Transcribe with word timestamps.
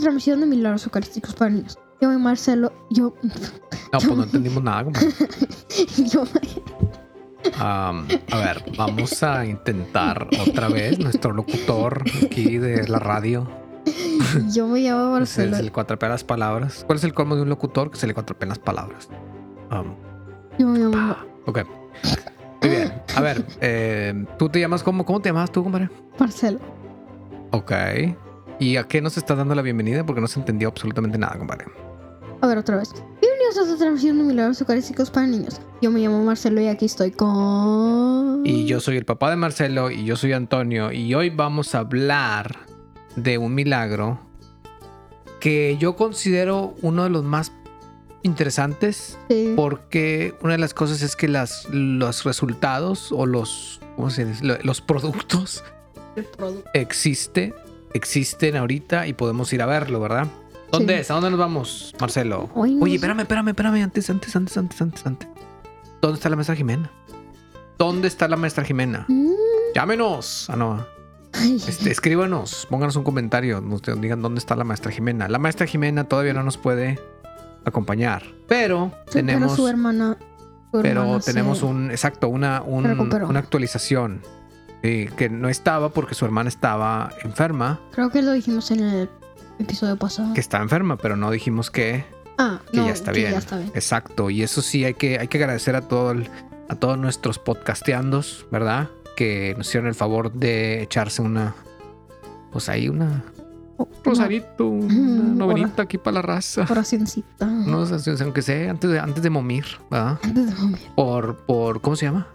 transmisión 0.00 0.40
de 0.40 0.46
Milagros 0.46 0.84
Eucarísticos 0.84 1.34
para 1.34 1.50
niños. 1.50 1.78
Yo 2.00 2.08
soy 2.12 2.18
Marcelo. 2.18 2.72
Yo. 2.90 3.14
No, 3.92 3.98
pues 3.98 4.16
no 4.16 4.22
entendimos 4.22 4.62
nada, 4.62 4.84
compadre. 4.84 5.08
Yo. 6.12 6.24
Am, 7.58 8.06
a 8.30 8.36
ver, 8.38 8.64
vamos 8.76 9.22
a 9.22 9.46
intentar 9.46 10.28
otra 10.40 10.68
vez 10.68 10.98
nuestro 10.98 11.32
locutor 11.32 12.04
aquí 12.24 12.58
de 12.58 12.86
la 12.86 12.98
radio. 12.98 13.48
Yo 14.52 14.66
me 14.68 14.80
llamo 14.80 15.12
Marcelo. 15.12 15.56
es 15.56 15.60
el 15.60 15.72
cuatrapea 15.72 16.08
las 16.08 16.24
palabras. 16.24 16.84
¿Cuál 16.86 16.98
es 16.98 17.04
el 17.04 17.14
colmo 17.14 17.36
de 17.36 17.42
un 17.42 17.48
locutor? 17.48 17.90
Que 17.90 17.96
se 17.96 18.06
le 18.06 18.14
cuatrapean 18.14 18.50
las 18.50 18.58
palabras. 18.58 19.08
Yo 20.58 20.66
me 20.66 20.78
llamo 20.78 21.16
ok. 21.46 21.60
Muy 22.60 22.70
bien. 22.70 22.92
A 23.16 23.20
ver, 23.20 23.44
eh, 23.60 24.24
¿tú 24.38 24.48
te 24.48 24.60
llamas 24.60 24.82
cómo? 24.82 25.04
¿Cómo 25.04 25.20
te 25.20 25.28
llamas 25.28 25.50
tú, 25.50 25.62
compadre? 25.62 25.88
Marcelo. 26.18 26.58
Ok. 27.52 27.72
¿Y 28.60 28.76
a 28.76 28.84
qué 28.84 29.00
nos 29.00 29.16
estás 29.16 29.36
dando 29.38 29.54
la 29.54 29.62
bienvenida? 29.62 30.04
Porque 30.04 30.20
no 30.20 30.26
se 30.26 30.38
entendió 30.40 30.68
absolutamente 30.68 31.16
nada, 31.18 31.38
compadre. 31.38 31.66
A 32.40 32.46
ver, 32.46 32.58
otra 32.58 32.76
vez. 32.76 32.92
Bienvenidos 33.20 33.56
a 33.58 33.62
esta 33.62 33.76
transmisión 33.76 34.18
de 34.18 34.24
Milagros 34.24 34.60
Eucarísticos 34.60 35.10
para 35.10 35.26
niños. 35.26 35.60
Yo 35.80 35.90
me 35.90 36.00
llamo 36.00 36.22
Marcelo 36.24 36.60
y 36.60 36.66
aquí 36.66 36.86
estoy 36.86 37.12
con. 37.12 38.42
Y 38.44 38.66
yo 38.66 38.80
soy 38.80 38.96
el 38.96 39.04
papá 39.04 39.30
de 39.30 39.36
Marcelo 39.36 39.90
y 39.90 40.04
yo 40.04 40.16
soy 40.16 40.32
Antonio 40.32 40.90
y 40.92 41.14
hoy 41.14 41.30
vamos 41.30 41.74
a 41.74 41.80
hablar 41.80 42.56
de 43.16 43.38
un 43.38 43.54
milagro 43.54 44.18
que 45.40 45.76
yo 45.78 45.94
considero 45.94 46.74
uno 46.82 47.04
de 47.04 47.10
los 47.10 47.22
más 47.24 47.52
interesantes 48.22 49.16
Sí. 49.28 49.52
porque 49.56 50.34
una 50.42 50.52
de 50.54 50.58
las 50.58 50.74
cosas 50.74 51.02
es 51.02 51.14
que 51.14 51.28
las, 51.28 51.68
los 51.70 52.24
resultados 52.24 53.12
o 53.12 53.24
los, 53.26 53.80
¿cómo 53.94 54.10
se 54.10 54.24
dice? 54.24 54.44
Lo- 54.44 54.58
los 54.62 54.80
productos 54.80 55.62
El 56.16 56.24
producto. 56.24 56.68
existe, 56.74 57.54
existen 57.94 58.56
ahorita 58.56 59.06
y 59.06 59.12
podemos 59.12 59.52
ir 59.52 59.62
a 59.62 59.66
verlo, 59.66 60.00
¿verdad? 60.00 60.26
¿Dónde 60.70 60.94
Sí. 60.96 61.00
es? 61.00 61.10
¿A 61.10 61.14
dónde 61.14 61.30
nos 61.30 61.38
vamos, 61.38 61.94
Marcelo? 62.00 62.50
Hoy 62.54 62.78
Oye, 62.80 62.96
espérame, 62.96 63.20
espérame, 63.20 63.48
espérame, 63.48 63.82
antes, 63.82 64.10
antes, 64.10 64.36
antes, 64.36 64.56
antes, 64.56 64.82
antes, 64.82 65.06
antes. 65.06 65.28
¿Dónde 66.02 66.16
está 66.16 66.28
la 66.28 66.36
maestra 66.36 66.54
Jimena? 66.56 66.90
¿Dónde 67.78 68.08
está 68.08 68.28
la 68.28 68.36
maestra 68.36 68.64
Jimena? 68.64 69.04
Mm. 69.08 69.30
Llámenos. 69.74 70.48
No. 70.56 70.84
Ay, 71.32 71.56
Este, 71.66 71.90
escríbanos, 71.90 72.66
pónganos 72.70 72.96
un 72.96 73.04
comentario, 73.04 73.60
nos 73.60 73.82
digan 74.00 74.22
dónde 74.22 74.38
está 74.38 74.56
la 74.56 74.64
maestra 74.64 74.90
Jimena. 74.90 75.28
La 75.28 75.38
maestra 75.38 75.66
Jimena 75.66 76.04
todavía 76.04 76.32
no 76.34 76.42
nos 76.42 76.56
puede 76.56 76.98
acompañar, 77.64 78.22
pero 78.46 78.92
sí, 79.06 79.14
tenemos, 79.14 79.52
Pero 79.52 79.56
su 79.56 79.68
hermana. 79.68 80.16
su 80.72 80.82
pero 80.82 81.02
hermana 81.02 81.20
tenemos 81.20 81.58
se- 81.58 81.64
un, 81.66 81.90
exacto, 81.90 82.28
una, 82.28 82.62
un- 82.62 82.86
una 83.28 83.38
actualización 83.38 84.22
sí, 84.82 85.08
que 85.16 85.28
no 85.28 85.48
estaba 85.48 85.88
porque 85.90 86.14
su 86.14 86.24
hermana 86.24 86.48
estaba 86.48 87.10
enferma, 87.24 87.80
Creo 87.92 88.10
que 88.10 88.22
lo 88.22 88.32
dijimos 88.32 88.70
en 88.70 88.80
el 88.80 89.10
episodio 89.58 89.96
pasado. 89.96 90.32
que 90.34 90.40
está 90.40 90.58
enferma, 90.58 90.96
pero 90.96 91.16
no 91.16 91.30
dijimos 91.30 91.70
que, 91.70 92.04
Ah, 92.38 92.60
que 92.70 92.76
no, 92.78 92.86
ya 92.86 92.92
está 92.92 93.12
que 93.12 93.20
bien. 93.20 93.32
ya 93.32 93.38
está 93.38 93.56
bien. 93.58 93.72
Exacto, 93.74 94.30
y 94.30 94.42
eso 94.42 94.62
sí 94.62 94.84
hay 94.84 94.94
que, 94.94 95.18
hay 95.18 95.28
que 95.28 95.38
agradecer 95.38 95.74
a 95.76 95.82
todo 95.82 96.12
el- 96.12 96.28
a 96.68 96.74
todos 96.74 96.98
nuestros 96.98 97.38
podcasteandos, 97.38 98.46
¿verdad? 98.52 98.88
Que 99.16 99.54
nos 99.56 99.66
hicieron 99.68 99.88
el 99.88 99.94
favor 99.94 100.32
de 100.32 100.82
echarse 100.82 101.22
una, 101.22 101.54
pues 102.52 102.68
ahí 102.68 102.88
una 102.88 103.24
Oh, 103.80 103.88
Rosarito, 104.04 104.66
una 104.66 104.92
Mm, 104.92 105.38
novenita 105.38 105.82
aquí 105.84 105.98
para 105.98 106.14
la 106.16 106.22
raza. 106.22 106.62
Una 106.62 106.70
oracioncita. 106.72 107.46
No, 107.46 107.86
sé, 107.86 108.12
aunque 108.24 108.42
sea 108.42 108.70
antes 108.72 108.90
de, 108.90 108.98
antes 108.98 109.22
de 109.22 109.30
momir, 109.30 109.66
¿verdad? 109.88 110.18
Antes 110.22 110.46
de 110.46 110.52
dormir. 110.52 110.78
Por, 110.96 111.36
por, 111.46 111.80
¿cómo 111.80 111.94
se 111.94 112.06
llama? 112.06 112.26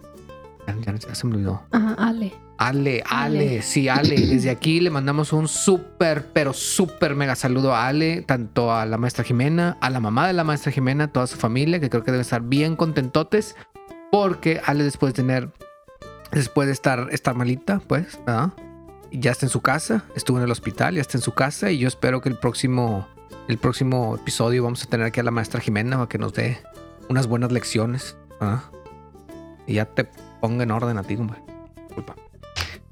Ya, 0.67 0.95
ya- 0.95 1.15
se 1.15 1.27
me 1.27 1.35
olvidó. 1.35 1.61
Ah, 1.71 1.95
Ale. 1.97 2.33
Ale, 2.57 3.03
Ale, 3.09 3.39
Ale. 3.39 3.61
sí, 3.61 3.89
Ale. 3.89 4.15
Desde 4.15 4.49
aquí 4.49 4.79
le 4.79 4.89
mandamos 4.89 5.33
un 5.33 5.47
súper, 5.47 6.31
pero 6.33 6.53
súper 6.53 7.15
mega 7.15 7.35
saludo 7.35 7.73
a 7.75 7.87
Ale, 7.87 8.21
tanto 8.21 8.73
a 8.73 8.85
la 8.85 8.97
maestra 8.97 9.23
Jimena, 9.23 9.77
a 9.81 9.89
la 9.89 9.99
mamá 9.99 10.27
de 10.27 10.33
la 10.33 10.43
maestra 10.43 10.71
Jimena, 10.71 11.07
toda 11.11 11.27
su 11.27 11.37
familia, 11.37 11.79
que 11.79 11.89
creo 11.89 12.03
que 12.03 12.11
deben 12.11 12.21
estar 12.21 12.41
bien 12.41 12.75
contentotes, 12.75 13.55
porque 14.11 14.61
Ale 14.65 14.83
después 14.83 15.13
de 15.13 15.23
tener, 15.23 15.49
después 16.31 16.67
de 16.67 16.73
estar, 16.73 17.07
estar 17.11 17.35
malita, 17.35 17.81
pues, 17.87 18.19
¿verdad? 18.25 18.53
Ya 19.11 19.31
está 19.31 19.45
en 19.47 19.49
su 19.49 19.61
casa, 19.61 20.05
estuvo 20.15 20.37
en 20.37 20.43
el 20.43 20.51
hospital, 20.51 20.95
ya 20.95 21.01
está 21.01 21.17
en 21.17 21.21
su 21.23 21.33
casa, 21.33 21.71
y 21.71 21.79
yo 21.79 21.87
espero 21.87 22.21
que 22.21 22.29
el 22.29 22.37
próximo, 22.37 23.07
el 23.47 23.57
próximo 23.57 24.15
episodio 24.15 24.63
vamos 24.63 24.83
a 24.83 24.87
tener 24.87 25.05
aquí 25.07 25.19
a 25.19 25.23
la 25.23 25.31
maestra 25.31 25.59
Jimena 25.59 25.97
para 25.97 26.07
que 26.07 26.17
nos 26.19 26.33
dé 26.33 26.59
unas 27.09 27.27
buenas 27.27 27.51
lecciones, 27.51 28.15
¿verdad? 28.39 28.61
Y 29.67 29.73
ya 29.75 29.85
te 29.85 30.07
ponga 30.43 30.63
en 30.63 30.71
orden 30.71 30.97
a 30.97 31.03
ti, 31.03 31.15
hombre. 31.15 31.41
Disculpa. 31.87 32.15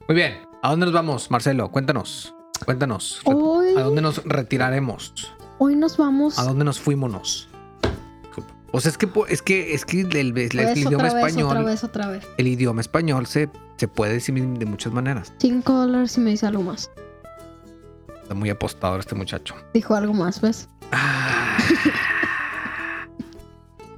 Muy 0.08 0.16
bien. 0.16 0.38
¿A 0.64 0.70
dónde 0.70 0.86
nos 0.86 0.94
vamos, 0.96 1.30
Marcelo? 1.30 1.70
Cuéntanos. 1.70 2.34
Cuéntanos. 2.64 3.20
Hoy, 3.26 3.76
¿A 3.76 3.82
dónde 3.82 4.02
nos 4.02 4.24
retiraremos? 4.24 5.14
hoy 5.58 5.76
nos 5.76 5.98
vamos. 5.98 6.40
¿A 6.40 6.44
dónde 6.46 6.64
nos 6.64 6.80
fuímonos? 6.80 7.50
Disculpa. 8.24 8.54
Pues 8.72 8.86
es 8.86 8.98
que 8.98 9.10
es 9.28 9.42
que 9.42 9.74
es 9.74 9.84
que 9.84 10.00
el, 10.00 10.16
el- 10.16 10.38
el 10.38 10.78
idioma 10.78 11.08
otra 11.08 11.14
vez, 11.14 11.26
español, 11.26 11.48
otra 11.50 11.64
vez, 11.64 11.84
otra 11.84 12.08
vez. 12.08 12.26
el 12.38 12.48
idioma 12.48 12.80
español 12.80 13.26
se, 13.28 13.50
se 13.76 13.90
puede 13.90 14.14
decir 14.14 14.34
de 14.42 14.66
muchas 14.66 14.94
maneras. 14.94 15.34
5 15.40 15.74
dólares 15.74 16.18
y 16.18 16.22
me 16.22 16.30
dice 16.30 16.48
algo 16.48 16.64
más. 16.64 16.90
Está 18.22 18.34
muy 18.34 18.50
apostador 18.50 19.02
este 19.02 19.14
muchacho. 19.16 19.56
Dijo 19.74 19.94
algo 19.94 20.14
más, 20.14 20.40
¿ves? 20.40 20.70
Ah, 20.94 21.58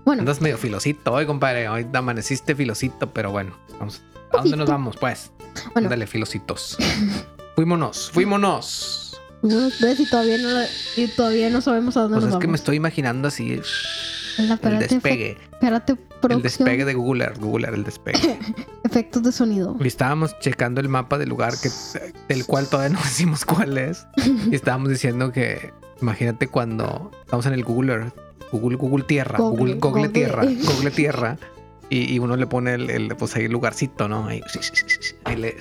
Bueno, 0.06 0.22
andas 0.22 0.41
medio 0.41 0.58
filosito 0.58 1.14
hoy, 1.14 1.25
compadre. 1.25 1.69
Hoy 1.69 1.86
te 1.86 1.97
amaneciste 1.97 2.56
filosito, 2.56 3.14
pero 3.14 3.31
bueno. 3.31 3.58
Vamos. 3.80 4.02
¿A 4.31 4.38
dónde 4.38 4.58
nos 4.58 4.69
vamos, 4.69 4.97
pues? 4.97 5.31
Bueno. 5.74 5.88
Ándale, 5.88 6.08
filositos. 6.08 6.78
fuímonos, 7.56 8.12
fuímonos. 8.12 9.22
¿ves? 9.44 10.00
Y 10.00 10.09
todavía 10.09 10.38
no, 10.38 10.50
y 10.96 11.08
todavía 11.08 11.50
no 11.50 11.62
sabemos 11.62 11.97
a 11.97 12.02
dónde 12.02 12.16
Pues 12.16 12.25
nos 12.25 12.34
es 12.36 12.40
que 12.40 12.47
me 12.47 12.56
estoy 12.56 12.78
imaginando 12.78 13.28
así 13.28 13.62
el 14.38 14.80
despegue. 14.80 15.38
Espérate, 15.52 15.97
El 16.30 16.41
despegue 16.41 16.85
de 16.85 16.94
Google 16.94 17.25
Earth, 17.25 17.40
Google 17.40 17.66
Earth, 17.66 17.75
el 17.75 17.84
despegue. 17.84 18.40
Efectos 18.84 19.24
de 19.24 19.31
sonido. 19.31 19.75
Y 19.80 19.88
estábamos 19.88 20.38
checando 20.40 20.81
el 20.81 20.90
mapa 20.90 21.18
del 21.18 21.30
lugar 21.30 21.53
que, 21.62 21.70
del 22.28 22.46
cual 22.46 22.68
todavía 22.68 22.96
no 22.97 23.00
decimos 23.03 23.46
cuál 23.46 23.78
es. 23.78 24.06
Y 24.50 24.56
estábamos 24.56 24.90
diciendo 24.90 25.31
que, 25.31 25.74
imagínate 26.02 26.47
cuando 26.47 27.12
estamos 27.24 27.46
en 27.46 27.53
el 27.53 27.64
Google 27.64 27.94
Earth, 27.94 28.14
Google, 28.51 28.77
Google 28.77 29.03
Tierra, 29.05 29.37
Google, 29.37 29.57
Google, 29.57 29.75
Google, 29.75 29.89
Google. 30.07 30.09
Tierra, 30.09 30.43
Google 30.43 30.91
Tierra. 30.91 31.37
Y, 31.89 32.13
y 32.15 32.19
uno 32.19 32.35
le 32.37 32.47
pone 32.47 32.73
el, 32.73 32.89
el, 32.89 33.15
pues 33.15 33.35
ahí 33.35 33.45
el 33.45 33.51
lugarcito, 33.51 34.07
¿no? 34.07 34.25
Ahí, 34.27 34.41
ahí 35.25 35.35
le, 35.35 35.55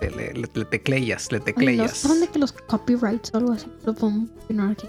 le, 0.00 0.10
le- 0.10 0.32
le- 0.34 0.50
le 0.52 0.64
tecleyas, 0.64 1.30
le 1.30 1.36
Ay, 1.36 1.40
no, 1.40 1.44
tecleyas. 1.44 1.96
¿Saben 1.98 2.20
de 2.20 2.26
que 2.28 2.38
los 2.38 2.52
copyrights 2.52 3.32
o 3.34 3.36
algo 3.36 3.52
así 3.52 3.66
lo 3.84 3.94
podemos 3.94 4.28
aquí? 4.70 4.88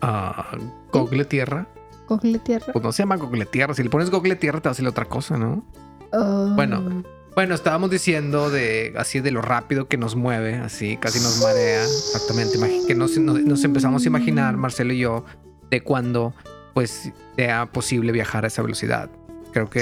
Ah, 0.00 0.56
Google 0.92 1.24
Tierra. 1.26 1.66
Cogle 2.06 2.38
tierra. 2.38 2.72
Pues 2.72 2.84
no 2.84 2.92
se 2.92 3.02
llama 3.02 3.16
Google 3.16 3.46
Tierra. 3.46 3.74
Si 3.74 3.82
le 3.82 3.90
pones 3.90 4.10
Google 4.10 4.36
Tierra 4.36 4.60
te 4.60 4.68
va 4.68 4.72
a 4.72 4.74
salir 4.74 4.88
otra 4.88 5.06
cosa, 5.06 5.36
¿no? 5.38 5.64
Ah, 6.12 6.52
Bueno. 6.54 7.02
Bueno, 7.34 7.54
estábamos 7.54 7.90
diciendo 7.90 8.48
de 8.48 8.94
así 8.96 9.20
de 9.20 9.30
lo 9.30 9.42
rápido 9.42 9.88
que 9.88 9.98
nos 9.98 10.16
mueve, 10.16 10.54
así 10.54 10.96
casi 10.96 11.18
nos 11.20 11.42
marea. 11.42 11.82
Exactamente, 11.82 12.58
que 12.86 12.94
nos, 12.94 13.18
nos- 13.18 13.42
nos 13.42 13.62
empezamos 13.64 14.04
a 14.04 14.06
imaginar, 14.08 14.56
Marcelo 14.56 14.94
y 14.94 14.98
yo, 15.00 15.24
de 15.70 15.82
cuando 15.82 16.32
pues 16.76 17.10
sea 17.36 17.64
posible 17.72 18.12
viajar 18.12 18.44
a 18.44 18.48
esa 18.48 18.60
velocidad. 18.60 19.08
Creo 19.50 19.70
que 19.70 19.80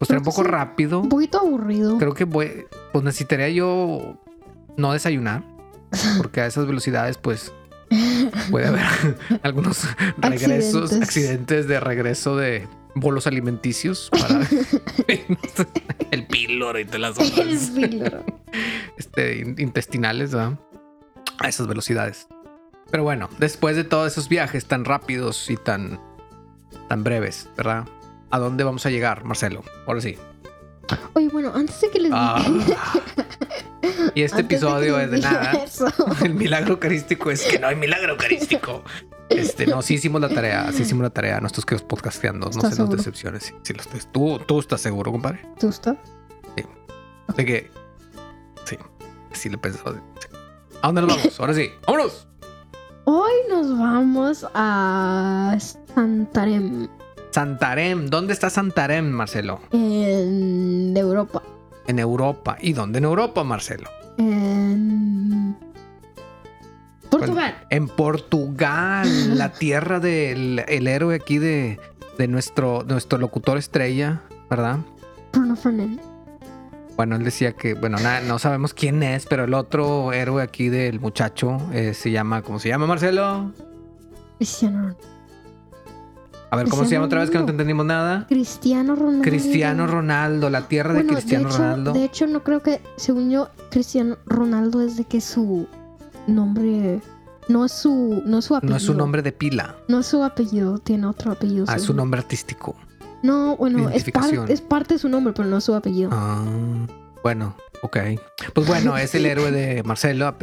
pues 0.00 0.08
será 0.08 0.18
un 0.18 0.24
poco 0.24 0.42
sí. 0.42 0.48
rápido. 0.48 0.98
Un 0.98 1.08
poquito 1.08 1.38
aburrido. 1.38 1.96
Creo 1.98 2.12
que 2.12 2.24
voy, 2.24 2.66
pues 2.92 3.04
necesitaría 3.04 3.48
yo 3.50 4.18
no 4.76 4.92
desayunar, 4.92 5.44
porque 6.16 6.40
a 6.40 6.46
esas 6.46 6.66
velocidades 6.66 7.18
pues 7.18 7.52
puede 8.50 8.66
haber 8.66 8.82
algunos 9.44 9.86
regresos, 10.16 10.86
Accidentes. 10.90 11.02
accidentes 11.08 11.68
de 11.68 11.78
regreso 11.78 12.36
de 12.36 12.66
bolos 12.96 13.28
alimenticios 13.28 14.10
para 14.10 14.40
el 16.10 16.26
píloro 16.26 16.80
y 16.80 16.84
todas 16.84 17.00
las 17.00 17.18
El 17.20 17.26
otras 17.32 17.70
este, 18.96 19.38
in- 19.38 19.54
intestinales 19.58 20.32
¿verdad? 20.32 20.58
a 21.38 21.48
esas 21.48 21.68
velocidades. 21.68 22.26
Pero 22.90 23.04
bueno, 23.04 23.28
después 23.38 23.76
de 23.76 23.84
todos 23.84 24.10
esos 24.10 24.28
viajes 24.28 24.64
tan 24.66 24.84
rápidos 24.84 25.50
y 25.50 25.56
tan, 25.56 26.00
tan 26.88 27.04
breves, 27.04 27.48
¿verdad? 27.56 27.86
¿A 28.30 28.38
dónde 28.38 28.64
vamos 28.64 28.84
a 28.86 28.90
llegar, 28.90 29.24
Marcelo? 29.24 29.62
Ahora 29.86 30.00
sí. 30.00 30.16
Oye, 31.14 31.28
bueno, 31.28 31.52
antes 31.54 31.80
de 31.80 31.90
que 31.90 32.00
les 32.00 32.12
Ah. 32.14 32.42
Y 34.14 34.22
este 34.22 34.38
antes 34.38 34.48
que 34.48 34.54
episodio 34.56 34.98
es 34.98 35.10
de 35.10 35.16
diga 35.16 35.30
nada. 35.30 35.52
eso, 35.64 35.86
El 36.24 36.34
milagro 36.34 36.74
eucarístico 36.74 37.30
es 37.30 37.42
que 37.44 37.58
no 37.58 37.68
hay 37.68 37.76
milagro 37.76 38.12
eucarístico. 38.12 38.82
Este, 39.28 39.66
no, 39.66 39.82
sí 39.82 39.94
hicimos 39.94 40.20
la 40.20 40.28
tarea, 40.28 40.72
sí 40.72 40.82
hicimos 40.82 41.02
la 41.02 41.10
tarea. 41.10 41.40
Nuestros 41.40 41.66
queridos 41.66 41.86
podcasteando, 41.86 42.46
no 42.46 42.50
¿Estás 42.50 42.74
se 42.74 42.82
nos 42.82 42.90
decepciones. 42.90 43.44
Sí, 43.44 43.54
sí 43.62 43.74
lo 43.74 43.82
estoy. 43.82 44.00
¿Tú, 44.10 44.38
tú 44.46 44.60
estás 44.60 44.80
seguro, 44.80 45.12
compadre. 45.12 45.46
¿Te 45.58 45.66
gusta? 45.66 45.96
De 47.36 47.44
que 47.44 47.70
sí, 48.64 48.78
sí 49.32 49.50
lo 49.50 49.60
pensó. 49.60 49.92
Sí. 49.92 50.28
¿A 50.80 50.86
dónde 50.86 51.02
nos 51.02 51.16
vamos? 51.16 51.40
Ahora 51.40 51.52
sí, 51.54 51.70
vámonos. 51.86 52.26
Hoy 53.10 53.32
nos 53.48 53.78
vamos 53.78 54.46
a 54.52 55.56
Santarém, 55.94 56.90
Santarém, 57.30 58.10
¿dónde 58.10 58.34
está 58.34 58.50
Santarém, 58.50 59.10
Marcelo? 59.10 59.60
en 59.72 60.94
Europa. 60.94 61.42
En 61.86 62.00
Europa. 62.00 62.58
¿Y 62.60 62.74
dónde 62.74 62.98
en 62.98 63.04
Europa, 63.04 63.44
Marcelo? 63.44 63.88
En 64.18 65.56
Portugal. 67.08 67.54
En 67.70 67.88
Portugal, 67.88 69.38
la 69.38 69.52
tierra 69.58 70.00
del 70.00 70.62
el 70.68 70.86
héroe 70.86 71.14
aquí 71.14 71.38
de, 71.38 71.80
de 72.18 72.28
nuestro, 72.28 72.84
nuestro 72.86 73.18
locutor 73.18 73.56
estrella, 73.56 74.20
¿verdad? 74.50 74.80
Bruno 75.32 75.56
Fernandes. 75.56 76.07
Bueno, 76.98 77.14
él 77.14 77.22
decía 77.22 77.52
que, 77.52 77.74
bueno, 77.74 77.96
na- 78.00 78.20
no 78.20 78.40
sabemos 78.40 78.74
quién 78.74 79.04
es, 79.04 79.24
pero 79.24 79.44
el 79.44 79.54
otro 79.54 80.12
héroe 80.12 80.42
aquí 80.42 80.68
del 80.68 80.98
muchacho 80.98 81.56
eh, 81.72 81.94
se 81.94 82.10
llama, 82.10 82.42
¿cómo 82.42 82.58
se 82.58 82.68
llama, 82.70 82.86
Marcelo? 82.88 83.52
Cristiano 84.36 84.78
Ronaldo. 84.78 84.98
A 86.50 86.56
ver, 86.56 86.68
¿cómo 86.68 86.84
se 86.84 86.90
llama 86.92 87.06
otra 87.06 87.20
vez 87.20 87.30
que 87.30 87.38
no 87.38 87.44
te 87.44 87.52
Cristiano 87.52 87.52
entendimos 87.52 87.86
nada? 87.86 88.26
Cristiano 88.26 88.96
Ronaldo. 88.96 89.22
Cristiano 89.22 89.86
Ronaldo, 89.86 90.50
la 90.50 90.66
tierra 90.66 90.92
de 90.94 91.06
Cristiano 91.06 91.48
hecho, 91.48 91.58
Ronaldo. 91.58 91.92
De 91.92 92.04
hecho, 92.04 92.26
no 92.26 92.42
creo 92.42 92.62
que, 92.64 92.80
según 92.96 93.30
yo, 93.30 93.48
Cristiano 93.70 94.16
Ronaldo 94.26 94.80
es 94.82 94.96
de 94.96 95.04
que 95.04 95.20
su 95.20 95.68
nombre 96.26 97.00
no 97.48 97.64
es 97.64 97.70
su, 97.70 98.22
no 98.26 98.38
es 98.38 98.44
su 98.46 98.56
apellido. 98.56 98.72
No 98.72 98.76
es 98.76 98.82
su 98.82 98.94
nombre 98.94 99.22
de 99.22 99.30
pila, 99.30 99.76
No 99.86 100.00
es 100.00 100.06
su 100.06 100.24
apellido, 100.24 100.78
tiene 100.78 101.06
otro 101.06 101.30
apellido. 101.30 101.64
ah, 101.68 101.76
es 101.76 101.82
su 101.84 101.94
nombre 101.94 102.18
artístico. 102.20 102.74
No, 103.22 103.56
bueno, 103.56 103.88
es, 103.90 104.10
par- 104.10 104.30
es 104.48 104.60
parte 104.60 104.94
de 104.94 104.98
su 105.00 105.08
nombre, 105.08 105.32
pero 105.34 105.48
no 105.48 105.60
su 105.60 105.74
apellido. 105.74 106.10
Ah, 106.12 106.44
bueno, 107.22 107.56
ok. 107.82 107.96
Pues 108.54 108.66
bueno, 108.66 108.96
es 108.96 109.14
el 109.14 109.26
héroe 109.26 109.50
de 109.50 109.82
Marcelo 109.82 110.34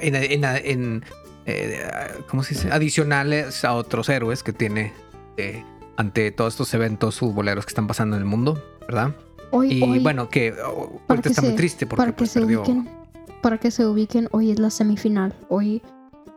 en, 0.00 0.14
en- 0.14 0.44
en, 0.44 1.04
eh, 1.46 1.80
¿cómo 2.28 2.42
se 2.42 2.54
dice? 2.54 2.70
Adicionales 2.72 3.64
a 3.64 3.74
otros 3.74 4.08
héroes 4.08 4.42
que 4.42 4.52
tiene 4.52 4.92
eh, 5.36 5.62
ante 5.96 6.30
todos 6.30 6.54
estos 6.54 6.72
eventos 6.74 7.18
futboleros 7.18 7.66
que 7.66 7.70
están 7.70 7.86
pasando 7.86 8.16
en 8.16 8.22
el 8.22 8.28
mundo, 8.28 8.62
¿verdad? 8.80 9.14
Hoy, 9.50 9.72
Y 9.72 9.82
hoy, 9.82 9.98
bueno, 9.98 10.28
que 10.28 10.54
oh, 10.64 11.00
ahorita 11.08 11.28
está 11.28 11.42
muy 11.42 11.54
triste 11.56 11.86
porque 11.86 11.98
para 11.98 12.12
que 12.12 12.18
pues, 12.18 12.30
se 12.30 12.40
perdió. 12.40 12.60
ubiquen, 12.62 12.88
para 13.42 13.58
que 13.58 13.70
se 13.70 13.84
ubiquen, 13.84 14.28
hoy 14.30 14.52
es 14.52 14.58
la 14.58 14.70
semifinal. 14.70 15.34
Hoy, 15.48 15.82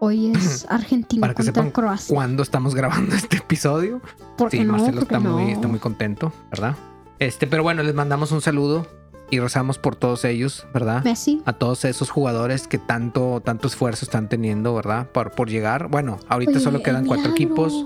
hoy 0.04 0.32
es 0.32 0.66
Argentina 0.70 1.22
Para 1.22 1.34
que 1.34 1.38
contra 1.44 1.54
sepan 1.54 1.72
Croacia. 1.72 2.14
¿Cuándo 2.14 2.44
estamos 2.44 2.76
grabando 2.76 3.16
este 3.16 3.38
episodio? 3.38 4.02
¿Por 4.38 4.50
qué 4.50 4.58
Sí, 4.58 4.64
no? 4.64 4.74
Marcelo 4.74 5.00
¿Por 5.00 5.08
qué 5.08 5.16
está 5.16 5.30
muy, 5.30 5.44
no? 5.46 5.50
está 5.50 5.68
muy 5.68 5.80
contento, 5.80 6.34
¿verdad? 6.52 6.76
Este, 7.20 7.48
pero 7.48 7.64
bueno, 7.64 7.84
les 7.84 7.96
mandamos 7.96 8.32
un 8.32 8.42
saludo 8.42 8.86
y 9.30 9.40
rezamos 9.40 9.78
por 9.78 9.96
todos 9.96 10.26
ellos, 10.26 10.68
¿verdad? 10.74 11.04
Messi. 11.04 11.42
a 11.46 11.54
todos 11.54 11.86
esos 11.86 12.10
jugadores 12.10 12.68
que 12.68 12.78
tanto, 12.78 13.42
tanto 13.44 13.68
esfuerzo 13.68 14.06
están 14.06 14.30
teniendo, 14.30 14.76
¿verdad? 14.76 15.08
Por, 15.08 15.32
por 15.32 15.50
llegar. 15.50 15.88
Bueno, 15.88 16.20
ahorita 16.28 16.52
Oye, 16.52 16.60
solo 16.60 16.84
quedan 16.84 17.06
cuatro 17.06 17.32
equipos. 17.32 17.86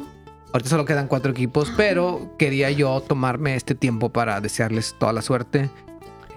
Ahorita 0.54 0.70
solo 0.70 0.86
quedan 0.86 1.08
cuatro 1.08 1.32
equipos, 1.32 1.72
pero 1.76 2.34
quería 2.40 2.72
yo 2.72 3.02
tomarme 3.02 3.56
este 3.56 3.76
tiempo 3.76 4.10
para 4.10 4.42
desearles 4.42 4.96
toda 4.98 5.14
la 5.14 5.22
suerte. 5.22 5.70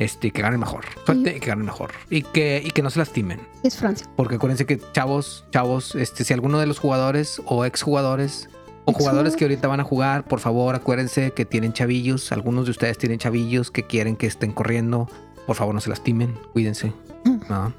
Este, 0.00 0.30
que 0.30 0.40
ganen 0.40 0.58
mejor. 0.58 0.86
Suerte 1.04 1.36
y 1.36 1.40
que 1.40 1.46
ganen 1.50 1.66
mejor. 1.66 1.90
Y 2.08 2.22
que, 2.22 2.62
y 2.64 2.70
que 2.70 2.82
no 2.82 2.88
se 2.88 2.98
lastimen. 2.98 3.38
Es 3.62 3.76
Francia. 3.76 4.06
Porque 4.16 4.36
acuérdense 4.36 4.64
que 4.64 4.80
chavos, 4.92 5.44
chavos, 5.52 5.94
este, 5.94 6.24
si 6.24 6.32
alguno 6.32 6.58
de 6.58 6.64
los 6.66 6.78
jugadores 6.78 7.42
o 7.44 7.66
exjugadores 7.66 8.48
o 8.86 8.94
jugadores 8.94 9.36
que 9.36 9.44
ahorita 9.44 9.68
van 9.68 9.80
a 9.80 9.84
jugar, 9.84 10.24
por 10.24 10.40
favor, 10.40 10.74
acuérdense 10.74 11.32
que 11.32 11.44
tienen 11.44 11.74
chavillos. 11.74 12.32
Algunos 12.32 12.64
de 12.64 12.70
ustedes 12.70 12.96
tienen 12.96 13.18
chavillos 13.18 13.70
que 13.70 13.82
quieren 13.82 14.16
que 14.16 14.26
estén 14.26 14.52
corriendo. 14.52 15.06
Por 15.46 15.54
favor, 15.54 15.74
no 15.74 15.82
se 15.82 15.90
lastimen. 15.90 16.34
Cuídense. 16.54 16.94
¿no? 17.50 17.74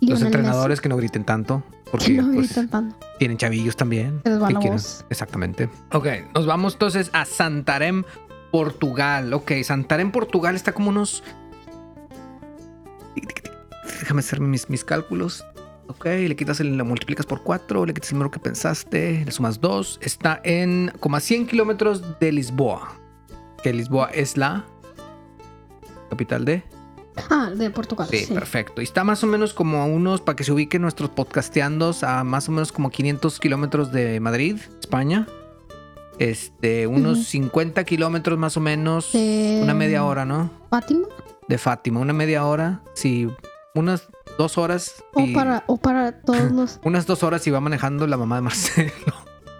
Los 0.00 0.18
Lionel 0.18 0.26
entrenadores 0.26 0.80
que 0.80 0.88
no 0.88 0.96
griten 0.96 1.22
tanto, 1.22 1.62
porque 1.92 2.06
que 2.06 2.22
no 2.22 2.32
pues, 2.34 2.52
tanto. 2.68 2.96
tienen 3.20 3.36
chavillos 3.38 3.76
también. 3.76 4.20
Se 4.24 4.30
les 4.30 4.42
va 4.42 4.48
que 4.48 4.54
la 4.54 4.58
quieren- 4.58 4.78
voz. 4.78 5.04
Exactamente. 5.10 5.68
Ok, 5.92 6.08
nos 6.34 6.44
vamos 6.44 6.72
entonces 6.72 7.08
a 7.12 7.24
Santarém, 7.24 8.02
Portugal. 8.50 9.32
Ok, 9.32 9.52
Santarém, 9.62 10.10
Portugal 10.10 10.56
está 10.56 10.72
como 10.72 10.90
unos. 10.90 11.22
Déjame 14.00 14.20
hacer 14.20 14.40
mis, 14.40 14.68
mis 14.70 14.84
cálculos. 14.84 15.44
Ok, 15.88 16.04
le 16.06 16.34
quitas 16.36 16.60
el, 16.60 16.76
lo 16.76 16.84
multiplicas 16.84 17.26
por 17.26 17.42
4, 17.42 17.84
le 17.86 17.92
quitas 17.94 18.10
el 18.10 18.14
número 18.18 18.30
que 18.30 18.38
pensaste, 18.40 19.22
le 19.24 19.30
sumas 19.32 19.60
2. 19.60 19.98
Está 20.02 20.40
en 20.44 20.92
como 21.00 21.16
a 21.16 21.20
100 21.20 21.46
kilómetros 21.46 22.18
de 22.18 22.32
Lisboa. 22.32 22.92
Que 23.62 23.72
Lisboa 23.72 24.10
es 24.12 24.36
la 24.36 24.64
capital 26.10 26.44
de. 26.44 26.62
Ah, 27.28 27.50
de 27.54 27.68
Portugal. 27.70 28.08
Sí, 28.10 28.24
Sí, 28.24 28.32
perfecto. 28.32 28.80
Y 28.80 28.84
está 28.84 29.04
más 29.04 29.22
o 29.22 29.26
menos 29.26 29.52
como 29.52 29.82
a 29.82 29.84
unos, 29.84 30.20
para 30.22 30.34
que 30.34 30.44
se 30.44 30.52
ubiquen 30.52 30.80
nuestros 30.82 31.10
podcasteandos, 31.10 32.02
a 32.04 32.24
más 32.24 32.48
o 32.48 32.52
menos 32.52 32.72
como 32.72 32.88
500 32.90 33.38
kilómetros 33.38 33.92
de 33.92 34.18
Madrid, 34.20 34.56
España. 34.80 35.26
Este, 36.18 36.86
unos 36.86 37.18
Ujú. 37.18 37.24
50 37.26 37.84
kilómetros 37.84 38.38
más 38.38 38.56
o 38.56 38.60
menos. 38.60 39.12
De- 39.12 39.60
Una 39.62 39.74
media 39.74 40.04
hora, 40.04 40.24
¿no? 40.24 40.50
Fátima. 40.70 41.06
De 41.52 41.58
Fátima, 41.58 42.00
una 42.00 42.14
media 42.14 42.46
hora. 42.46 42.80
Sí, 42.94 43.28
unas 43.74 44.08
dos 44.38 44.56
horas. 44.56 45.04
O 45.12 45.30
para, 45.34 45.64
o 45.66 45.76
para 45.76 46.12
todos 46.22 46.50
los. 46.50 46.80
Unas 46.82 47.04
dos 47.04 47.22
horas 47.22 47.46
y 47.46 47.50
va 47.50 47.60
manejando 47.60 48.06
la 48.06 48.16
mamá 48.16 48.36
de 48.36 48.40
Marcelo. 48.40 48.92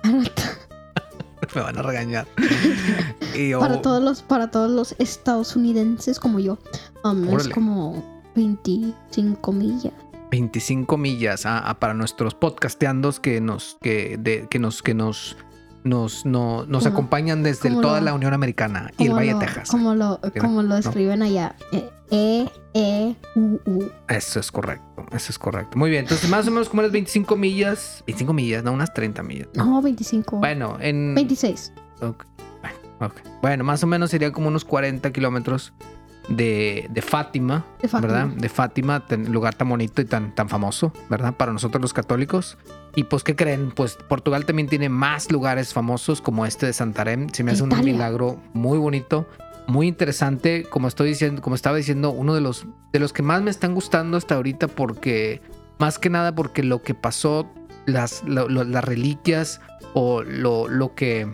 Me 1.54 1.60
van 1.60 1.76
a 1.76 1.82
regañar. 1.82 2.26
Y 3.34 3.50
yo- 3.50 3.60
para 3.60 3.82
todos 3.82 4.02
los, 4.02 4.22
para 4.22 4.50
todos 4.50 4.70
los 4.70 4.94
estadounidenses 4.98 6.18
como 6.18 6.40
yo. 6.40 6.56
Um, 7.04 7.28
es 7.36 7.50
como 7.50 8.02
25 8.36 9.52
millas. 9.52 9.92
25 10.30 10.96
millas 10.96 11.44
ah, 11.44 11.62
ah, 11.62 11.78
para 11.78 11.92
nuestros 11.92 12.34
podcasteandos 12.34 13.20
que 13.20 13.42
nos 13.42 13.76
que 13.82 14.16
de, 14.18 14.46
que 14.48 14.58
nos 14.58 14.80
que 14.82 14.94
nos 14.94 15.36
nos 15.84 16.25
no- 16.26 16.64
nos 16.67 16.87
acompañan 16.87 17.43
desde 17.43 17.69
como 17.69 17.81
toda 17.81 17.99
lo- 18.00 18.06
la 18.06 18.14
Unión 18.14 18.32
Americana 18.34 18.90
y 18.99 19.06
el 19.06 19.14
Valle 19.14 19.32
lo- 19.32 19.38
de 19.40 19.46
Texas. 19.46 19.69
Como 19.70 19.94
lo, 19.94 20.20
como 20.40 20.62
lo 20.62 20.69
no. 20.69 20.76
escriben 20.76 21.23
allá. 21.23 21.56
E, 21.73 21.88
E, 22.11 22.49
E, 22.75 23.17
U, 23.34 23.58
U. 23.67 23.90
Eso 24.08 24.38
es 24.40 24.52
correcto, 24.52 25.06
eso 25.12 25.31
es 25.32 25.38
correcto. 25.38 25.79
Muy 25.79 25.90
bien, 25.90 26.02
entonces 26.02 26.29
más 26.31 26.46
o 26.46 26.50
menos 26.50 26.69
como 26.69 26.81
unas 26.81 26.93
25 26.93 27.37
millas, 27.37 28.02
25 28.06 28.32
millas, 28.32 28.62
no 28.64 28.73
unas 28.73 28.93
30 28.94 29.23
millas. 29.23 29.49
No, 29.55 29.81
25. 29.81 30.37
Bueno, 30.38 30.76
en 30.81 31.14
26. 31.14 31.73
Ok, 32.02 32.25
Bueno, 32.61 32.76
ok. 33.00 33.14
Bueno, 33.43 33.64
más 33.64 33.82
o 33.82 33.87
menos 33.87 34.11
sería 34.11 34.31
como 34.31 34.49
unos 34.49 34.64
40 34.64 35.11
kilómetros 35.12 35.73
de, 36.28 36.88
de 36.90 37.02
Fátima, 37.02 37.64
De 37.80 37.88
Fátima. 37.88 38.12
¿verdad? 38.12 38.26
De 38.36 38.48
Fátima, 38.48 39.06
ten- 39.06 39.32
lugar 39.32 39.54
tan 39.54 39.69
bonito 39.69 40.00
y 40.02 40.04
tan, 40.04 40.34
tan 40.34 40.48
famoso, 40.48 40.92
¿verdad? 41.10 41.34
Para 41.36 41.52
nosotros 41.52 41.80
los 41.82 41.92
católicos. 41.92 42.56
Y 42.94 43.04
pues, 43.04 43.22
¿qué 43.24 43.34
creen? 43.36 43.72
Pues 43.74 43.96
Portugal 44.08 44.44
también 44.44 44.69
tiene 44.69 44.88
más 44.88 45.30
lugares 45.32 45.72
famosos 45.72 46.20
como 46.20 46.46
este 46.46 46.66
de 46.66 46.72
Santarém. 46.72 47.32
Se 47.32 47.42
me 47.42 47.52
hace 47.52 47.62
un 47.62 47.70
milagro 47.84 48.38
muy 48.52 48.79
bonito, 48.79 49.26
muy 49.67 49.88
interesante. 49.88 50.64
Como 50.69 50.88
estoy 50.88 51.08
diciendo, 51.10 51.41
como 51.43 51.56
estaba 51.56 51.76
diciendo, 51.76 52.10
uno 52.10 52.34
de 52.34 52.41
los, 52.41 52.67
de 52.93 52.98
los 53.00 53.12
que 53.12 53.22
más 53.22 53.43
me 53.43 53.50
están 53.50 53.74
gustando 53.74 54.17
hasta 54.17 54.34
ahorita 54.36 54.69
porque, 54.69 55.41
más 55.79 55.98
que 55.98 56.10
nada 56.10 56.34
porque 56.34 56.62
lo 56.62 56.82
que 56.82 56.94
pasó, 56.94 57.50
las, 57.86 58.22
lo- 58.24 58.48
lo- 58.48 58.64
las 58.64 58.84
reliquias 58.84 59.60
o 59.94 60.22
lo, 60.22 60.69
lo 60.69 60.94
que... 60.94 61.29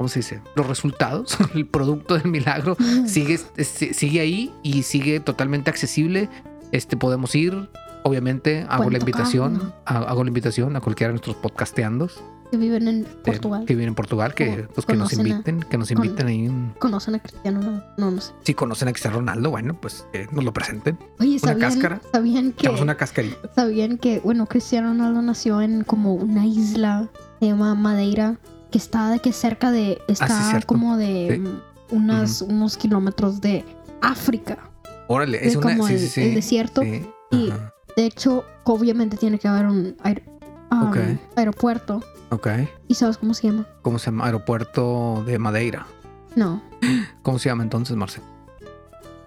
¿Cómo 0.00 0.08
se 0.08 0.20
dice? 0.20 0.40
Los 0.56 0.66
resultados, 0.66 1.36
el 1.54 1.66
producto 1.66 2.16
del 2.16 2.30
milagro 2.32 2.74
sigue, 3.04 3.38
si- 3.58 3.92
sigue 3.92 4.20
ahí 4.20 4.50
y 4.62 4.82
sigue 4.84 5.20
totalmente 5.20 5.68
accesible. 5.68 6.30
Este 6.72 6.96
podemos 6.96 7.34
ir, 7.34 7.68
obviamente, 8.02 8.64
hago 8.70 8.88
la 8.88 8.96
invitación, 8.96 9.74
hago 9.84 10.24
la 10.24 10.28
invitación 10.28 10.74
a 10.74 10.80
cualquiera 10.80 11.08
de 11.08 11.16
nuestros 11.16 11.36
podcasteandos 11.36 12.18
Que 12.50 12.56
viven 12.56 12.88
en 12.88 13.02
eh, 13.02 13.08
Portugal. 13.26 13.66
que 13.66 13.74
viven 13.74 13.88
en 13.88 13.94
Portugal, 13.94 14.32
que, 14.32 14.66
pues, 14.74 14.86
que 14.86 14.94
nos 14.96 15.10
conocen 15.10 15.26
a- 15.26 15.28
inviten, 15.28 15.60
que 15.60 15.76
nos 15.76 15.88
con- 15.92 16.02
inviten 16.02 16.26
ahí. 16.28 16.48
un- 16.48 16.72
¿Conocen 16.78 17.16
a 17.16 17.18
Cristiano? 17.18 17.60
No, 17.60 17.82
no, 17.98 18.10
no 18.10 18.20
sé. 18.22 18.32
Si 18.42 18.54
conocen 18.54 18.88
a 18.88 18.92
Cristiano 18.92 19.18
Ronaldo, 19.18 19.50
bueno, 19.50 19.78
pues 19.78 20.06
que 20.14 20.26
nos 20.32 20.42
lo 20.44 20.54
presenten. 20.54 20.96
Oye, 21.18 21.32
Una 21.32 21.38
¿sabían, 21.40 21.58
cáscara. 21.60 22.00
¿sabían 22.10 22.52
que, 22.52 22.70
una 22.70 22.94
cascarita. 22.94 23.50
sabían 23.54 23.98
que, 23.98 24.20
bueno, 24.20 24.46
Cristiano 24.46 24.88
Ronaldo 24.88 25.20
nació 25.20 25.60
en 25.60 25.84
como 25.84 26.14
una 26.14 26.46
isla, 26.46 27.10
se 27.38 27.48
llama 27.48 27.74
Madeira, 27.74 28.38
que 28.70 28.78
está 28.78 29.10
de 29.10 29.18
que 29.20 29.32
cerca 29.32 29.70
de, 29.70 30.00
está 30.08 30.26
Ah, 30.50 30.58
sí, 30.60 30.66
como 30.66 30.96
de 30.96 31.40
Sí. 31.88 32.44
unos 32.48 32.76
kilómetros 32.76 33.40
de 33.40 33.64
África. 34.00 34.58
Órale, 35.08 35.38
Es 35.38 35.48
es 35.48 35.56
una. 35.56 35.70
como 35.72 35.86
Sí, 35.88 35.94
el, 36.20 36.34
desierto. 36.34 36.82
Y- 36.84 37.50
ajá, 37.50 37.74
De 37.96 38.06
hecho, 38.06 38.44
obviamente 38.64 39.16
tiene 39.16 39.38
que 39.40 39.48
haber 39.48 39.66
un 39.66 39.96
aer- 40.04 40.22
um, 40.70 40.88
Ok. 40.88 40.96
aeropuerto. 41.36 42.00
Ok. 42.30 42.46
¿Y 42.86 42.94
sabes 42.94 43.18
cómo 43.18 43.34
se 43.34 43.48
llama? 43.48 43.66
¿Cómo 43.82 43.98
se 43.98 44.06
llama? 44.06 44.26
Aeropuerto 44.26 45.24
de 45.26 45.38
Madeira. 45.40 45.86
No, 46.36 46.62
¿Cómo 47.22 47.38
se 47.40 47.48
llama 47.48 47.64
entonces, 47.64 47.96
Marcelo? 47.96 48.24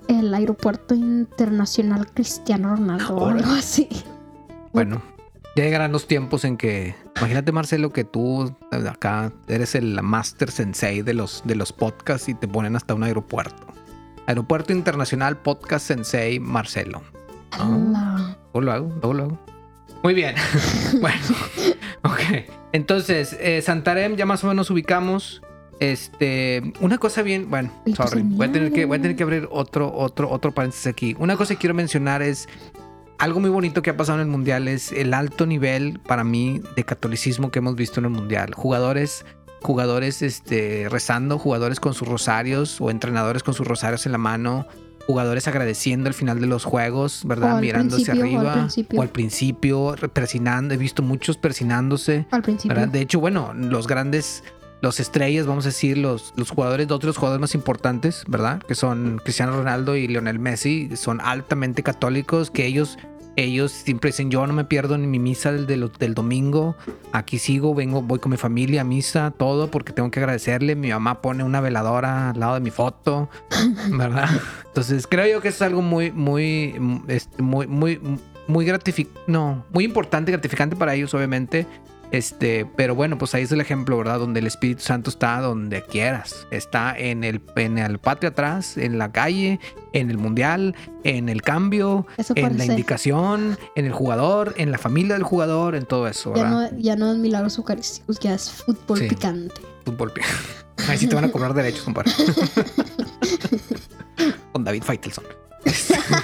el 0.07 0.33
aeropuerto 0.33 0.95
internacional 0.95 2.07
Cristiano 2.13 2.75
Ronaldo 2.75 3.15
o 3.15 3.27
algo 3.27 3.51
así. 3.51 3.87
Bueno, 4.73 5.01
ya 5.55 5.63
llegarán 5.63 5.91
los 5.91 6.07
tiempos 6.07 6.45
en 6.45 6.57
que. 6.57 6.95
Imagínate, 7.17 7.51
Marcelo, 7.51 7.91
que 7.91 8.03
tú 8.03 8.55
acá 8.89 9.31
eres 9.47 9.75
el 9.75 10.01
master 10.01 10.49
sensei 10.51 11.01
de 11.01 11.13
los, 11.13 11.43
de 11.45 11.55
los 11.55 11.71
podcasts 11.71 12.27
y 12.29 12.33
te 12.33 12.47
ponen 12.47 12.75
hasta 12.75 12.93
un 12.93 13.03
aeropuerto. 13.03 13.67
Aeropuerto 14.25 14.71
Internacional 14.73 15.37
Podcast 15.37 15.85
Sensei 15.87 16.39
Marcelo. 16.39 17.01
Ah. 17.51 17.77
La- 17.91 18.37
Luego 18.53 18.61
lo 18.61 18.71
hago, 18.71 18.87
luego 19.01 19.13
lo 19.13 19.23
hago. 19.23 19.39
Muy 20.03 20.13
bien. 20.13 20.35
bueno, 21.01 21.17
ok. 22.03 22.19
Entonces, 22.71 23.35
eh, 23.39 23.61
Santarém 23.61 24.15
ya 24.15 24.25
más 24.25 24.43
o 24.43 24.47
menos 24.47 24.69
ubicamos. 24.69 25.41
Este, 25.79 26.61
una 26.79 26.97
cosa 26.97 27.23
bien, 27.23 27.49
bueno, 27.49 27.71
sorry, 27.95 28.21
voy 28.23 28.47
a 28.47 28.51
tener 28.51 28.71
que, 28.71 28.85
voy 28.85 28.99
a 28.99 29.01
tener 29.01 29.17
que 29.17 29.23
abrir 29.23 29.47
otro, 29.51 29.91
otro, 29.93 30.29
otro 30.29 30.53
paréntesis 30.53 30.87
aquí. 30.87 31.15
Una 31.19 31.35
cosa 31.35 31.55
que 31.55 31.59
quiero 31.59 31.73
mencionar 31.73 32.21
es, 32.21 32.47
algo 33.23 33.39
muy 33.39 33.49
bonito 33.49 33.81
que 33.81 33.89
ha 33.89 33.95
pasado 33.95 34.19
en 34.19 34.27
el 34.27 34.31
mundial 34.31 34.67
es 34.67 34.91
el 34.91 35.13
alto 35.13 35.45
nivel 35.45 35.99
para 35.99 36.25
mí 36.25 36.61
de 36.75 36.83
catolicismo 36.83 37.51
que 37.51 37.59
hemos 37.59 37.75
visto 37.75 38.01
en 38.01 38.05
el 38.05 38.11
mundial. 38.11 38.53
Jugadores 38.53 39.25
jugadores 39.61 40.21
este, 40.21 40.87
rezando, 40.89 41.39
jugadores 41.39 41.79
con 41.79 41.93
sus 41.93 42.05
rosarios 42.05 42.81
o 42.81 42.91
entrenadores 42.91 43.41
con 43.41 43.53
sus 43.53 43.65
rosarios 43.65 44.05
en 44.05 44.11
la 44.11 44.17
mano, 44.17 44.67
jugadores 45.07 45.47
agradeciendo 45.47 46.09
al 46.09 46.13
final 46.13 46.41
de 46.41 46.47
los 46.47 46.65
juegos, 46.65 47.21
¿verdad? 47.25 47.53
O 47.53 47.55
al 47.55 47.61
Mirándose 47.61 48.11
principio, 48.11 48.21
o 48.21 48.41
al 48.41 48.47
arriba 48.47 48.53
principio. 48.59 48.99
o 48.99 49.01
al 49.01 49.09
principio, 49.09 49.95
persinando. 50.11 50.73
He 50.73 50.77
visto 50.77 51.01
muchos 51.01 51.37
persinándose. 51.37 52.25
Al 52.29 52.41
principio. 52.41 52.75
¿verdad? 52.75 52.91
De 52.91 52.99
hecho, 52.99 53.21
bueno, 53.21 53.53
los 53.53 53.87
grandes, 53.87 54.43
los 54.81 54.99
estrellas, 54.99 55.45
vamos 55.45 55.65
a 55.65 55.69
decir, 55.69 55.97
los, 55.97 56.33
los 56.35 56.49
jugadores, 56.49 56.89
dos 56.89 56.99
de 56.99 57.07
los 57.07 57.17
jugadores 57.17 57.39
más 57.39 57.55
importantes, 57.55 58.25
¿verdad? 58.27 58.61
Que 58.61 58.75
son 58.75 59.21
Cristiano 59.23 59.53
Ronaldo 59.53 59.95
y 59.95 60.09
Lionel 60.09 60.39
Messi, 60.39 60.89
son 60.97 61.21
altamente 61.21 61.83
católicos, 61.83 62.51
que 62.51 62.65
ellos, 62.65 62.97
ellos 63.35 63.71
siempre 63.71 64.09
dicen, 64.09 64.29
yo 64.29 64.45
no 64.45 64.53
me 64.53 64.65
pierdo 64.65 64.97
ni 64.97 65.07
mi 65.07 65.19
misa 65.19 65.51
del, 65.51 65.65
del, 65.65 65.91
del 65.97 66.13
domingo, 66.13 66.75
aquí 67.11 67.39
sigo, 67.39 67.73
vengo, 67.73 68.01
voy 68.01 68.19
con 68.19 68.31
mi 68.31 68.37
familia 68.37 68.81
a 68.81 68.83
misa, 68.83 69.31
todo, 69.31 69.71
porque 69.71 69.91
tengo 69.91 70.11
que 70.11 70.19
agradecerle. 70.19 70.75
Mi 70.75 70.89
mamá 70.89 71.21
pone 71.21 71.43
una 71.43 71.61
veladora 71.61 72.29
al 72.31 72.39
lado 72.39 72.55
de 72.55 72.59
mi 72.59 72.71
foto, 72.71 73.29
¿verdad? 73.91 74.29
Entonces, 74.67 75.07
creo 75.07 75.27
yo 75.27 75.41
que 75.41 75.49
es 75.49 75.61
algo 75.61 75.81
muy, 75.81 76.11
muy, 76.11 76.75
este, 77.07 77.41
muy, 77.41 77.67
muy, 77.67 77.99
muy 78.47 78.65
gratificante, 78.65 79.19
no, 79.27 79.65
muy 79.71 79.85
importante, 79.85 80.31
gratificante 80.31 80.75
para 80.75 80.93
ellos, 80.93 81.13
obviamente. 81.13 81.65
Este, 82.13 82.67
pero 82.77 82.93
bueno, 82.93 83.17
pues 83.17 83.33
ahí 83.33 83.41
es 83.41 83.51
el 83.51 83.59
ejemplo, 83.59 83.97
¿verdad? 83.97 84.19
Donde 84.19 84.39
el 84.39 84.45
Espíritu 84.45 84.83
Santo 84.83 85.09
está 85.09 85.41
donde 85.41 85.81
quieras. 85.81 86.45
Está 86.51 86.95
en 86.95 87.23
el, 87.23 87.41
en 87.55 87.79
el 87.79 87.97
patio 87.97 88.29
atrás, 88.29 88.77
en 88.77 88.99
la 88.99 89.11
calle, 89.11 89.59
en 89.93 90.11
el 90.11 90.19
mundial, 90.19 90.75
en 91.03 91.27
el 91.27 91.41
cambio, 91.41 92.05
Eso 92.17 92.33
en 92.37 92.59
la 92.59 92.65
indicación, 92.65 93.57
en 93.75 93.85
el 93.85 93.93
jugador, 93.93 94.53
en 94.57 94.71
la 94.71 94.77
familia 94.77 95.15
del 95.15 95.23
jugador, 95.23 95.73
en 95.73 95.87
todo 95.87 96.07
eso, 96.07 96.35
Ya 96.35 96.43
¿verdad? 96.43 96.71
no, 96.71 96.77
ya 96.79 96.95
no 96.95 97.11
es 97.11 97.17
milagros 97.17 97.57
eucarísticos, 97.57 98.19
ya 98.19 98.35
es 98.35 98.51
fútbol 98.51 98.99
Sí. 98.99 99.07
picante. 99.07 99.55
Fútbol. 99.83 100.13
Ahí 100.87 100.97
sí 100.99 101.07
te 101.07 101.15
van 101.15 101.25
a 101.25 101.31
cobrar 101.31 101.55
derechos, 101.55 101.81
compadre. 101.81 102.11
Con 104.51 104.63
David 104.63 104.83
Faitelson. 104.83 105.23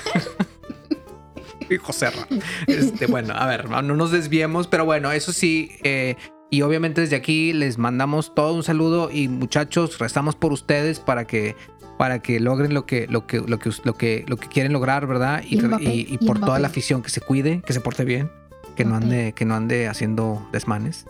y 1.69 1.77
José 1.77 2.09
Ra. 2.11 2.27
Este, 2.67 3.05
bueno, 3.07 3.33
a 3.35 3.45
ver, 3.47 3.69
no 3.69 3.81
nos 3.81 4.11
desviemos, 4.11 4.67
pero 4.67 4.85
bueno, 4.85 5.11
eso 5.11 5.31
sí. 5.33 5.71
eh, 5.83 6.15
y 6.51 6.63
obviamente 6.63 7.01
desde 7.01 7.15
aquí 7.15 7.53
les 7.53 7.77
mandamos 7.77 8.33
todo 8.33 8.53
un 8.55 8.63
saludo 8.63 9.11
y 9.11 9.27
muchachos, 9.27 9.99
rezamos 9.99 10.35
por 10.35 10.51
ustedes 10.51 10.99
para 10.99 11.25
que 11.25 11.55
para 11.99 12.19
que 12.23 12.39
logren 12.39 12.73
lo 12.73 12.85
que 12.85 13.07
lo 13.07 13.27
que 13.27 13.39
lo 13.41 13.59
que 13.59 13.71
lo 13.83 13.93
que 13.93 14.25
lo 14.27 14.37
que 14.37 14.47
quieren 14.47 14.73
lograr, 14.73 15.05
¿verdad? 15.05 15.43
Y, 15.47 15.59
Y 15.59 15.61
Mbappé, 15.61 15.83
y- 15.93 16.07
y 16.09 16.17
por 16.25 16.39
toda 16.39 16.57
la 16.59 16.67
afición 16.67 17.01
que 17.03 17.09
se 17.09 17.21
cuide, 17.21 17.61
que 17.65 17.73
se 17.73 17.81
porte 17.81 18.03
bien, 18.05 18.31
que 18.75 18.83
no 18.85 18.91
Mbappé. 18.91 19.03
ande 19.05 19.33
que 19.33 19.45
no 19.45 19.53
ande 19.55 19.87
haciendo 19.87 20.47
desmanes 20.51 21.05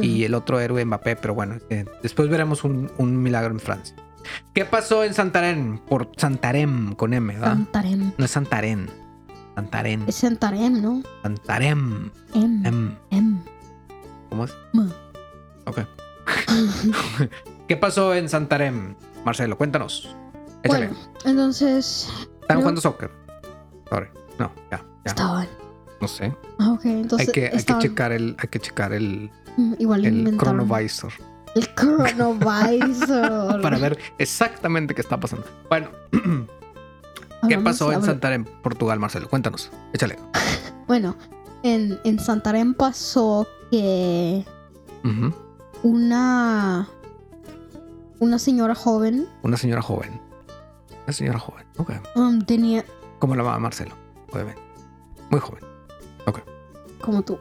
y 0.00 0.22
el 0.24 0.34
otro 0.34 0.58
héroe 0.60 0.82
Mbappé, 0.84 1.16
pero 1.16 1.34
bueno, 1.34 1.58
eh, 1.68 1.84
después 2.02 2.28
veremos 2.30 2.64
un, 2.64 2.90
un 2.96 3.22
milagro 3.22 3.50
en 3.52 3.60
Francia. 3.60 3.94
¿Qué 4.54 4.64
pasó 4.64 5.02
en 5.04 5.12
Santarém? 5.12 5.80
Por 5.80 6.12
Santarém 6.16 6.94
con 6.94 7.12
M, 7.12 7.34
¿verdad? 7.34 7.54
Santarem. 7.54 8.12
No 8.16 8.24
es 8.24 8.30
Santarén. 8.30 8.88
Santarém. 9.54 10.04
Es 10.06 10.14
Santarem, 10.16 10.80
¿no? 10.80 11.02
Santarém. 11.22 12.10
M. 12.34 12.68
Em, 12.68 12.96
M. 13.10 13.38
¿Cómo 14.30 14.44
es? 14.44 14.54
Ma. 14.72 14.88
Ok. 15.66 15.80
¿Qué 17.68 17.76
pasó 17.76 18.14
en 18.14 18.28
Santarém? 18.28 18.94
Marcelo, 19.24 19.56
cuéntanos. 19.58 20.14
Échale. 20.62 20.88
Bueno, 20.88 21.02
entonces 21.24 22.08
¿Están 22.40 22.60
jugando 22.60 22.80
soccer? 22.80 23.10
Sorry. 23.88 24.08
No, 24.38 24.50
ya, 24.70 24.78
ya. 24.78 24.84
estaban. 25.04 25.48
No 26.00 26.08
sé. 26.08 26.34
Ah, 26.58 26.72
ok, 26.72 26.84
entonces 26.86 27.28
Hay 27.28 27.32
que, 27.32 27.46
hay 27.46 27.62
que 27.62 27.78
checar 27.78 28.12
el, 28.12 28.36
hay 28.38 28.48
que 28.48 28.58
checar 28.58 28.92
el, 28.92 29.30
Mm, 29.56 29.74
Igual 29.78 30.04
el 30.04 30.38
chronovisor 30.38 31.12
El 31.54 31.74
coronavirus. 31.74 33.06
para 33.62 33.78
ver 33.78 33.98
exactamente 34.18 34.94
qué 34.94 35.02
está 35.02 35.20
pasando. 35.20 35.46
Bueno, 35.68 35.88
¿qué 37.48 37.54
Hablamos- 37.54 37.64
pasó 37.64 37.92
en 37.92 38.02
Santarém, 38.02 38.44
Portugal, 38.62 38.98
Marcelo? 38.98 39.28
Cuéntanos. 39.28 39.70
Échale. 39.92 40.18
Bueno, 40.88 41.16
en, 41.62 41.98
en 42.04 42.18
Santarém 42.18 42.74
pasó 42.74 43.46
que 43.70 44.44
una 45.82 46.86
una 48.18 48.38
señora 48.38 48.74
joven 48.74 49.26
Una 49.42 49.56
señora 49.56 49.80
joven. 49.80 50.20
Una 51.04 51.12
señora 51.12 51.38
joven. 51.38 51.64
Ok. 51.78 51.92
um, 52.16 52.40
tenía 52.42 52.84
Como 53.18 53.34
la 53.36 53.42
mamá 53.42 53.58
Marcelo, 53.58 53.94
obviamente. 54.32 54.60
Muy 55.30 55.40
joven. 55.40 55.64
como 57.00 57.22
tú. 57.22 57.38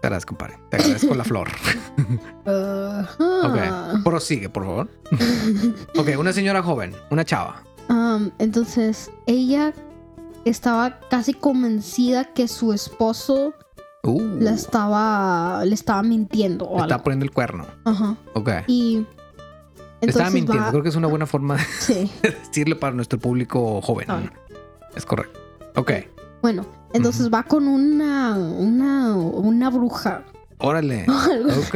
Te 0.00 0.06
agradezco, 0.06 0.28
compadre. 0.36 0.58
Te 0.70 0.76
agradezco 0.76 1.14
la 1.14 1.24
flor. 1.24 1.48
Ajá. 2.46 3.18
Ok. 3.96 4.02
Prosigue, 4.04 4.48
por 4.48 4.64
favor. 4.64 4.88
Ok, 5.98 6.08
una 6.18 6.32
señora 6.32 6.62
joven, 6.62 6.94
una 7.10 7.24
chava. 7.24 7.62
Um, 7.88 8.30
entonces 8.38 9.10
ella 9.26 9.72
estaba 10.44 11.00
casi 11.10 11.32
convencida 11.34 12.24
que 12.32 12.48
su 12.48 12.72
esposo 12.72 13.54
Uh, 14.04 14.20
la 14.40 14.52
estaba 14.52 15.64
le 15.64 15.74
estaba 15.74 16.02
mintiendo 16.04 16.66
o 16.66 16.76
le 16.76 16.82
está 16.82 16.94
algo. 16.94 17.04
poniendo 17.04 17.24
el 17.24 17.32
cuerno. 17.32 17.66
Ajá. 17.84 18.16
Ok. 18.34 18.48
Y 18.68 18.94
Le 18.94 19.00
estaba 19.00 20.28
entonces 20.28 20.32
mintiendo. 20.34 20.64
va- 20.64 20.70
Creo 20.70 20.82
que 20.84 20.88
es 20.88 20.96
una 20.96 21.08
buena 21.08 21.26
forma 21.26 21.56
de 21.56 21.62
sí. 21.80 22.10
decirlo 22.22 22.78
para 22.78 22.94
nuestro 22.94 23.18
público 23.18 23.82
joven. 23.82 24.30
Es 24.94 25.04
correcto. 25.04 25.40
Ok. 25.74 25.92
Bueno, 26.40 26.64
entonces 26.94 27.28
va 27.28 27.42
con 27.42 27.66
una 27.66 28.36
una 28.36 29.16
una 29.16 29.68
bruja. 29.68 30.22
Órale. 30.58 31.04
Ok. 31.68 31.74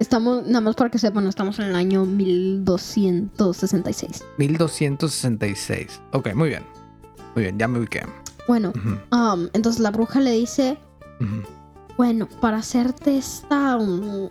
Estamos 0.00 0.44
nada 0.46 0.60
más 0.60 0.74
para 0.74 0.90
que 0.90 0.98
sepan, 0.98 1.26
estamos 1.26 1.58
en 1.58 1.66
el 1.66 1.76
año 1.76 2.04
1266. 2.04 4.24
1266. 4.38 6.00
Ok, 6.12 6.34
muy 6.34 6.48
bien. 6.50 6.62
Muy 7.34 7.44
bien, 7.44 7.58
ya 7.58 7.68
me 7.68 7.78
ubiqué. 7.78 8.02
Bueno, 8.46 8.72
um, 9.12 9.48
entonces 9.54 9.80
la 9.80 9.90
bruja 9.90 10.20
le 10.20 10.32
dice, 10.32 10.76
bueno, 11.96 12.28
para 12.40 12.58
hacerte 12.58 13.16
esta 13.16 13.76
um, 13.76 14.28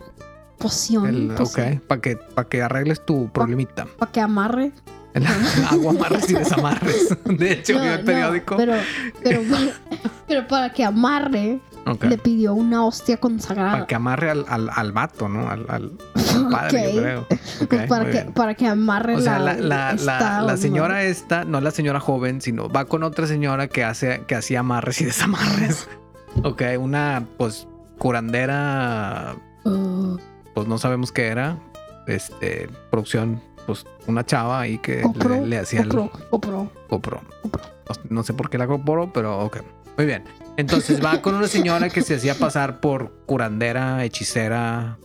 poción, 0.58 1.06
El- 1.06 1.30
ok, 1.32 1.58
para 1.88 2.00
que, 2.00 2.16
pa' 2.16 2.48
que 2.48 2.62
arregles 2.62 3.04
tu 3.04 3.28
problemita. 3.32 3.86
para 3.98 4.12
que 4.12 4.20
amarre. 4.20 4.72
El 5.14 5.26
agua 5.70 5.90
amarres 5.92 6.30
y 6.30 6.34
desamarres. 6.34 7.16
De 7.24 7.52
hecho, 7.52 7.74
No, 7.74 7.82
vi 7.82 7.88
el 7.88 7.98
no, 8.00 8.04
periódico. 8.04 8.56
pero, 8.56 8.74
pero, 9.22 9.40
pero 10.28 10.46
para 10.46 10.72
que 10.72 10.84
amarre, 10.84 11.60
Le 12.00 12.18
pidió 12.18 12.54
una 12.54 12.84
hostia 12.86 13.16
Para 13.16 13.20
consagrada. 13.20 13.86
que 13.86 13.94
amarre 13.94 14.30
al, 14.30 14.44
al, 14.48 14.70
al 14.74 14.92
vato, 14.92 15.28
¿no? 15.28 15.48
Al, 15.50 15.64
padre, 16.50 16.94
yo 16.94 17.00
creo. 17.02 17.26
Ok, 17.62 17.74
para, 17.88 18.10
que, 18.10 18.20
para 18.32 18.54
que 18.54 18.66
amarre 18.66 19.16
O 19.16 19.20
sea, 19.20 19.38
la, 19.38 19.54
la, 19.54 19.60
la, 19.60 19.66
la, 19.68 19.92
esta- 19.92 20.40
la 20.42 20.56
señora 20.56 21.02
esta, 21.04 21.44
no 21.44 21.60
la 21.60 21.70
señora 21.70 22.00
joven, 22.00 22.40
sino 22.40 22.68
va 22.68 22.86
con 22.86 23.02
otra 23.02 23.26
señora 23.26 23.68
que 23.68 23.84
hace, 23.84 24.22
que 24.26 24.34
hacía 24.34 24.60
amarres 24.60 25.00
y 25.00 25.04
desamarres. 25.06 25.88
Ok, 26.42 26.62
una 26.80 27.24
pues 27.38 27.68
curandera, 27.98 29.36
Uh, 29.64 30.16
pues 30.54 30.66
no 30.66 30.76
sabemos 30.78 31.10
qué 31.12 31.28
era. 31.28 31.58
Este, 32.06 32.68
producción, 32.90 33.40
pues 33.66 33.86
una 34.06 34.26
chava 34.26 34.60
ahí 34.60 34.78
que 34.78 35.00
Copro, 35.02 35.30
le, 35.36 35.46
le 35.46 35.58
hacía 35.58 35.80
el 35.80 35.88
copro, 35.88 36.10
copro. 36.30 36.70
copro. 36.88 37.20
Copro. 37.42 37.60
No, 37.88 38.16
no 38.16 38.22
sé 38.24 38.34
por 38.34 38.50
qué 38.50 38.58
la 38.58 38.66
copro, 38.66 39.10
pero 39.12 39.38
ok. 39.40 39.58
Muy 39.96 40.06
bien. 40.06 40.24
Entonces 40.56 41.04
va 41.04 41.20
con 41.20 41.34
una 41.34 41.48
señora 41.48 41.88
que 41.90 42.02
se 42.02 42.14
hacía 42.16 42.34
pasar 42.38 42.80
por 42.80 43.12
curandera, 43.26 44.04
hechicera, 44.04 44.98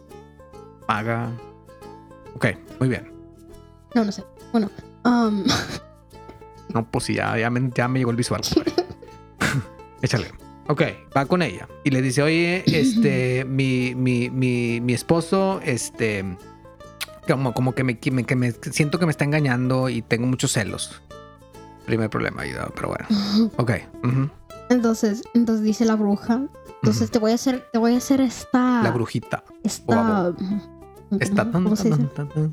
maga. 0.88 1.32
Ok, 2.36 2.46
muy 2.80 2.90
bien. 2.90 3.12
No, 3.96 4.06
no 4.06 4.12
sé. 4.12 4.24
Bueno, 4.52 4.70
um, 5.06 5.44
No, 6.74 6.90
pues 6.92 7.06
sí, 7.06 7.16
ya, 7.16 7.36
ya, 7.38 7.50
me, 7.50 7.70
ya 7.74 7.88
me 7.88 7.98
llegó 8.00 8.12
el 8.12 8.18
visual. 8.18 8.42
Échale. 10.02 10.32
Ok, 10.68 10.84
va 11.18 11.26
con 11.26 11.42
ella 11.42 11.68
y 11.84 11.90
le 11.90 12.02
dice, 12.02 12.22
oye, 12.22 12.64
este, 12.68 13.44
mi, 13.50 13.96
mi, 13.96 14.30
mi, 14.30 14.80
mi 14.82 14.94
esposo, 14.94 15.60
este, 15.64 16.24
como, 17.28 17.54
como 17.56 17.74
que, 17.74 17.84
me, 17.84 17.98
que 17.98 18.12
me- 18.12 18.24
que 18.24 18.36
me 18.36 18.52
siento 18.52 19.00
que 19.00 19.06
me 19.08 19.12
está 19.12 19.26
engañando 19.26 19.90
y 19.90 20.04
tengo 20.04 20.28
muchos 20.28 20.52
celos. 20.54 21.02
Primer 21.88 22.12
problema, 22.12 22.44
pero 22.76 22.90
bueno. 22.90 23.08
Ok. 23.58 23.72
ujú, 24.04 24.30
entonces, 24.70 25.24
entonces 25.34 25.64
dice 25.64 25.86
la 25.86 25.96
bruja. 25.96 26.42
Entonces 26.82 27.12
te 27.12 27.20
voy 27.20 27.32
a 27.32 27.36
hacer, 27.36 27.68
te 27.74 27.78
voy 27.80 27.94
a 27.96 27.98
hacer 27.98 28.22
esta, 28.22 28.82
La 28.84 28.92
brujita. 28.92 29.44
esta, 29.64 30.24
Está 31.20 31.52
¿cómo 31.52 31.76
se 31.76 31.90
dice? 31.90 32.04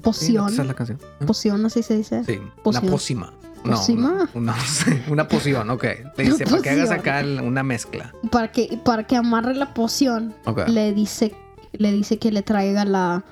Poción. 0.02 0.49
Esa 0.52 0.62
es 0.62 0.68
la 0.68 0.75
canción. 0.75 0.99
¿no? 1.20 1.26
Poción, 1.26 1.64
así 1.66 1.82
se 1.82 1.96
dice. 1.99 2.25
Sí, 2.25 2.40
una 2.64 2.80
pócima. 2.80 3.32
No. 3.64 3.80
Una, 3.88 4.28
una, 4.35 4.54
una 5.11 5.28
poción, 5.28 5.68
ok. 5.70 5.85
Le 6.16 6.25
dice, 6.25 6.44
para 6.46 6.62
que 6.62 6.70
hagas 6.70 6.90
acá 6.90 7.23
una 7.42 7.62
mezcla. 7.62 8.12
Para 8.30 8.50
que, 8.52 8.80
para 8.85 9.06
que 9.06 9.16
amarre 9.16 9.54
la 9.54 9.75
poción, 9.75 10.35
Ok. 10.44 10.68
le 10.68 10.92
dice, 10.92 11.35
le 11.73 11.92
dice 11.92 12.18
que 12.18 12.30
le 12.32 12.42
traiga 12.42 12.85
la, 12.85 13.25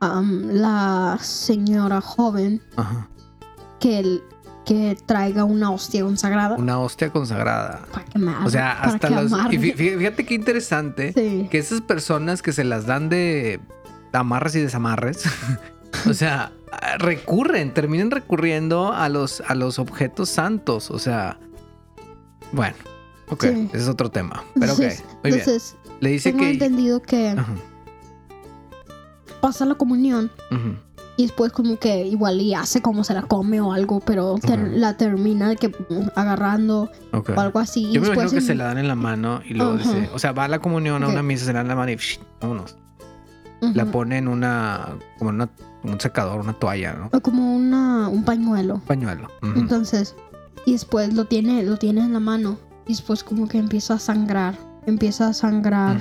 la 0.00 1.18
señora 1.20 2.00
joven 2.00 2.62
Ajá. 2.76 3.08
que 3.78 3.98
el- 3.98 4.22
que 4.64 4.96
traiga 5.06 5.44
una 5.44 5.70
hostia 5.70 6.02
consagrada. 6.02 6.56
Una 6.56 6.78
hostia 6.78 7.10
consagrada. 7.10 7.84
Para 7.92 8.04
que 8.04 8.18
me 8.18 8.32
O 8.44 8.50
sea, 8.50 8.76
para 8.80 8.92
hasta 8.94 9.08
que 9.08 9.14
los. 9.14 9.32
amarre. 9.32 9.54
Y 9.56 9.58
fíjate 9.72 10.24
qué 10.24 10.34
interesante 10.34 11.12
Sí. 11.12 11.48
que 11.50 11.58
esas 11.58 11.80
personas 11.80 12.42
que 12.42 12.52
se 12.52 12.64
las 12.64 12.86
dan 12.86 13.08
de 13.08 13.60
amarres 14.12 14.54
y 14.56 14.60
desamarres, 14.60 15.24
o 16.08 16.14
sea, 16.14 16.52
recurren, 16.98 17.74
terminan 17.74 18.10
recurriendo 18.10 18.92
a 18.92 19.08
los, 19.08 19.40
a 19.48 19.54
los 19.54 19.78
objetos 19.78 20.28
santos. 20.28 20.90
O 20.90 20.98
sea, 20.98 21.38
bueno, 22.52 22.76
ok, 23.28 23.42
Sí. 23.44 23.68
ese 23.72 23.82
es 23.82 23.88
otro 23.88 24.10
tema. 24.10 24.44
Pero 24.54 24.72
ok, 24.74 24.80
Entonces, 24.80 25.04
muy 25.22 25.30
bien. 25.32 25.40
entonces 25.40 25.76
Le 26.00 26.10
dice 26.10 26.30
tengo 26.30 26.44
que. 26.44 26.50
entendido 26.52 27.02
que 27.02 27.28
Ajá, 27.30 27.46
pasa 29.40 29.64
la 29.64 29.74
comunión 29.74 30.30
ujú, 30.50 30.76
y 31.22 31.26
después 31.26 31.52
como 31.52 31.78
que 31.78 32.06
igual 32.06 32.40
y 32.40 32.52
hace 32.54 32.82
como 32.82 33.04
se 33.04 33.14
la 33.14 33.22
come 33.22 33.60
o 33.60 33.72
algo, 33.72 34.00
pero 34.00 34.34
ter- 34.40 34.72
la 34.74 34.96
termina 34.96 35.48
de 35.48 35.56
que 35.56 35.70
agarrando 36.16 36.90
o 37.12 37.40
algo 37.40 37.58
así. 37.60 37.90
Yo 37.92 38.00
me 38.00 38.08
imagino 38.08 38.30
que 38.30 38.40
se 38.40 38.54
la 38.54 38.64
dan 38.64 38.78
en 38.78 38.88
la 38.88 38.94
mano 38.96 39.40
y 39.48 39.54
luego 39.54 39.76
dice, 39.76 40.10
o 40.12 40.18
sea, 40.18 40.32
va 40.32 40.44
a 40.44 40.48
la 40.48 40.58
comunión 40.58 41.02
a 41.04 41.08
una 41.08 41.22
misa, 41.22 41.44
se 41.44 41.52
la 41.52 41.60
dan 41.60 41.66
en 41.66 41.68
la 41.70 41.76
mano 41.76 41.92
y 41.92 41.96
psh, 41.96 42.18
vámonos. 42.40 42.76
La 43.60 43.84
pone 43.86 44.18
en 44.18 44.26
una, 44.26 44.88
como 45.18 45.30
en 45.30 45.36
una, 45.36 45.48
un 45.84 46.00
secador, 46.00 46.40
una 46.40 46.52
toalla, 46.54 46.94
¿no? 46.94 47.10
O 47.12 47.20
como 47.20 47.54
una, 47.54 48.08
un 48.08 48.24
pañuelo. 48.24 48.80
Pañuelo. 48.88 49.28
Entonces, 49.54 50.16
y 50.66 50.72
después 50.72 51.14
lo 51.14 51.26
tiene, 51.26 51.62
lo 51.62 51.76
tiene 51.76 52.00
en 52.00 52.12
la 52.12 52.18
mano. 52.20 52.58
Y 52.86 52.94
después 52.94 53.22
como 53.22 53.46
que 53.46 53.58
empieza 53.58 53.94
a 53.94 53.98
sangrar. 54.00 54.56
Empieza 54.86 55.28
a 55.28 55.32
sangrar. 55.32 55.96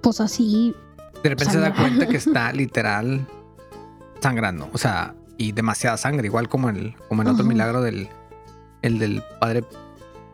Pues 0.00 0.20
así. 0.20 0.74
De 1.22 1.28
repente 1.30 1.52
se 1.54 1.60
da 1.60 1.72
cuenta 1.72 2.06
que 2.08 2.16
está 2.18 2.52
literal 2.52 3.26
sangrando. 4.24 4.68
O 4.72 4.78
sea, 4.78 5.14
y 5.38 5.52
demasiada 5.52 5.96
sangre, 5.96 6.26
igual 6.26 6.48
como 6.48 6.68
el, 6.70 6.94
como 7.08 7.22
el 7.22 7.28
otro 7.28 7.44
milagro 7.44 7.80
del, 7.82 8.08
el 8.82 8.98
del 8.98 9.22
padre, 9.40 9.64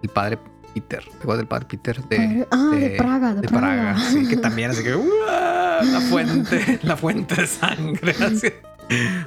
el 0.03 0.09
padre 0.09 0.39
Peter. 0.75 1.03
¿Te 1.05 1.17
acuerdas 1.19 1.39
del 1.39 1.49
padre 1.49 1.67
Peter? 1.69 2.03
De, 2.09 2.47
ah, 2.51 2.71
de, 2.73 2.89
de- 2.91 2.97
Praga, 2.97 3.35
de, 3.35 3.41
de 3.43 3.49
Praga. 3.49 3.95
Praga. 3.95 3.99
Sí, 4.11 4.27
que 4.29 4.37
también 4.37 4.71
así 4.71 4.83
que 4.83 4.91
la 4.91 6.01
fuente, 6.11 6.79
la 6.83 6.97
fuente 6.97 7.35
de 7.37 7.47
sangre. 7.47 8.15
así. 8.25 8.49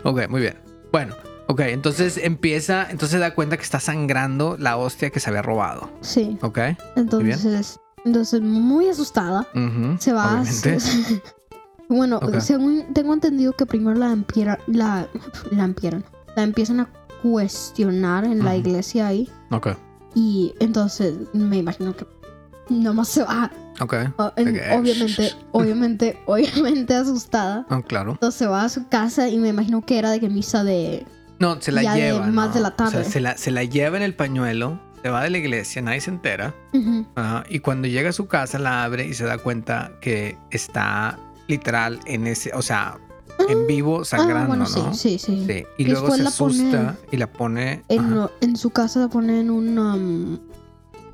Ok, 0.04 0.28
muy 0.30 0.42
bien. 0.42 0.58
Bueno, 0.92 1.16
ok, 1.48 1.60
entonces 1.62 2.18
empieza, 2.18 2.88
entonces 2.90 3.20
da 3.20 3.34
cuenta 3.34 3.58
que 3.58 3.64
está 3.64 3.80
sangrando 3.80 4.56
la 4.60 4.78
hostia 4.78 5.10
que 5.10 5.20
se 5.20 5.30
había 5.30 5.42
robado. 5.42 5.92
Sí. 6.02 6.38
Ok. 6.42 6.60
Entonces, 6.96 7.80
entonces 8.06 8.42
muy 8.42 8.90
asustada. 8.90 9.48
Se 10.00 10.14
va 10.14 10.24
a... 10.24 10.42
obviamente. 10.42 10.78
bueno, 11.94 12.18
Ok. 12.22 12.40
según 12.40 12.94
tengo 12.94 13.14
entendido 13.14 13.54
que 13.54 13.66
primero 13.66 13.98
la 14.00 14.12
empiera, 14.12 14.60
la, 14.68 15.08
la 15.52 15.64
empieran. 15.64 16.04
La 16.36 16.44
empiezan 16.44 16.80
a 16.82 16.90
cuestionar 17.22 18.24
en 18.26 18.40
la 18.44 18.52
Ujú. 18.52 18.60
iglesia 18.60 19.08
ahí. 19.08 19.30
Ok, 19.52 19.70
Y 20.16 20.54
entonces 20.60 21.14
me 21.34 21.58
imagino 21.58 21.96
que 21.96 22.06
nomás 22.70 23.08
se 23.10 23.24
va. 23.24 23.52
ok. 23.80 23.94
o- 24.18 24.34
en- 24.36 24.50
Ok. 24.56 24.62
obviamente, 24.80 25.32
obviamente, 25.52 26.20
obviamente 26.26 26.94
asustada. 26.96 27.66
Ah, 27.70 27.82
claro. 27.86 28.12
Entonces 28.14 28.38
se 28.40 28.48
va 28.48 28.64
a 28.64 28.70
su 28.70 28.88
casa 28.88 29.28
y 29.30 29.38
me 29.38 29.50
imagino 29.50 29.82
que 29.86 29.98
era 30.00 30.12
de 30.12 30.20
que 30.20 30.30
misa 30.30 30.64
de... 30.64 31.06
No, 31.40 31.60
se 31.62 31.72
la 31.72 31.82
Ya 31.84 31.94
de 31.96 32.02
lleva. 32.14 32.28
más 32.28 32.50
¿no? 32.50 32.54
de 32.56 32.60
la 32.62 32.70
O 32.70 32.76
sea, 32.78 32.90
tarde. 32.90 33.06
se 33.06 33.20
la, 33.20 33.38
se 33.38 33.52
la 33.52 33.64
lleva 33.64 33.98
en 33.98 34.04
el 34.04 34.16
pañuelo, 34.16 34.80
se 35.02 35.10
va 35.10 35.24
de 35.24 35.30
la 35.32 35.38
iglesia, 35.40 35.82
nadie 35.82 36.00
se 36.02 36.12
entera. 36.12 36.54
Ujú. 36.74 37.06
ajá, 37.16 37.44
y 37.50 37.60
cuando 37.60 37.88
llega 37.88 38.10
a 38.10 38.14
su 38.14 38.28
casa, 38.28 38.60
la 38.60 38.84
abre 38.84 39.08
y 39.08 39.14
se 39.14 39.26
da 39.26 39.38
cuenta 39.40 39.92
que 40.00 40.38
está 40.52 41.18
literal 41.48 42.00
en 42.06 42.28
ese, 42.28 42.52
o 42.54 42.62
sea, 42.62 42.98
en 43.50 43.66
vivo 43.68 44.06
sangrando, 44.06 44.44
ah, 44.44 44.48
bueno, 44.48 44.64
¿no? 44.70 44.94
sí, 44.94 45.18
sí, 45.18 45.20
sí. 45.20 45.46
Sí, 45.48 45.64
Y 45.78 45.86
luego 45.86 46.08
se 46.08 46.18
pone- 46.18 46.28
asusta 46.28 46.98
y 47.12 47.18
la 47.18 47.32
pone. 47.32 47.84
En, 47.90 48.20
en 48.42 48.56
su 48.58 48.70
casa 48.70 49.00
la 49.00 49.08
ponen 49.10 49.50
un... 49.50 49.78
um, 49.78 50.40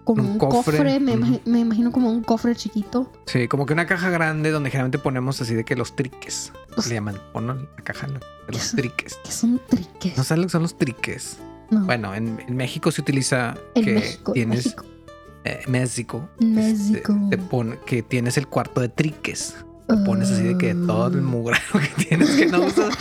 como 0.04 0.24
Un 0.24 0.30
un, 0.32 0.38
cofre, 0.40 0.78
cofre, 0.78 1.00
me, 1.00 1.40
me 1.46 1.60
imagino 1.60 1.92
como 1.92 2.10
un 2.12 2.24
cofre 2.24 2.56
chiquito. 2.56 3.12
Sí, 3.28 3.48
como 3.48 3.68
que 3.68 3.74
una 3.74 3.86
caja 3.86 4.10
grande 4.10 4.50
donde 4.50 4.72
generalmente 4.72 4.98
ponemos 4.98 5.40
así 5.40 5.54
de 5.54 5.64
que 5.64 5.76
los 5.76 5.96
triques. 5.96 6.52
Los- 6.76 6.88
Le 6.88 6.96
llaman, 6.96 7.20
pon 7.32 7.46
la 7.48 7.84
caja 7.84 8.08
de 8.08 8.20
los 8.52 8.62
son? 8.62 8.78
triques. 8.80 9.20
Que 9.24 9.32
son 9.32 9.62
triques. 9.70 10.18
¿No 10.18 10.24
sabes 10.24 10.40
lo 10.42 10.48
que 10.48 10.52
son 10.52 10.62
los 10.64 10.76
triques? 10.80 11.38
No. 11.70 11.86
Bueno, 11.86 12.16
en, 12.16 12.40
en 12.48 12.56
México 12.56 12.92
se 12.92 13.02
utiliza 13.02 13.56
en 13.76 13.86
que 13.86 13.94
México, 13.94 14.32
en 14.32 14.34
tienes 14.34 14.66
México. 14.66 14.86
eh, 15.44 15.62
México. 15.68 16.30
México. 16.40 17.14
Este, 17.14 17.38
te 17.38 17.38
pone 17.38 17.78
que 17.86 18.02
tienes 18.02 18.38
el 18.40 18.48
cuarto 18.48 18.82
de 18.82 18.90
triques. 18.90 19.54
Te 19.90 19.98
pones 19.98 20.30
así 20.30 20.44
de 20.44 20.58
que 20.58 20.76
todo 20.76 21.08
el 21.08 21.24
mugrero 21.24 21.64
que 21.74 22.06
tienes 22.06 22.30
que 22.30 22.46
no 22.46 22.62
usas 22.62 22.96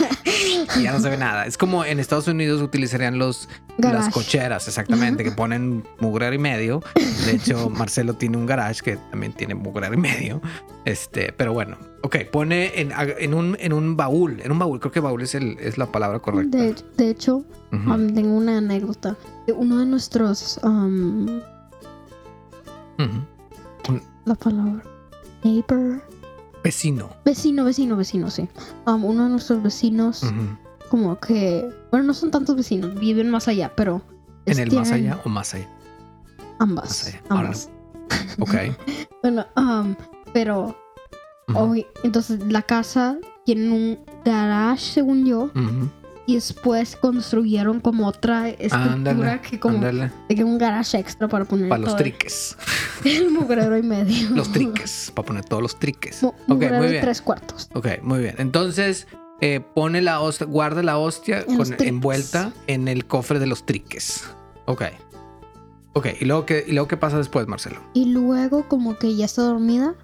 y 0.75 0.81
ya 0.83 0.91
no 0.91 0.99
se 0.99 1.09
ve 1.09 1.17
nada. 1.17 1.45
Es 1.45 1.55
como 1.55 1.85
en 1.85 1.99
Estados 1.99 2.27
Unidos 2.27 2.63
utilizarían 2.63 3.19
los 3.19 3.47
las 3.77 4.09
cocheras, 4.11 4.67
exactamente, 4.67 5.23
que 5.23 5.31
ponen 5.31 5.85
mugrero 5.99 6.33
y 6.33 6.39
medio. 6.39 6.81
De 7.25 7.33
hecho, 7.33 7.69
Marcelo 7.69 8.15
tiene 8.15 8.37
un 8.37 8.47
garage 8.47 8.81
que 8.81 8.97
también 9.11 9.33
tiene 9.33 9.53
mugrero 9.53 9.93
y 9.93 9.97
medio. 9.97 10.41
Este, 10.85 11.31
pero 11.31 11.53
bueno, 11.53 11.77
ok, 12.01 12.17
pone 12.31 12.81
en, 12.81 12.91
en 12.97 13.33
un, 13.35 13.55
en 13.59 13.71
un 13.71 13.95
baúl, 13.95 14.41
en 14.41 14.51
un 14.51 14.57
baúl, 14.57 14.79
creo 14.79 14.91
que 14.91 14.99
baúl 14.99 15.21
es, 15.21 15.35
el, 15.35 15.57
es 15.59 15.77
la 15.77 15.91
palabra 15.91 16.19
correcta. 16.19 16.57
De, 16.57 16.75
de 16.97 17.09
hecho, 17.09 17.45
um, 17.71 18.13
tengo 18.15 18.35
una 18.35 18.57
anécdota. 18.57 19.15
Uno 19.55 19.77
de 19.77 19.85
nuestros... 19.85 20.59
um, 20.63 21.39
la 24.25 24.35
palabra... 24.35 24.83
Neighbor. 25.43 26.01
Vecino. 26.63 27.09
Vecino, 27.25 27.63
vecino, 27.63 27.95
vecino, 27.95 28.29
sí. 28.29 28.47
Um, 28.85 29.05
uno 29.05 29.25
de 29.25 29.29
nuestros 29.29 29.63
vecinos, 29.63 30.23
como 30.89 31.19
que... 31.19 31.67
Bueno, 31.91 32.07
no 32.07 32.13
son 32.13 32.31
tantos 32.31 32.55
vecinos, 32.55 32.99
viven 32.99 33.29
más 33.29 33.47
allá, 33.47 33.73
pero... 33.75 34.01
¿En 34.45 34.59
el 34.59 34.71
más 34.71 34.91
allá 34.91 35.19
o 35.23 35.29
más 35.29 35.53
allá? 35.53 35.69
Ambas. 36.59 36.85
Más 36.85 37.07
allá. 37.07 37.23
Ambas. 37.29 37.69
Ok. 38.39 38.53
Bueno, 39.21 39.45
um, 39.57 39.95
pero... 40.33 40.75
Hoy, 41.55 41.85
entonces, 42.03 42.39
la 42.47 42.61
casa 42.61 43.17
tiene 43.43 43.71
un 43.71 43.99
garage, 44.23 44.93
según 44.93 45.25
yo. 45.25 45.45
Ujú. 45.45 45.89
Y 46.29 46.35
después 46.35 46.95
construyeron 46.95 47.79
como 47.79 48.05
otra 48.05 48.49
estructura 48.49 49.41
que 49.41 49.59
como 49.59 49.75
ándale. 49.77 50.11
de 50.27 50.35
que 50.35 50.43
un 50.43 50.59
garage 50.59 50.97
extra 50.99 51.27
para 51.27 51.45
poner 51.45 51.69
Para 51.69 51.81
los 51.81 51.95
triques. 51.95 52.55
el 53.03 53.31
mugrero 53.31 53.75
y 53.75 53.81
medio. 53.81 54.29
Los 54.29 54.51
triques. 54.51 55.11
Para 55.15 55.25
poner 55.25 55.45
todos 55.45 55.63
los 55.63 55.79
triques. 55.79 56.23
Mugrero 56.45 56.77
muy 56.77 56.89
bien. 56.89 57.01
tres 57.01 57.21
cuartos. 57.23 57.67
Ok, 57.73 57.87
muy 58.03 58.19
bien. 58.19 58.35
Entonces, 58.37 59.07
eh, 59.41 59.59
pone 59.73 60.01
la 60.03 60.19
hostia, 60.21 60.45
guarda 60.45 60.83
la 60.83 60.99
hostia 60.99 61.43
con- 61.47 61.73
envuelta 61.79 62.53
en 62.67 62.87
el 62.87 63.05
cofre 63.05 63.39
de 63.39 63.47
los 63.47 63.65
triques. 63.65 64.23
Ok. 64.65 64.83
Ok, 65.93 66.07
¿y 66.21 66.25
luego 66.25 66.45
qué, 66.45 66.63
y 66.67 66.73
luego 66.73 66.87
qué 66.87 66.97
pasa 66.97 67.17
después, 67.17 67.47
Marcelo? 67.47 67.81
Y 67.95 68.05
luego 68.05 68.67
como 68.67 68.97
que 68.99 69.15
ya 69.15 69.25
está 69.25 69.41
dormida 69.41 69.95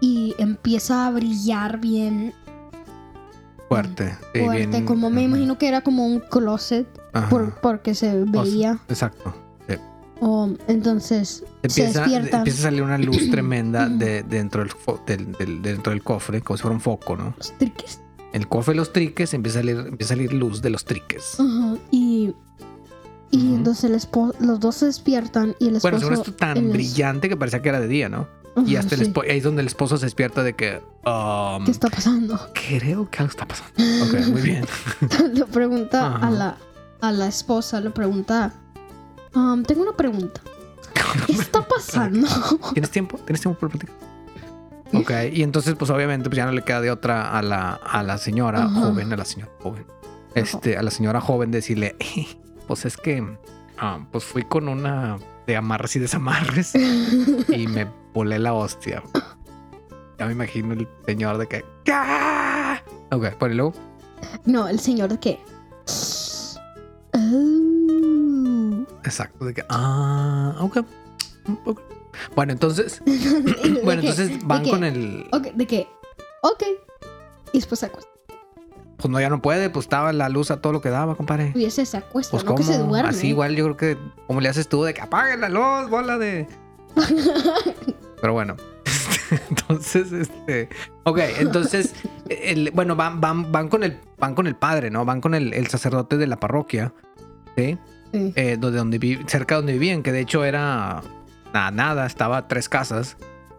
y 0.00 0.34
empieza 0.38 1.06
a 1.06 1.10
brillar 1.10 1.80
bien 1.80 2.34
Fuerte. 3.70 4.16
sí, 4.34 4.40
fuerte. 4.40 4.66
bien, 4.66 4.84
como 4.84 5.08
me 5.10 5.22
imagino 5.22 5.56
que 5.56 5.68
era 5.68 5.80
como 5.80 6.04
un 6.06 6.20
closet 6.20 6.86
por, 7.30 7.54
porque 7.60 7.94
se 7.94 8.24
veía. 8.24 8.78
Exacto. 8.88 9.32
Entonces 10.68 11.28
se 11.38 11.44
Empieza, 11.62 12.00
despiertan. 12.02 12.40
empieza 12.40 12.58
a 12.58 12.62
salir 12.62 12.82
una 12.82 12.98
luz 12.98 13.16
tremenda 13.30 13.88
de, 13.88 14.22
dentro, 14.22 14.62
del, 14.62 14.70
fo- 14.72 15.02
del- 15.06 15.32
del- 15.32 15.62
dentro 15.62 15.92
del 15.92 16.02
cofre, 16.02 16.42
como 16.42 16.56
si 16.56 16.62
fuera 16.62 16.74
un 16.74 16.80
foco, 16.80 17.16
¿no? 17.16 17.32
Los 17.38 17.56
triques. 17.58 18.00
El 18.32 18.46
cofre 18.46 18.72
de 18.74 18.76
los 18.76 18.92
triques 18.92 19.32
empieza 19.34 19.60
a 19.60 19.62
salir, 19.62 19.76
empieza 19.88 20.12
a 20.14 20.16
salir 20.16 20.32
luz 20.34 20.60
de 20.62 20.70
los 20.70 20.84
triques. 20.84 21.38
Ajá, 21.40 21.76
Y, 21.90 22.34
y 23.30 23.54
entonces 23.54 23.84
el 23.84 24.46
los 24.46 24.60
dos 24.60 24.74
se 24.76 24.86
despiertan 24.86 25.54
y 25.58 25.68
el 25.68 25.76
esposo... 25.76 25.82
Bueno, 25.82 25.98
según 26.00 26.12
esto 26.14 26.34
tan 26.34 26.70
brillante 26.70 27.28
que 27.28 27.36
parecía 27.36 27.62
que 27.62 27.68
era 27.70 27.80
de 27.80 27.88
día, 27.88 28.08
¿no? 28.08 28.28
Y 28.66 28.76
hasta 28.76 28.94
el 28.96 29.04
sí. 29.04 29.12
espo- 29.12 29.22
ahí 29.22 29.38
es 29.38 29.44
donde 29.44 29.62
el 29.62 29.66
esposo 29.68 29.96
se 29.96 30.06
despierta 30.06 30.42
de 30.42 30.54
que. 30.54 30.82
um, 31.06 31.64
¿Qué 31.64 31.70
está 31.70 31.88
pasando? 31.88 32.38
Creo 32.54 33.08
que 33.10 33.18
algo 33.18 33.30
está 33.30 33.46
pasando. 33.46 33.72
Ok, 34.04 34.26
muy 34.28 34.42
bien. 34.42 34.64
le 35.32 35.46
pregunta 35.46 36.06
Ajá. 36.16 36.26
a 36.26 36.30
la, 36.30 36.56
a 37.00 37.12
la 37.12 37.26
esposa, 37.28 37.80
le 37.80 37.90
pregunta, 37.90 38.52
"Um, 39.34 39.62
tengo 39.62 39.82
una 39.82 39.96
pregunta. 39.96 40.40
¿Qué 41.26 41.32
está 41.32 41.62
pasando? 41.68 42.26
¿Tienes 42.72 42.90
tiempo? 42.90 43.18
¿Tienes 43.24 43.40
tiempo 43.40 43.58
para 43.58 43.70
platicar? 43.72 43.94
Ok, 44.92 45.10
y 45.32 45.42
entonces, 45.42 45.76
pues 45.78 45.90
obviamente, 45.90 46.28
pues 46.28 46.36
ya 46.36 46.44
no 46.46 46.52
le 46.52 46.62
queda 46.62 46.80
de 46.80 46.90
otra 46.90 47.36
a 47.38 47.42
la, 47.42 47.74
a 47.74 48.02
la 48.02 48.18
señora 48.18 48.64
Ajá. 48.64 48.80
joven, 48.80 49.12
a 49.12 49.16
la 49.16 49.24
señora 49.24 49.52
joven. 49.62 49.86
Este, 50.34 50.76
a 50.76 50.82
la 50.82 50.90
señora 50.90 51.20
joven 51.20 51.50
decirle, 51.52 51.96
pues 52.66 52.84
es 52.84 52.96
que, 52.96 53.24
ah, 53.78 54.00
pues 54.12 54.24
fui 54.24 54.42
con 54.42 54.68
una 54.68 55.18
de 55.46 55.56
amarres 55.56 55.96
y 55.96 55.98
desamarres 56.00 56.72
y 56.74 57.66
me 57.66 57.88
volé 58.12 58.38
la 58.38 58.52
hostia. 58.54 59.02
Ya 60.18 60.26
me 60.26 60.32
imagino 60.32 60.74
el 60.74 60.86
señor 61.06 61.38
de 61.38 61.46
que, 61.46 61.64
"¡Ah!". 61.90 62.80
Ok, 63.10 63.24
luego, 63.50 63.72
no, 64.44 64.68
el 64.68 64.78
señor 64.80 65.08
de 65.10 65.18
qué? 65.18 65.40
Oh. 67.14 68.84
exacto, 69.04 69.44
de 69.44 69.54
que, 69.54 69.64
ah, 69.68 70.54
ok. 70.60 70.78
ok. 71.64 71.80
Bueno, 72.34 72.52
entonces, 72.52 73.00
¿De 73.06 73.80
bueno, 73.84 74.00
entonces 74.02 74.28
¿De 74.40 74.44
van 74.44 74.64
con 74.68 74.84
el, 74.84 75.26
Ok, 75.32 75.52
de 75.54 75.66
qué? 75.66 75.88
Ok. 76.42 76.62
Y 77.52 77.58
después 77.58 77.80
se 77.80 77.86
acuesta. 77.86 78.10
pues 78.96 79.10
no, 79.10 79.20
ya 79.20 79.28
no 79.30 79.40
puede, 79.42 79.70
pues 79.70 79.86
estaba 79.86 80.12
la 80.12 80.28
luz 80.28 80.50
a 80.50 80.60
todo 80.60 80.72
lo 80.72 80.80
que 80.80 80.90
daba, 80.90 81.16
compadre. 81.16 81.52
Y 81.54 81.64
ese 81.64 81.84
se 81.86 81.96
acuesta, 81.96 82.32
Pues 82.32 82.44
no 82.44 82.54
que 82.54 82.62
se 82.62 82.72
cómo, 82.76 82.90
duerme. 82.90 83.08
así 83.10 83.28
igual 83.28 83.56
yo 83.56 83.64
creo 83.64 83.76
que, 83.76 83.98
como 84.26 84.40
le 84.40 84.48
haces 84.48 84.68
tú, 84.68 84.82
de 84.84 84.92
que 84.94 85.00
apaguen 85.00 85.40
la 85.40 85.48
luz, 85.48 85.88
bola 85.90 86.18
de... 86.18 86.46
Pero 88.20 88.32
bueno, 88.32 88.56
entonces, 89.50 90.12
este, 90.12 90.68
ok, 91.04 91.18
entonces, 91.38 91.94
el- 92.28 92.70
bueno, 92.72 92.96
van, 92.96 93.20
van, 93.20 93.50
van 93.50 93.68
con 93.68 93.82
el, 93.82 93.98
van 94.18 94.34
con 94.34 94.46
el 94.46 94.56
padre, 94.56 94.90
¿no? 94.90 95.04
Van 95.04 95.20
con 95.20 95.34
el, 95.34 95.52
el 95.54 95.66
sacerdote 95.68 96.16
de 96.16 96.26
la 96.26 96.38
parroquia, 96.38 96.92
¿sí? 97.56 97.78
Sí. 98.12 98.32
Eh, 98.36 98.56
donde, 98.58 98.78
donde 98.78 98.98
vi- 98.98 99.20
cerca 99.26 99.54
de 99.54 99.60
donde 99.60 99.72
vivían, 99.74 100.02
que 100.02 100.12
de 100.12 100.20
hecho 100.20 100.44
era 100.44 101.02
nada, 101.54 101.70
nada, 101.70 102.06
estaba 102.06 102.38
a 102.38 102.48
tres 102.48 102.68
casas, 102.68 103.16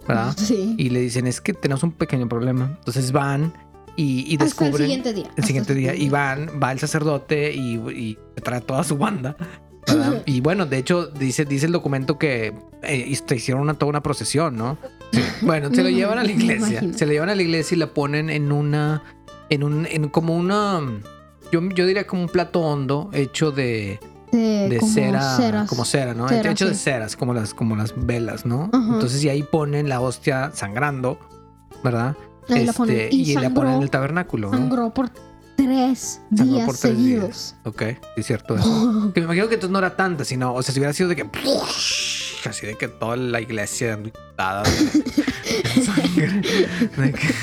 ¿verdad? 0.07 0.35
Sí. 0.37 0.75
Y 0.77 0.89
le 0.89 0.99
dicen, 0.99 1.25
es 1.27 1.39
que 1.41 1.53
tenemos 1.53 1.83
un 1.83 1.93
pequeño 1.93 2.27
problema. 2.27 2.73
Entonces 2.77 3.11
van 3.13 3.53
y, 3.95 4.21
y 4.27 4.33
Hasta 4.33 4.33
el 4.33 4.37
descubren 4.49 4.75
siguiente 4.77 5.13
día. 5.13 5.31
el 5.35 5.43
siguiente 5.43 5.73
día 5.73 5.95
y 5.95 6.09
van, 6.09 6.49
va 6.61 6.71
el 6.71 6.79
sacerdote 6.79 7.53
y, 7.53 7.75
y 7.75 8.17
trae 8.43 8.61
toda 8.61 8.83
su 8.83 8.97
banda. 8.97 9.35
¿Verdad? 9.87 10.23
y 10.25 10.41
bueno, 10.41 10.65
de 10.65 10.77
hecho, 10.77 11.07
dice, 11.07 11.45
dice 11.45 11.65
el 11.65 11.71
documento 11.71 12.17
que 12.17 12.53
eh, 12.83 13.17
hicieron 13.35 13.61
una, 13.61 13.73
toda 13.75 13.89
una 13.89 14.03
procesión, 14.03 14.55
¿no? 14.55 14.77
Sí. 15.11 15.21
Bueno, 15.41 15.69
se 15.73 15.83
lo 15.83 15.89
llevan 15.89 16.19
a 16.19 16.23
la 16.23 16.31
iglesia. 16.31 16.81
Se 16.95 17.05
lo 17.05 17.11
llevan 17.11 17.29
a 17.29 17.35
la 17.35 17.41
iglesia 17.41 17.75
y 17.75 17.79
la 17.79 17.93
ponen 17.93 18.29
en 18.29 18.51
una. 18.51 19.03
En 19.49 19.63
un. 19.63 19.85
En 19.89 20.07
como 20.09 20.35
una. 20.35 20.79
Yo, 21.51 21.61
yo 21.75 21.85
diría 21.85 22.07
como 22.07 22.21
un 22.23 22.29
plato 22.29 22.61
hondo 22.61 23.09
hecho 23.11 23.51
de, 23.51 23.99
De, 24.31 24.69
de 24.69 24.77
como 24.77 24.91
cera. 24.93 25.35
ceras. 25.35 25.69
Como 25.69 25.83
cera, 25.85 26.13
¿no? 26.13 26.29
Cera, 26.29 26.51
hecho 26.51 26.67
de 26.67 26.75
ceras, 26.75 27.17
como 27.17 27.33
las, 27.33 27.53
como 27.53 27.75
las 27.75 27.93
velas, 27.97 28.45
¿no? 28.45 28.69
Entonces, 28.73 29.21
y 29.23 29.29
ahí 29.29 29.43
ponen 29.43 29.89
la 29.89 29.99
hostia 29.99 30.51
sangrando, 30.53 31.19
¿verdad? 31.83 32.15
Ahí 32.49 32.65
la 32.65 32.71
ponen. 32.73 32.95
Este, 32.97 33.15
Y, 33.15 33.31
y 33.31 33.35
la 33.35 33.49
ponen 33.49 33.73
en 33.73 33.81
el 33.81 33.89
tabernáculo, 33.89 34.49
¿no? 34.51 34.57
sangró 34.57 34.93
por 34.93 35.09
tres 35.71 36.21
días 36.29 36.65
por 36.65 36.77
tres 36.77 36.79
seguidos. 36.95 37.21
días. 37.21 37.55
Ok, 37.65 37.81
es 38.17 38.25
cierto 38.25 38.55
eso. 38.57 39.11
Que 39.13 39.21
me 39.21 39.25
imagino 39.25 39.47
que 39.47 39.55
entonces 39.55 39.71
no 39.71 39.79
era 39.79 39.95
tanta, 39.95 40.25
sino, 40.25 40.53
o 40.53 40.61
sea, 40.63 40.73
si 40.73 40.79
hubiera 40.79 40.93
sido 40.93 41.09
de 41.09 41.15
que. 41.15 41.25
Así 42.49 42.65
de 42.65 42.75
que 42.75 42.87
toda 42.87 43.15
la 43.17 43.39
iglesia 43.39 43.97
de. 43.97 44.11
De 46.97 47.13
que- 47.13 47.33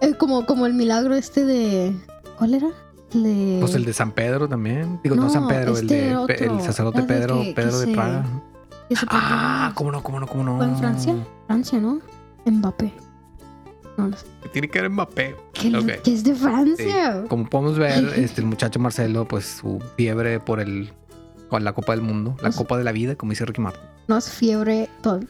Eh, 0.00 0.14
como, 0.16 0.46
como 0.46 0.66
el 0.66 0.74
milagro 0.74 1.14
este 1.14 1.44
de. 1.44 1.94
¿Cuál 2.38 2.54
era? 2.54 2.68
De... 3.12 3.56
Pues 3.60 3.74
el 3.74 3.84
de 3.84 3.92
San 3.92 4.12
Pedro 4.12 4.48
también. 4.48 5.00
Digo, 5.02 5.16
no, 5.16 5.24
No, 5.24 5.30
San 5.30 5.48
Pedro, 5.48 5.72
el 5.76 5.82
este 5.84 5.94
de 5.94 6.08
era 6.10 6.26
Pe- 6.26 6.44
el 6.44 6.60
sacerdote 6.60 7.00
de 7.02 7.06
Pedro, 7.06 7.42
que- 7.42 7.52
Pedro 7.54 7.80
que 7.80 7.86
de 7.86 7.92
Praga. 7.94 8.24
se 8.90 9.06
Ah, 9.08 9.72
cómo 9.74 9.90
no, 9.92 10.02
cómo 10.02 10.20
no, 10.20 10.26
cómo 10.26 10.44
no. 10.44 10.56
¿Fue 10.58 10.66
en 10.66 10.76
Francia? 10.78 11.14
Francia, 11.46 11.80
¿no? 11.80 12.00
Mbappé. 12.46 12.92
Tiene 14.52 14.68
que 14.68 14.80
ver 14.80 14.90
Mbappé. 14.90 15.36
¿Qué, 15.52 15.76
Ok. 15.76 16.02
que 16.02 16.12
es 16.14 16.24
de 16.24 16.34
Francia? 16.34 17.24
Como 17.28 17.48
podemos 17.48 17.78
ver, 17.78 18.12
este, 18.16 18.40
el 18.40 18.46
muchacho 18.46 18.78
Marcelo, 18.78 19.26
pues 19.26 19.44
su 19.60 19.82
fiebre 19.96 20.40
por 20.40 20.60
el 20.60 20.92
con 21.48 21.64
la 21.64 21.72
Copa 21.72 21.92
del 21.92 22.02
Mundo, 22.02 22.36
la 22.42 22.50
Copa 22.50 22.76
de 22.76 22.84
la 22.84 22.92
Vida, 22.92 23.14
como 23.16 23.30
dice 23.30 23.44
Ricky 23.46 23.60
Martin. 23.60 23.80
No 24.06 24.18
es 24.18 24.30
fiebre 24.30 24.88
todavía. 25.02 25.28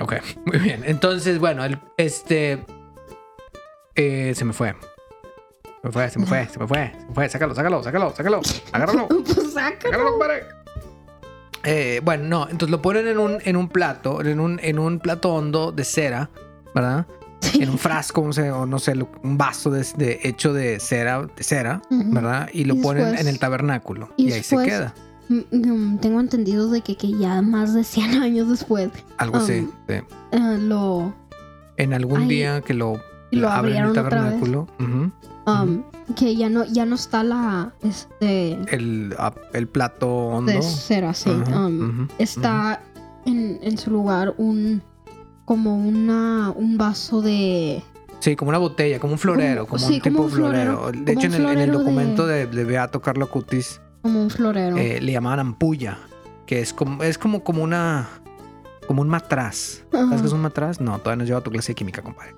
Ok, 0.00 0.14
muy 0.46 0.58
bien. 0.58 0.82
Entonces, 0.84 1.38
bueno, 1.38 1.64
el, 1.64 1.78
este 1.96 2.64
eh, 3.94 4.32
se 4.34 4.44
me 4.44 4.52
fue. 4.52 4.74
Se 5.82 5.86
me 5.88 5.92
fue, 5.92 6.10
se 6.10 6.18
me 6.18 6.26
fue, 6.26 6.46
se 6.48 6.58
me 6.58 6.66
fue, 6.66 6.92
se 6.98 7.06
me 7.06 7.14
fue. 7.14 7.28
Sácalo, 7.28 7.54
sácalo, 7.54 7.82
sácalo, 7.82 8.14
sácalo. 8.14 8.40
Agárralo. 8.72 9.08
pues 9.08 9.52
sácalo. 9.52 9.88
Agárralo, 9.94 10.10
compadre. 10.12 10.42
Eh, 11.64 12.00
bueno, 12.02 12.24
no, 12.24 12.42
entonces 12.44 12.70
lo 12.70 12.80
ponen 12.80 13.06
en 13.06 13.18
un, 13.18 13.38
en 13.44 13.56
un 13.56 13.68
plato, 13.68 14.22
en 14.24 14.40
un, 14.40 14.58
en 14.62 14.78
un 14.78 14.98
plato 14.98 15.34
hondo 15.34 15.72
de 15.72 15.84
cera, 15.84 16.30
¿verdad? 16.74 17.06
Sí. 17.40 17.62
En 17.62 17.70
un 17.70 17.78
frasco, 17.78 18.22
no 18.24 18.32
sé, 18.32 18.50
o 18.50 18.66
no 18.66 18.78
sé, 18.78 18.92
un 19.22 19.38
vaso 19.38 19.70
de, 19.70 19.86
de- 19.96 20.20
hecho 20.24 20.52
de 20.52 20.78
cera, 20.78 21.22
de 21.36 21.42
cera. 21.42 21.80
¿verdad? 21.90 22.48
Y 22.52 22.64
lo 22.64 22.74
Y 22.74 22.80
ponen 22.80 23.04
después- 23.04 23.20
en 23.22 23.28
el 23.28 23.38
tabernáculo. 23.38 24.08
y 24.16 24.28
Y, 24.28 24.32
ahí 24.32 24.42
se 24.42 24.56
queda. 24.58 24.94
Mm, 25.28 25.40
mm, 25.52 25.98
Tengo 26.00 26.20
entendido 26.20 26.68
de 26.70 26.80
que, 26.82 26.96
que 26.96 27.16
ya 27.16 27.40
más 27.40 27.72
de 27.72 27.84
100 27.84 28.10
años 28.22 28.48
después 28.48 28.90
Algo 29.16 29.38
así. 29.38 29.60
um, 29.60 29.70
sí. 29.88 29.94
eh, 30.32 30.58
lo, 30.60 31.12
En 31.76 31.94
algún 31.94 32.22
ahí- 32.22 32.28
día 32.28 32.60
que 32.60 32.74
lo, 32.74 33.00
lo 33.30 33.48
abren 33.50 33.84
el 33.84 33.92
tabernáculo. 33.92 34.66
um, 35.46 35.82
que 36.16 36.34
ya 36.36 36.48
no 36.48 36.64
ya 36.64 36.84
no 36.86 36.96
está 36.96 37.22
la 37.22 37.72
este 37.82 38.52
el, 38.74 39.14
ah, 39.18 39.32
el 39.52 39.68
plato 39.68 40.08
hondo. 40.08 40.50
de 40.52 40.60
cera 40.62 41.14
sí 41.14 41.30
um, 41.30 42.08
está 42.18 42.82
en, 43.24 43.60
en 43.62 43.78
su 43.78 43.90
lugar 43.92 44.34
un 44.36 44.82
como 45.44 45.76
una 45.76 46.50
un 46.54 46.76
vaso 46.78 47.22
de 47.22 47.82
Sí, 48.20 48.36
como 48.36 48.50
una 48.50 48.58
botella, 48.58 48.98
como 49.00 49.14
un 49.14 49.18
florero, 49.18 49.66
Como- 49.66 49.78
como 49.78 49.88
sí, 49.88 49.94
un 49.94 50.00
como 50.00 50.10
tipo 50.12 50.22
un 50.24 50.30
florero. 50.30 50.78
florero, 50.82 51.04
De 51.04 51.14
como 51.14 51.20
hecho, 51.20 51.26
en 51.26 51.34
el, 51.34 51.40
en 51.40 51.48
el 51.48 51.54
florero 51.54 51.72
de- 51.72 51.78
documento 51.84 52.26
de, 52.26 52.46
de 52.46 52.64
Beato 52.64 53.00
Carlo 53.00 53.30
Cutis 53.30 53.80
como 54.02 54.22
un 54.22 54.30
florero 54.30 54.76
eh, 54.78 55.00
le 55.00 55.12
llamaban 55.12 55.40
ampulla, 55.40 55.98
que 56.46 56.60
es 56.60 56.72
como, 56.72 57.02
es 57.02 57.16
como, 57.18 57.42
como 57.44 57.62
una 57.62 58.08
como 58.86 59.02
un 59.02 59.08
matraz. 59.08 59.84
¿Sabes 59.92 60.20
qué 60.20 60.26
es 60.26 60.32
un 60.32 60.40
matraz? 60.42 60.80
No, 60.80 60.98
todavía 60.98 61.22
no 61.22 61.24
lleva 61.28 61.40
tu 61.42 61.50
clase 61.50 61.72
de 61.72 61.74
química, 61.76 62.02
compadre. 62.02 62.34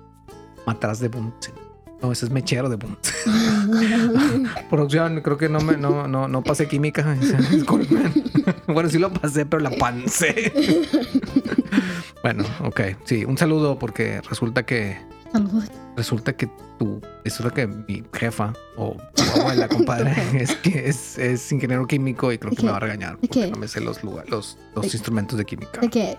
Matraz 0.67 0.99
de 0.99 1.07
Bunsen. 1.07 1.53
No, 2.01 2.11
ese 2.11 2.25
es 2.25 2.31
mechero 2.31 2.69
de 2.69 2.75
Bunsen. 2.75 4.47
Producción, 4.69 5.21
creo 5.21 5.37
que 5.37 5.49
no 5.49 5.59
me, 5.61 5.77
no, 5.77 6.07
no, 6.07 6.27
no 6.27 6.43
pasé 6.43 6.67
química. 6.67 7.13
Disculpen. 7.51 8.13
bueno, 8.67 8.87
sí 8.89 8.99
lo 8.99 9.11
pasé, 9.11 9.45
pero 9.47 9.61
la 9.63 9.71
pancé. 9.71 10.53
bueno, 12.23 12.43
ok. 12.63 12.81
Sí, 13.03 13.25
un 13.25 13.37
saludo 13.37 13.77
porque 13.77 14.21
resulta 14.21 14.65
que 14.65 14.97
Saludos. 15.31 15.65
resulta 15.97 16.33
que 16.35 16.47
tu 16.79 17.01
resulta 17.23 17.51
que 17.51 17.67
mi 17.67 18.03
jefa 18.13 18.53
o 18.77 18.95
tu 19.13 19.41
abuela, 19.41 19.67
compadre, 19.67 20.13
es 20.41 20.55
que 20.55 20.87
es, 20.89 21.17
es 21.17 21.51
ingeniero 21.51 21.85
químico 21.85 22.31
y 22.31 22.37
creo 22.37 22.51
¿De 22.51 22.55
que 22.57 22.63
me 22.63 22.71
va 22.71 22.77
a 22.77 22.79
regañar 22.79 23.17
¿De 23.19 23.27
porque 23.27 23.47
no 23.51 23.57
me 23.57 23.67
sé 23.67 23.79
los 23.81 24.03
lugar- 24.03 24.29
los, 24.29 24.57
los 24.75 24.83
¿De- 24.85 24.91
instrumentos 24.97 25.37
de 25.37 25.45
química. 25.45 25.81
de 25.81 25.89
que 25.89 26.17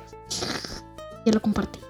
ya 1.27 1.33
lo 1.33 1.40
compartí 1.40 1.81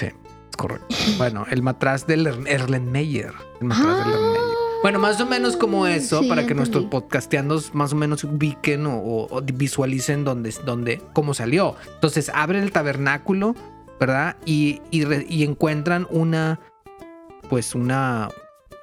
Es 0.00 0.56
correcto. 0.56 0.94
Bueno, 1.18 1.44
el 1.50 1.62
matraz 1.62 2.06
del 2.06 2.26
Er- 2.26 2.46
Erlenmeyer. 2.46 3.32
El 3.60 3.66
matraz 3.66 3.86
del 4.06 4.14
Ah, 4.14 4.16
Erlenmeyer. 4.16 4.49
Bueno, 4.82 4.98
más 4.98 5.20
o 5.20 5.26
menos 5.26 5.56
como 5.56 5.86
eso, 5.86 6.20
sí, 6.22 6.28
para 6.28 6.46
que 6.46 6.54
nuestros 6.54 6.84
podcasteandos 6.86 7.74
más 7.74 7.92
o 7.92 7.96
menos 7.96 8.24
ubiquen 8.24 8.86
o, 8.86 8.96
o- 8.98 9.28
o 9.36 9.42
visualicen 9.42 10.24
dónde, 10.24 10.54
dónde, 10.64 11.02
cómo 11.12 11.34
salió. 11.34 11.76
Entonces 11.94 12.30
abren 12.34 12.62
el 12.62 12.72
tabernáculo, 12.72 13.54
¿verdad? 13.98 14.36
Y, 14.46 14.80
y, 14.90 15.04
re- 15.04 15.26
y 15.28 15.44
encuentran 15.44 16.06
una, 16.10 16.60
pues 17.50 17.74
una, 17.74 18.30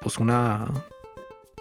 pues 0.00 0.18
una, 0.18 0.66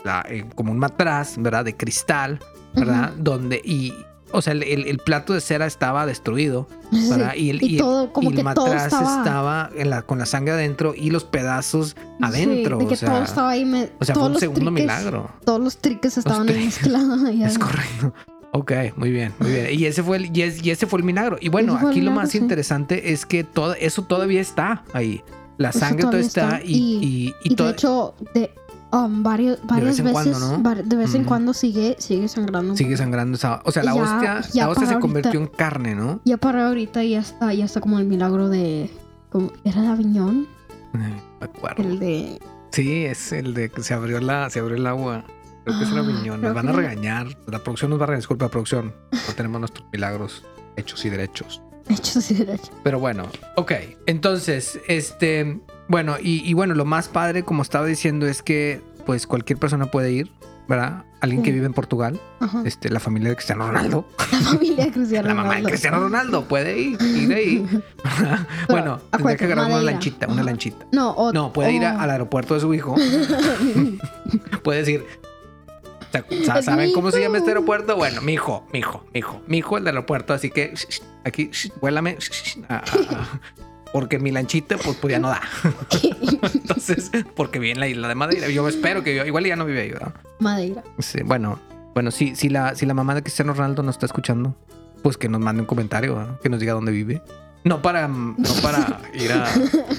la- 0.03 0.23
eh, 0.29 0.45
como 0.53 0.71
un 0.71 0.77
matraz, 0.77 1.35
¿verdad? 1.41 1.65
De 1.65 1.75
cristal, 1.75 2.39
¿verdad? 2.75 3.13
Donde, 3.17 3.59
y, 3.65 3.91
o 4.31 4.41
sea, 4.41 4.53
el, 4.53 4.63
el- 4.63 4.87
el 4.87 4.97
plato 4.99 5.33
de 5.33 5.41
cera 5.41 5.65
estaba 5.65 6.05
destruido. 6.05 6.67
Y 6.91 7.49
el, 7.49 7.61
y 7.63 7.65
y 7.67 7.75
el- 7.75 7.77
todo 7.79 8.13
como 8.13 8.29
y 8.29 8.33
el 8.33 8.37
que 8.37 8.53
todo 8.53 8.65
matraz 8.67 8.85
estaba, 8.85 9.17
estaba, 9.17 9.69
en 9.75 9.89
la, 9.89 10.01
con 10.03 10.19
la 10.19 10.25
sangre 10.25 10.53
adentro 10.53 10.93
y 10.95 11.09
los 11.09 11.23
pedazos 11.25 11.95
adentro. 12.21 12.77
Sí, 12.79 12.83
de 12.85 12.87
que 12.89 12.93
o 12.93 12.97
sea, 12.97 13.09
todo 13.09 13.23
estaba 13.23 13.49
ahí 13.51 13.65
me- 13.65 13.89
o 13.99 14.05
sea, 14.05 14.15
fue 14.15 14.27
un 14.29 14.39
segundo 14.39 14.71
triques- 14.71 14.81
milagro. 14.81 15.29
todos 15.43 15.59
los 15.59 15.77
triques 15.77 16.17
estaban 16.17 16.47
ahí 16.49 16.65
mezclados 16.65 17.23
ahí 17.25 17.43
Es 17.43 17.57
correcto. 17.59 18.13
Ok, 18.53 18.71
muy 18.95 19.11
bien, 19.11 19.33
muy 19.39 19.51
bien. 19.51 19.67
Y 19.71 19.85
ese 19.85 20.01
fue 20.01 20.17
el, 20.17 20.35
y, 20.35 20.41
es- 20.41 20.63
y 20.65 20.71
ese 20.71 20.87
fue 20.87 20.99
el 20.99 21.05
milagro. 21.05 21.37
Y 21.41 21.49
bueno, 21.49 21.77
aquí 21.77 22.01
lo 22.01 22.11
más 22.11 22.31
sí. 22.31 22.37
interesante 22.37 23.11
es 23.11 23.25
que 23.25 23.43
todo, 23.43 23.73
eso 23.75 24.03
todavía 24.03 24.41
está 24.41 24.83
ahí. 24.93 25.21
La 25.57 25.71
sangre 25.71 26.01
todavía 26.03 26.21
está, 26.25 26.57
está. 26.57 26.61
y, 26.65 26.73
y, 26.75 27.27
y 27.27 27.33
Y 27.43 27.49
de 27.49 27.55
todo- 27.55 27.69
hecho, 27.71 28.13
de 28.33 28.51
um, 28.91 29.23
varios, 29.23 29.59
varias 29.63 30.01
vez 30.01 30.13
veces, 30.13 30.37
cuando, 30.37 30.39
¿no? 30.57 30.63
var- 30.63 30.83
de 30.83 30.95
vez 30.95 31.13
en 31.15 31.23
cuando 31.23 31.53
sigue, 31.53 31.95
sigue 31.99 32.27
sangrando. 32.27 32.75
sigue 32.75 32.97
sangrando 32.97 33.35
esa. 33.37 33.61
O 33.65 33.71
sea, 33.71 33.83
la 33.83 33.93
Ya- 33.95 34.01
hostia, 34.01 34.41
ya 34.53 34.63
la 34.65 34.69
hostia 34.71 34.87
se 34.87 34.99
convirtió 34.99 35.39
ahorita- 35.39 35.51
en 35.51 35.57
carne, 35.57 35.95
¿no? 35.95 36.21
Ya 36.25 36.37
para 36.37 36.67
ahorita 36.67 37.03
ya 37.03 37.19
está, 37.19 37.53
ya 37.53 37.65
está 37.65 37.79
como 37.81 37.99
el 37.99 38.05
milagro 38.05 38.49
de. 38.49 38.89
como- 39.29 39.51
¿Era 39.63 39.81
de 39.81 39.87
Aviñón? 39.87 40.47
Me 40.93 41.13
acuerdo. 41.41 41.83
El 41.83 41.99
de. 41.99 42.39
Sí, 42.71 43.05
es 43.05 43.31
el 43.31 43.53
de 43.53 43.69
que 43.69 43.81
se 43.83 43.93
abrió 43.93 44.19
la, 44.19 44.49
se 44.49 44.59
abrió 44.59 44.77
el 44.77 44.87
agua. 44.87 45.23
Creo 45.63 45.77
que 45.79 45.83
es 45.85 45.91
el 45.91 45.97
Ah, 45.97 46.01
Aviñón. 46.01 46.41
Nos 46.41 46.53
van 46.53 46.69
a 46.69 46.71
regañar. 46.71 47.27
La 47.47 47.59
producción 47.63 47.89
nos 47.91 47.99
va 47.99 48.03
a 48.03 48.07
regañar. 48.07 48.21
Disculpa, 48.21 48.49
producción. 48.49 48.93
No 49.11 49.33
tenemos 49.35 49.59
nuestros 49.59 49.85
milagros 49.91 50.45
hechos 50.77 51.03
y 51.05 51.09
derechos. 51.09 51.61
Hecho 51.89 52.21
sí, 52.21 52.33
derecho. 52.35 52.71
Pero 52.83 52.99
bueno, 52.99 53.23
ok. 53.55 53.71
Entonces, 54.05 54.79
este, 54.87 55.59
bueno, 55.87 56.15
y, 56.21 56.47
y 56.49 56.53
bueno, 56.53 56.73
lo 56.75 56.85
más 56.85 57.07
padre, 57.07 57.43
como 57.43 57.61
estaba 57.61 57.85
diciendo, 57.85 58.27
es 58.27 58.41
que 58.43 58.81
pues 59.05 59.25
cualquier 59.27 59.57
persona 59.57 59.85
puede 59.87 60.11
ir, 60.11 60.31
¿verdad? 60.67 61.03
Alguien 61.21 61.41
que 61.41 61.51
vive 61.51 61.65
en 61.65 61.73
Portugal, 61.73 62.19
Ajá. 62.39 62.61
este, 62.65 62.89
la 62.89 62.99
familia 62.99 63.29
de 63.29 63.35
Cristiano 63.35 63.65
Ronaldo, 63.67 64.07
La 64.31 64.39
familia 64.39 64.85
de 64.85 64.91
Cristiano 64.91 65.27
la 65.29 65.33
mamá 65.33 65.43
de 65.43 65.49
Ronaldo. 65.55 65.69
Cristiano 65.69 65.99
Ronaldo 65.99 66.43
puede 66.45 66.77
ir, 66.77 67.01
ir 67.01 67.33
ahí. 67.33 67.81
bueno, 68.69 68.99
tendría 69.11 69.37
que 69.37 69.45
agarrar 69.45 69.65
una 69.67 69.81
lanchita, 69.81 70.27
una 70.27 70.43
lanchita. 70.43 70.85
No, 70.91 71.11
o, 71.11 71.31
No, 71.33 71.51
puede 71.53 71.71
ir 71.71 71.85
a- 71.85 71.99
al 72.01 72.09
aeropuerto 72.11 72.53
de 72.53 72.59
su 72.59 72.73
hijo, 72.73 72.95
puede 74.63 74.79
decir, 74.79 75.05
sa- 76.11 76.23
sa- 76.45 76.61
¿saben 76.61 76.91
cómo 76.93 77.11
se 77.11 77.21
llama 77.21 77.37
este 77.37 77.49
aeropuerto? 77.51 77.95
Bueno, 77.95 78.21
mi 78.21 78.33
hijo, 78.33 78.67
mi 78.71 78.79
hijo, 78.79 79.03
mi 79.13 79.19
hijo, 79.19 79.41
mi 79.47 79.57
hijo 79.57 79.77
el 79.77 79.85
del 79.85 79.95
aeropuerto, 79.95 80.33
así 80.33 80.51
que 80.51 80.73
sh- 80.73 80.87
sh, 80.89 81.01
aquí, 81.25 81.49
sh, 81.51 81.71
vuélame. 81.81 82.17
a- 82.69 82.83
porque 83.91 84.19
mi 84.19 84.31
lanchita, 84.31 84.77
pues, 84.77 84.97
pues 84.97 85.11
ya 85.11 85.19
no 85.19 85.29
da. 85.29 85.41
Entonces, 86.53 87.11
porque 87.35 87.59
vive 87.59 87.73
en 87.73 87.79
la 87.79 87.87
isla 87.87 88.07
de 88.07 88.15
Madeira. 88.15 88.49
Yo 88.49 88.67
espero 88.67 89.03
que 89.03 89.25
igual 89.25 89.45
ya 89.45 89.55
no 89.55 89.65
vive 89.65 89.81
ahí, 89.81 89.91
¿verdad? 89.91 90.13
Madeira. 90.39 90.83
Sí, 90.99 91.19
bueno, 91.23 91.59
bueno, 91.93 92.11
sí, 92.11 92.35
si 92.35 92.49
la, 92.49 92.75
si 92.75 92.85
la 92.85 92.93
mamá 92.93 93.15
de 93.15 93.23
Cristiano 93.23 93.53
Ronaldo 93.53 93.83
nos 93.83 93.95
está 93.95 94.05
escuchando, 94.05 94.55
pues 95.01 95.17
que 95.17 95.29
nos 95.29 95.41
mande 95.41 95.61
un 95.61 95.67
comentario, 95.67 96.15
¿verdad? 96.15 96.39
que 96.41 96.49
nos 96.49 96.59
diga 96.59 96.73
dónde 96.73 96.91
vive. 96.91 97.21
No 97.63 97.81
para, 97.81 98.07
no 98.07 98.35
para 98.61 99.01
ir 99.13 99.31
a 99.31 99.45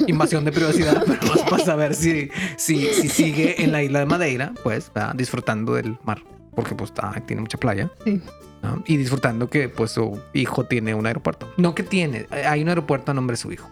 invasión 0.06 0.44
de 0.44 0.52
privacidad, 0.52 1.02
pero 1.06 1.20
más 1.26 1.42
para 1.50 1.64
saber 1.64 1.94
si, 1.94 2.30
si, 2.56 2.86
si 2.86 3.08
sigue 3.08 3.62
en 3.62 3.72
la 3.72 3.82
isla 3.82 3.98
de 3.98 4.06
Madeira, 4.06 4.52
pues, 4.62 4.90
¿verdad? 4.94 5.14
disfrutando 5.14 5.74
del 5.74 5.98
mar, 6.04 6.22
porque 6.54 6.74
pues 6.74 6.90
está, 6.90 7.12
tiene 7.26 7.42
mucha 7.42 7.58
playa. 7.58 7.90
Sí. 8.04 8.22
¿no? 8.62 8.82
Y 8.86 8.96
disfrutando 8.96 9.50
que 9.50 9.68
pues 9.68 9.90
su 9.90 10.20
hijo 10.32 10.64
tiene 10.64 10.94
un 10.94 11.06
aeropuerto. 11.06 11.52
No 11.56 11.74
que 11.74 11.82
tiene, 11.82 12.26
hay 12.30 12.62
un 12.62 12.68
aeropuerto 12.68 13.10
a 13.10 13.14
nombre 13.14 13.34
de 13.34 13.38
su 13.38 13.52
hijo. 13.52 13.68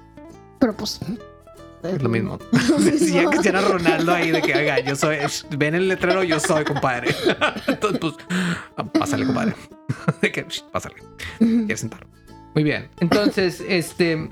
Pero 0.58 0.72
pues. 0.76 1.00
Es 1.82 2.02
lo 2.02 2.08
mismo. 2.08 2.38
Ya 2.52 2.78
mismo. 2.78 3.30
Cristiano 3.30 3.60
Ronaldo 3.68 4.12
ahí 4.12 4.30
de 4.30 4.42
que, 4.42 4.54
oiga, 4.54 4.80
yo 4.80 4.96
soy, 4.96 5.18
ven 5.56 5.74
el 5.74 5.88
letrero, 5.88 6.22
yo 6.24 6.40
soy, 6.40 6.64
compadre. 6.64 7.14
Entonces, 7.68 8.00
pues, 8.00 8.14
ah, 8.76 8.84
pásale, 8.84 9.24
compadre. 9.26 9.54
De 10.22 10.32
que, 10.32 10.42
"Shh, 10.48 10.62
pásale. 10.72 10.96
¿Quieres 11.38 11.80
sentar? 11.80 12.06
Muy 12.54 12.64
bien. 12.64 12.88
Entonces, 13.00 13.62
este, 13.68 14.30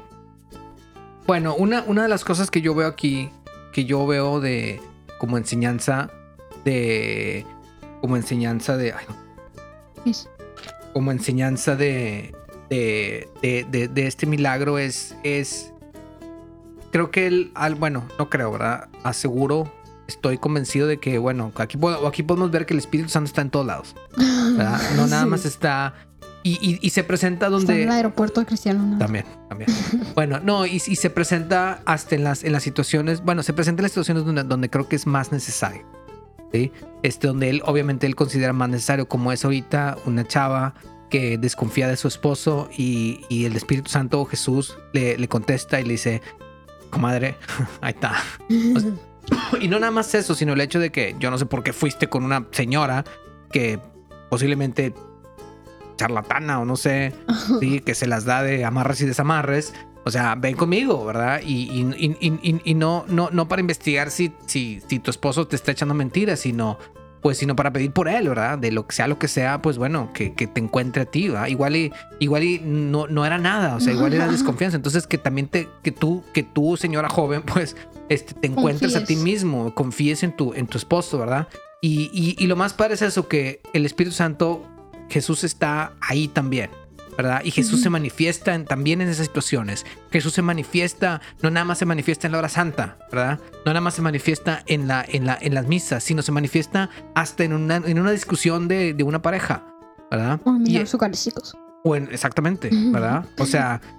bueno, 1.27 1.55
una, 1.55 1.83
una 1.83 2.03
de 2.03 2.09
las 2.09 2.25
cosas 2.25 2.51
que 2.51 2.61
yo 2.61 2.75
veo 2.75 2.89
aquí, 2.89 3.31
que 3.73 3.85
yo 3.85 4.07
veo 4.07 4.41
de, 4.41 4.81
como 5.19 5.37
enseñanza 5.39 6.11
de, 6.65 7.45
como 8.01 8.17
enseñanza 8.17 8.77
de, 8.77 8.93
ay, 8.95 9.05
no, 9.09 10.13
como 10.93 11.13
enseñanza 11.13 11.77
de, 11.77 12.35
de, 12.71 13.29
de, 13.43 13.67
de- 13.71 13.89
de 13.89 14.07
este 14.07 14.27
milagro 14.27 14.79
es, 14.79 15.15
es, 15.23 15.73
creo 16.95 17.11
que 17.11 17.27
el, 17.27 17.51
al, 17.57 17.75
bueno, 17.75 18.05
no 18.21 18.31
creo, 18.31 18.53
¿verdad? 18.53 18.87
Aseguro, 19.03 19.69
estoy 20.07 20.39
convencido 20.39 20.87
de 20.87 20.99
que, 20.99 21.19
bueno, 21.19 21.51
aquí, 21.57 21.77
puedo- 21.77 22.07
aquí 22.07 22.23
podemos 22.23 22.53
ver 22.53 22.67
que 22.67 22.75
el 22.75 22.79
Espíritu 22.79 23.09
Santo 23.09 23.27
está 23.27 23.43
en 23.43 23.51
todos 23.51 23.67
lados, 23.67 23.97
¿verdad? 24.17 24.81
No 24.97 25.09
nada 25.09 25.25
Sí. 25.25 25.29
más 25.29 25.45
está, 25.45 25.95
y, 26.45 26.53
y- 26.63 26.79
y 26.81 26.91
se 26.91 27.03
presenta 27.03 27.47
Está 27.47 27.57
en 27.59 27.67
donde... 27.67 27.83
el 27.83 27.91
aeropuerto 27.91 28.39
de 28.39 28.47
Cristiano 28.47 28.79
Ronaldo. 28.79 29.05
También, 29.05 29.25
también. 29.49 29.71
Bueno, 30.15 30.39
no, 30.39 30.67
y, 30.67 30.75
y 30.77 30.95
se 30.95 31.11
presenta 31.11 31.81
hasta 31.85 32.15
en 32.15 32.23
las, 32.23 32.45
en 32.45 32.53
las 32.53 32.63
situaciones, 32.63 33.25
bueno, 33.25 33.43
se 33.43 33.53
presenta 33.55 33.81
en 33.81 33.85
las 33.87 33.91
situaciones 33.93 34.25
donde, 34.25 34.45
donde 34.45 34.71
creo 34.71 34.87
que 34.89 34.95
es 34.95 35.05
más 35.09 35.33
necesario. 35.33 35.83
¿sí? 36.53 36.71
Este, 37.03 37.27
donde 37.27 37.51
él, 37.51 37.61
obviamente, 37.67 38.07
él 38.07 38.15
considera 38.15 38.53
más 38.53 38.69
necesario, 38.69 39.09
como 39.09 39.33
es 39.33 39.45
ahorita 39.45 39.97
una 40.07 40.25
chava 40.29 40.75
que 41.11 41.39
desconfía 41.39 41.89
de 41.89 41.97
su 41.97 42.07
esposo 42.07 42.69
y, 42.77 43.21
y 43.29 43.47
el 43.47 43.57
Espíritu 43.57 43.91
Santo 43.91 44.21
o 44.21 44.25
Jesús 44.27 44.77
le, 44.93 45.19
le 45.19 45.27
contesta 45.29 45.81
y 45.81 45.85
le 45.85 45.93
dice, 45.93 46.23
comadre, 46.95 47.37
ahí 47.83 47.93
está. 47.93 48.15
Y 49.59 49.69
no 49.69 49.79
nada 49.79 49.91
más 49.91 50.15
eso, 50.15 50.35
sino 50.35 50.53
el 50.53 50.61
hecho 50.61 50.79
de 50.79 50.93
que 50.93 51.17
yo 51.19 51.31
no 51.31 51.39
sé 51.39 51.47
por 51.47 51.63
qué 51.63 51.73
fuiste 51.73 52.09
con 52.09 52.25
una 52.25 52.47
señora 52.51 53.05
que 53.51 53.81
posiblemente 54.29 54.93
charlatana 55.97 56.61
o 56.61 56.65
no 56.67 56.77
sé, 56.77 57.15
sí, 57.61 57.81
que 57.81 57.95
se 57.95 58.07
las 58.07 58.25
da 58.27 58.43
de 58.43 58.65
amarres 58.67 59.01
y 59.01 59.07
desamarres. 59.07 59.73
O 60.05 60.11
sea, 60.11 60.35
ven 60.35 60.55
conmigo, 60.57 61.07
¿verdad? 61.07 61.41
Y, 61.43 61.71
y- 61.71 61.95
y- 61.97 62.17
y- 62.21 62.51
y- 62.51 62.61
y 62.65 62.75
no, 62.75 63.07
no, 63.09 63.31
no 63.33 63.49
para 63.49 63.61
investigar 63.61 64.11
si, 64.11 64.33
si, 64.45 64.83
si 64.87 64.99
tu 64.99 65.11
esposo 65.11 65.47
te 65.47 65.57
está 65.57 65.73
echando 65.73 65.95
mentiras, 65.95 66.41
sino 66.41 66.79
pues 67.25 67.39
sino 67.39 67.57
para 67.57 67.73
pedir 67.73 67.91
por 67.91 68.07
él, 68.07 68.29
¿verdad? 68.29 68.59
De 68.59 68.71
lo 68.71 68.87
que 68.87 68.95
sea 68.95 69.09
lo 69.09 69.19
que 69.19 69.29
sea, 69.29 69.63
pues 69.63 69.79
bueno, 69.79 70.11
que, 70.13 70.35
que 70.35 70.47
te 70.47 70.61
encuentre 70.61 71.03
a 71.03 71.07
ti, 71.07 71.29
¿verdad? 71.31 71.47
Igual 71.47 71.75
y, 71.75 71.91
igual 72.19 72.45
y 72.45 72.61
no, 72.63 73.07
no 73.07 73.25
era 73.25 73.39
nada, 73.39 73.77
o 73.77 73.81
sea, 73.81 73.95
igual 73.95 74.13
era 74.13 74.29
desconfianza. 74.29 74.77
Entonces 74.77 75.07
que 75.07 75.17
también 75.17 75.49
te, 75.49 75.67
que 75.83 75.91
tú, 75.91 76.23
que 76.35 76.43
tú, 76.43 76.77
señora 76.77 77.09
joven, 77.09 77.41
pues 77.47 77.77
este, 78.11 78.35
te 78.35 78.47
encuentres 78.49 78.95
a 78.95 79.05
ti 79.05 79.17
mismo, 79.17 79.75
confíes 79.75 80.23
en 80.23 80.37
tu, 80.37 80.53
en 80.53 80.67
tu 80.67 80.77
esposo, 80.77 81.17
¿verdad? 81.19 81.49
Y, 81.81 82.11
y- 82.13 82.37
y 82.39 82.47
lo 82.47 82.57
más 82.57 82.75
padre 82.75 82.93
es 82.93 83.01
eso, 83.01 83.27
que 83.27 83.63
el 83.73 83.87
Espíritu 83.87 84.15
Santo, 84.15 84.63
Jesús 85.09 85.45
está 85.45 85.95
ahí 86.03 86.29
también, 86.29 86.69
¿verdad? 87.16 87.40
Y 87.44 87.50
Jesús 87.50 87.81
se 87.83 87.90
manifiesta 87.90 88.55
en- 88.55 88.64
también 88.64 89.00
en 89.00 89.09
esas 89.09 89.27
situaciones. 89.27 89.85
Jesús 90.11 90.33
se 90.33 90.42
manifiesta, 90.42 91.20
no 91.42 91.50
nada 91.50 91.64
más 91.64 91.79
se 91.79 91.87
manifiesta 91.87 92.27
en 92.27 92.33
la 92.33 92.38
hora 92.38 92.48
santa, 92.48 92.98
¿verdad? 93.12 93.38
No 93.64 93.72
nada 93.72 93.81
más 93.81 93.94
se 93.94 94.03
manifiesta 94.03 94.62
en, 94.66 94.88
la, 94.88 95.05
en, 95.09 95.27
la, 95.27 95.38
en 95.40 95.55
las 95.55 95.66
misas, 95.66 96.03
sino 96.05 96.22
se 96.22 96.33
manifiesta 96.33 96.90
hasta 97.14 97.44
en 97.44 97.53
una, 97.53 97.77
en 97.77 97.98
una 97.98 98.11
discusión 98.11 98.66
de, 98.68 98.94
de 98.94 99.05
una 99.05 99.22
pareja, 99.22 99.64
¿verdad? 100.11 100.40
O 100.44 100.57
Y- 100.57 100.59
milagros 100.61 100.92
eucarísticos. 100.94 101.57
o 101.85 101.94
en- 101.96 102.09
exactamente. 102.11 102.70
¿verdad? 102.72 103.24
O 103.38 103.46
sea, 103.46 103.81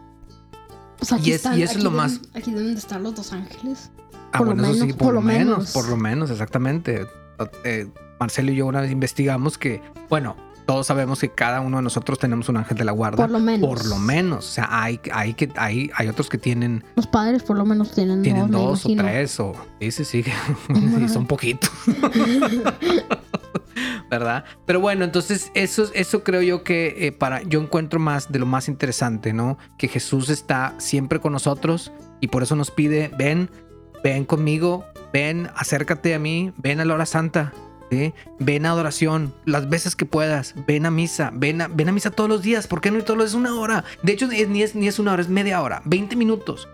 Pues 0.98 1.12
aquí 1.12 1.30
Y 1.30 1.34
es- 1.34 1.36
están- 1.38 1.60
y 1.60 1.64
eso 1.64 1.72
es 1.72 1.76
aquí 1.78 1.84
lo 1.84 1.92
deben- 1.92 1.96
más- 1.98 2.22
Aquí 2.34 2.52
deben 2.52 2.74
de 2.74 2.80
estar 2.80 3.02
los 3.02 3.14
dos 3.16 3.34
ángeles. 3.34 3.92
Ah, 4.32 4.38
Por 4.40 4.48
lo 4.48 4.54
bueno, 4.54 4.64
eso 4.70 4.74
sí, 4.76 4.80
menos, 4.82 4.96
por, 4.98 5.06
por 5.08 5.14
lo 5.14 5.22
lo 5.22 5.28
menos, 5.28 5.58
menos. 5.58 5.72
por 5.74 5.90
lo 5.90 5.98
menos, 5.98 6.30
exactamente. 6.32 7.06
Eh, 7.66 7.88
Marcelo 8.20 8.52
y 8.52 8.56
yo 8.56 8.66
una 8.66 8.80
vez 8.82 8.92
investigamos 8.92 9.58
que, 9.58 9.82
bueno, 10.10 10.38
todos 10.66 10.88
sabemos 10.88 11.20
que 11.20 11.30
cada 11.30 11.62
uno 11.62 11.78
de 11.78 11.84
nosotros 11.84 12.20
tenemos 12.20 12.50
un 12.50 12.58
ángel 12.58 12.78
de 12.78 12.86
la 12.86 12.92
guarda. 12.92 13.18
Por 13.18 13.32
lo 13.32 13.40
menos. 13.40 13.68
Por 13.68 13.86
lo 13.86 13.98
menos. 13.98 14.48
O 14.48 14.52
sea, 14.52 14.68
hay, 14.70 15.00
hay, 15.12 15.34
que, 15.34 15.52
hay, 15.56 15.92
hay 15.96 16.08
otros 16.08 16.30
que 16.30 16.38
tienen, 16.38 16.84
Los 16.96 17.08
padres 17.08 17.44
por 17.44 17.58
lo 17.58 17.66
menos 17.66 17.92
tienen, 17.92 18.22
tienen 18.22 18.52
dos, 18.52 18.86
o 18.86 18.90
tres 18.96 19.40
o... 19.40 19.54
Sí, 19.80 19.92
sí, 19.92 20.06
sí. 20.06 20.24
son 21.14 21.28
poquitos. 21.28 21.70
¿Verdad? 24.10 24.46
Pero 24.66 24.80
bueno, 24.80 25.04
entonces 25.04 25.52
eso, 25.54 25.90
eso 25.94 26.24
creo 26.24 26.42
yo 26.42 26.64
que 26.64 27.08
eh, 27.08 27.12
para 27.12 27.44
yo 27.44 27.62
encuentro 27.62 28.00
más 28.00 28.32
de 28.32 28.40
lo 28.40 28.46
más 28.46 28.68
interesante, 28.68 29.34
¿no? 29.34 29.58
Que 29.78 29.88
Jesús 29.88 30.30
está 30.30 30.76
siempre 30.78 31.20
con 31.20 31.34
nosotros 31.34 31.92
y 32.22 32.28
por 32.28 32.44
eso 32.44 32.56
nos 32.56 32.72
pide, 32.72 33.12
ven, 33.18 33.50
ven 34.04 34.26
conmigo, 34.26 34.86
ven, 35.12 35.50
acércate 35.56 36.14
a 36.14 36.20
mí, 36.20 36.54
ven 36.58 36.80
a 36.80 36.86
la 36.86 36.94
hora 36.94 37.06
santa, 37.06 37.54
¿sí? 37.92 38.14
ven 38.40 38.66
a 38.66 38.72
adoración 38.72 39.34
las 39.46 39.70
veces 39.70 39.96
que 39.96 40.06
puedas, 40.06 40.56
ven 40.68 40.86
a 40.86 40.92
misa, 40.92 41.32
ven 41.34 41.62
a, 41.62 41.68
ven 41.68 41.90
a 41.90 41.92
misa 41.92 42.12
todos 42.12 42.30
los 42.30 42.42
días, 42.42 42.68
¿por 42.68 42.82
qué 42.82 42.92
no 42.92 42.98
ir 42.98 43.04
todos 43.04 43.18
los 43.18 43.28
días? 43.32 43.36
Una 43.36 43.56
hora. 43.60 43.84
De 44.04 44.12
hecho, 44.14 44.30
es- 44.32 44.48
ni, 44.50 44.62
es, 44.64 44.76
ni 44.76 44.88
es 44.88 45.00
una 45.00 45.14
hora, 45.14 45.22
es 45.22 45.30
media 45.30 45.62
hora, 45.62 45.82
20 45.86 46.16
minutos. 46.16 46.68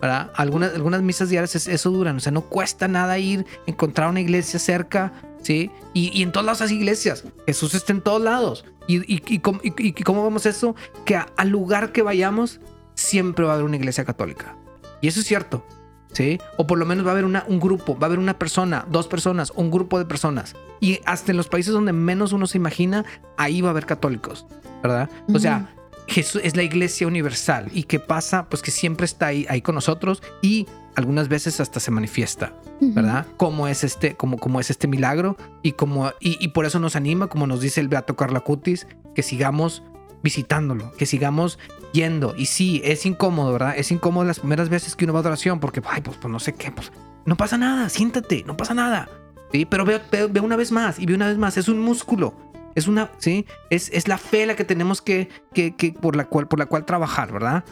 ¿verdad? 0.00 0.30
Algunas, 0.36 0.74
algunas 0.74 1.02
misas 1.02 1.28
diarias 1.28 1.56
es- 1.56 1.66
eso 1.66 1.90
duran, 1.90 2.16
o 2.16 2.20
sea, 2.20 2.30
no 2.30 2.42
cuesta 2.42 2.86
nada 2.86 3.18
ir, 3.18 3.44
encontrar 3.66 4.08
una 4.08 4.20
iglesia 4.20 4.60
cerca, 4.60 5.12
¿sí? 5.42 5.72
Y, 5.92 6.16
y 6.16 6.22
en 6.22 6.30
todas 6.30 6.60
las 6.60 6.70
iglesias, 6.70 7.24
Jesús 7.46 7.74
está 7.74 7.92
en 7.92 8.00
todos 8.02 8.22
lados. 8.22 8.64
¿Y, 8.86 9.12
y, 9.12 9.40
cómo- 9.40 9.58
y- 9.64 9.92
cómo 10.04 10.22
vemos 10.22 10.46
eso? 10.46 10.76
Que 11.04 11.16
al 11.36 11.48
lugar 11.48 11.90
que 11.90 12.02
vayamos, 12.02 12.60
siempre 12.94 13.44
va 13.44 13.50
a 13.50 13.54
haber 13.54 13.64
una 13.66 13.74
iglesia 13.76 14.04
católica. 14.04 14.54
Y 15.00 15.08
eso 15.08 15.18
es 15.18 15.26
cierto, 15.26 15.66
¿sí? 16.12 16.38
O 16.56 16.66
por 16.66 16.78
lo 16.78 16.86
menos 16.86 17.04
va 17.04 17.10
a 17.10 17.12
haber 17.12 17.24
una, 17.24 17.44
un 17.48 17.60
grupo, 17.60 17.98
va 17.98 18.06
a 18.06 18.08
haber 18.08 18.18
una 18.18 18.38
persona, 18.38 18.86
dos 18.90 19.08
personas, 19.08 19.52
un 19.54 19.70
grupo 19.70 19.98
de 19.98 20.04
personas. 20.04 20.54
Y 20.80 21.00
hasta 21.04 21.32
en 21.32 21.36
los 21.36 21.48
países 21.48 21.72
donde 21.72 21.92
menos 21.92 22.32
uno 22.32 22.46
se 22.46 22.58
imagina, 22.58 23.04
ahí 23.36 23.60
va 23.60 23.68
a 23.68 23.70
haber 23.72 23.86
católicos, 23.86 24.46
¿verdad? 24.82 25.10
O 25.34 25.38
sea, 25.38 25.74
Jesús 26.06 26.40
es 26.44 26.56
la 26.56 26.62
iglesia 26.62 27.06
universal. 27.06 27.68
¿Y 27.72 27.84
qué 27.84 28.00
pasa? 28.00 28.48
Pues 28.48 28.62
que 28.62 28.70
siempre 28.70 29.04
está 29.04 29.26
ahí, 29.26 29.46
ahí 29.48 29.60
con 29.60 29.74
nosotros 29.74 30.22
y 30.40 30.66
algunas 30.94 31.28
veces 31.28 31.60
hasta 31.60 31.80
se 31.80 31.90
manifiesta. 31.90 32.52
¿verdad? 32.80 33.26
Como 33.36 33.66
es 33.66 33.84
este, 33.84 34.14
como, 34.14 34.38
como 34.38 34.60
es 34.60 34.70
este 34.70 34.86
milagro 34.86 35.36
y 35.62 35.72
como 35.72 36.12
y, 36.20 36.36
y 36.40 36.48
por 36.48 36.64
eso 36.64 36.78
nos 36.78 36.96
anima, 36.96 37.26
como 37.26 37.46
nos 37.46 37.60
dice 37.60 37.80
el 37.80 37.88
Beato 37.88 38.16
Carla 38.16 38.40
Cutis, 38.40 38.86
que 39.14 39.22
sigamos 39.22 39.82
visitándolo, 40.22 40.92
que 40.92 41.06
sigamos 41.06 41.58
yendo. 41.92 42.34
Y 42.36 42.46
sí, 42.46 42.80
es 42.84 43.06
incómodo, 43.06 43.52
¿verdad? 43.52 43.74
Es 43.76 43.90
incómodo 43.90 44.24
las 44.24 44.40
primeras 44.40 44.68
veces 44.68 44.96
que 44.96 45.04
uno 45.04 45.12
va 45.14 45.20
a 45.20 45.22
adoración 45.22 45.60
porque, 45.60 45.80
ay, 45.88 46.00
pues, 46.02 46.16
pues 46.16 46.30
no 46.30 46.38
sé 46.40 46.54
qué, 46.54 46.70
pues 46.70 46.92
no 47.24 47.36
pasa 47.36 47.58
nada, 47.58 47.88
siéntate, 47.88 48.44
no 48.46 48.56
pasa 48.56 48.74
nada. 48.74 49.08
Sí, 49.52 49.64
pero 49.64 49.84
ve, 49.84 50.00
ve- 50.30 50.40
una 50.40 50.56
vez 50.56 50.72
más 50.72 50.98
y 50.98 51.06
ve 51.06 51.14
una 51.14 51.26
vez 51.28 51.38
más, 51.38 51.56
es 51.56 51.68
un 51.68 51.78
músculo. 51.80 52.34
Es 52.74 52.86
una, 52.86 53.10
sí, 53.18 53.44
es, 53.70 53.90
es 53.92 54.06
la 54.06 54.18
fe 54.18 54.46
la 54.46 54.54
que 54.54 54.64
tenemos 54.64 55.02
que, 55.02 55.28
que, 55.52 55.74
que 55.74 55.92
por 55.92 56.14
la 56.14 56.26
cual, 56.26 56.46
por 56.46 56.58
la 56.58 56.66
cual 56.66 56.84
trabajar, 56.84 57.32
¿verdad? 57.32 57.64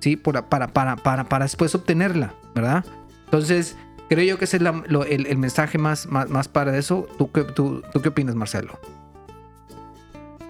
Sí, 0.00 0.16
por, 0.16 0.44
para, 0.46 0.68
para, 0.68 0.96
para, 0.96 1.24
para 1.24 1.44
después 1.46 1.74
obtenerla, 1.74 2.34
¿verdad? 2.54 2.84
Entonces, 3.24 3.76
creo 4.08 4.22
yo 4.24 4.38
que 4.38 4.44
ese 4.44 4.58
es 4.58 4.62
el, 4.62 5.26
el 5.26 5.38
mensaje 5.38 5.78
más, 5.78 6.06
más, 6.06 6.28
más 6.28 6.46
para 6.48 6.76
eso. 6.76 7.06
¿Tú 7.18 7.32
qué, 7.32 7.42
tú, 7.42 7.82
¿Tú 7.92 8.00
qué 8.02 8.10
opinas, 8.10 8.34
Marcelo? 8.36 8.78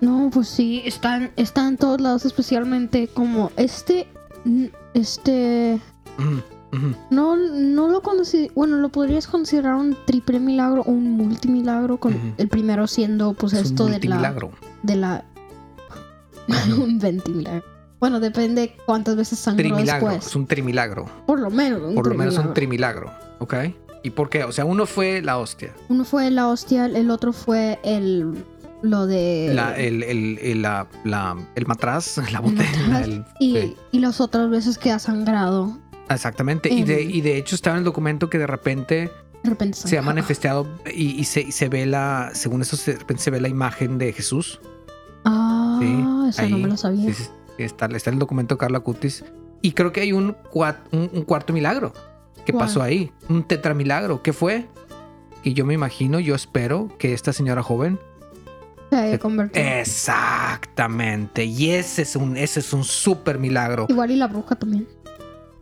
No, 0.04 0.28
pues 0.30 0.48
sí, 0.48 0.82
están, 0.84 1.30
están 1.36 1.68
en 1.68 1.76
todos 1.78 2.00
lados, 2.00 2.26
especialmente 2.26 3.08
como 3.08 3.50
este, 3.56 4.06
este, 4.92 5.80
no, 7.10 7.36
no 7.36 7.88
lo 7.88 8.02
conocí, 8.02 8.50
bueno, 8.54 8.76
lo 8.76 8.90
podrías 8.90 9.26
considerar 9.26 9.76
un 9.76 9.96
triple 10.04 10.40
milagro 10.40 10.82
o 10.82 10.90
un 10.90 11.12
multimilagro, 11.12 11.96
con 11.96 12.34
el 12.36 12.48
primero 12.48 12.86
siendo 12.86 13.32
pues 13.32 13.54
Es 13.54 13.60
un 13.60 13.66
esto 13.66 13.86
de 13.86 13.98
la, 14.06 14.34
de 14.82 14.96
la, 14.96 15.24
un 16.78 16.98
ventimilagro. 16.98 17.64
Bueno, 17.98 18.20
depende 18.20 18.76
cuántas 18.84 19.16
veces 19.16 19.38
sangró 19.38 19.62
Trimilagro. 19.62 20.08
después. 20.08 20.26
Es 20.26 20.36
un 20.36 20.46
trimilagro. 20.46 21.06
Por 21.26 21.40
lo 21.40 21.48
menos, 21.48 21.80
un 21.80 21.94
Por 21.94 22.08
lo 22.08 22.14
menos 22.14 22.36
un 22.36 22.52
trimilagro. 22.52 23.10
¿Ok? 23.38 23.54
¿Y 24.02 24.10
por 24.10 24.28
qué? 24.28 24.44
O 24.44 24.52
sea, 24.52 24.66
uno 24.66 24.84
fue 24.84 25.22
la 25.22 25.38
hostia. 25.38 25.72
Uno 25.88 26.04
fue 26.04 26.30
la 26.30 26.48
hostia, 26.48 26.84
el 26.84 27.10
otro 27.10 27.32
fue 27.32 27.80
el, 27.82 28.44
lo 28.84 29.06
de... 29.06 29.50
La, 29.54 29.76
el, 29.76 30.02
el, 30.02 30.38
el, 30.40 30.62
la, 30.62 30.86
la- 31.04 31.36
el 31.54 31.66
matraz, 31.66 32.16
la 32.32 32.38
el 32.38 32.44
botella. 32.44 33.26
y, 33.40 33.52
sí. 33.56 33.76
y 33.92 33.98
las 34.00 34.20
otras 34.20 34.48
veces 34.50 34.78
que 34.78 34.90
ha 34.92 34.98
sangrado 34.98 35.78
Exactamente. 36.10 36.72
Y, 36.72 36.84
de, 36.84 37.02
y 37.02 37.20
de 37.22 37.38
hecho 37.38 37.54
estaba 37.54 37.76
en 37.76 37.78
el 37.78 37.84
documento 37.84 38.28
que 38.28 38.36
de 38.38 38.46
repente 38.46 39.10
De 39.42 39.50
repente 39.50 39.78
se 39.78 39.96
ha 39.96 40.02
manifestado 40.02 40.66
y, 40.94 41.12
y 41.18 41.24
se, 41.24 41.40
y 41.40 41.52
se 41.52 41.68
ve 41.70 41.86
la, 41.86 42.30
según 42.34 42.60
eso, 42.62 42.76
se, 42.76 42.92
de 42.92 42.98
repente 42.98 43.22
se 43.22 43.30
ve 43.30 43.40
la 43.40 43.48
imagen 43.48 43.96
de 43.98 44.12
Jesús. 44.12 44.60
Ah, 45.24 45.78
Sí, 45.80 45.86
eso 46.28 46.48
no 46.50 46.56
ahí. 46.56 46.62
me 46.62 46.68
lo 46.68 46.76
sabía. 46.76 47.12
Sí, 47.14 47.24
está, 47.58 47.86
está 47.86 48.10
en 48.10 48.14
el 48.14 48.20
documento 48.20 48.54
de 48.56 48.58
Carla 48.58 48.80
Cutis. 48.80 49.24
Y 49.62 49.72
creo 49.72 49.92
que 49.92 50.02
hay 50.02 50.12
un, 50.12 50.36
un, 50.52 51.10
un 51.12 51.22
cuarto 51.22 51.52
milagro 51.54 51.92
que 52.44 52.52
pasó 52.52 52.82
ahí. 52.82 53.10
Un 53.30 53.42
tetramilagro. 53.44 54.22
¿Qué 54.22 54.34
fue? 54.34 54.68
Y 55.42 55.54
yo 55.54 55.64
me 55.64 55.72
imagino, 55.74 56.20
yo 56.20 56.34
espero 56.34 56.90
que 56.98 57.14
esta 57.14 57.32
señora 57.32 57.62
joven. 57.62 57.98
Se 58.90 58.96
haya 58.96 59.18
convertido. 59.18 59.64
Exactamente. 59.66 61.44
Y 61.44 61.70
ese 61.70 62.02
es 62.02 62.16
un, 62.16 62.36
ese 62.36 62.60
es 62.60 62.72
un 62.72 62.84
súper 62.84 63.38
milagro. 63.38 63.86
Igual 63.88 64.10
y 64.12 64.16
la 64.16 64.26
bruja 64.28 64.54
también. 64.54 64.86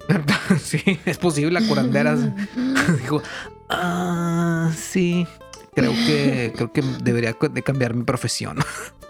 sí, 0.63 0.83
es 1.05 1.19
posible. 1.19 1.61
La 1.61 1.67
curandera 1.67 2.17
dijo, 3.01 3.23
ah, 3.71 4.71
sí. 4.77 5.27
Creo 5.75 5.93
que, 5.93 6.53
creo 6.55 6.73
que 6.73 6.83
debería 7.03 7.35
de 7.51 7.63
cambiar 7.63 7.95
mi 7.95 8.05
profesión. 8.05 8.59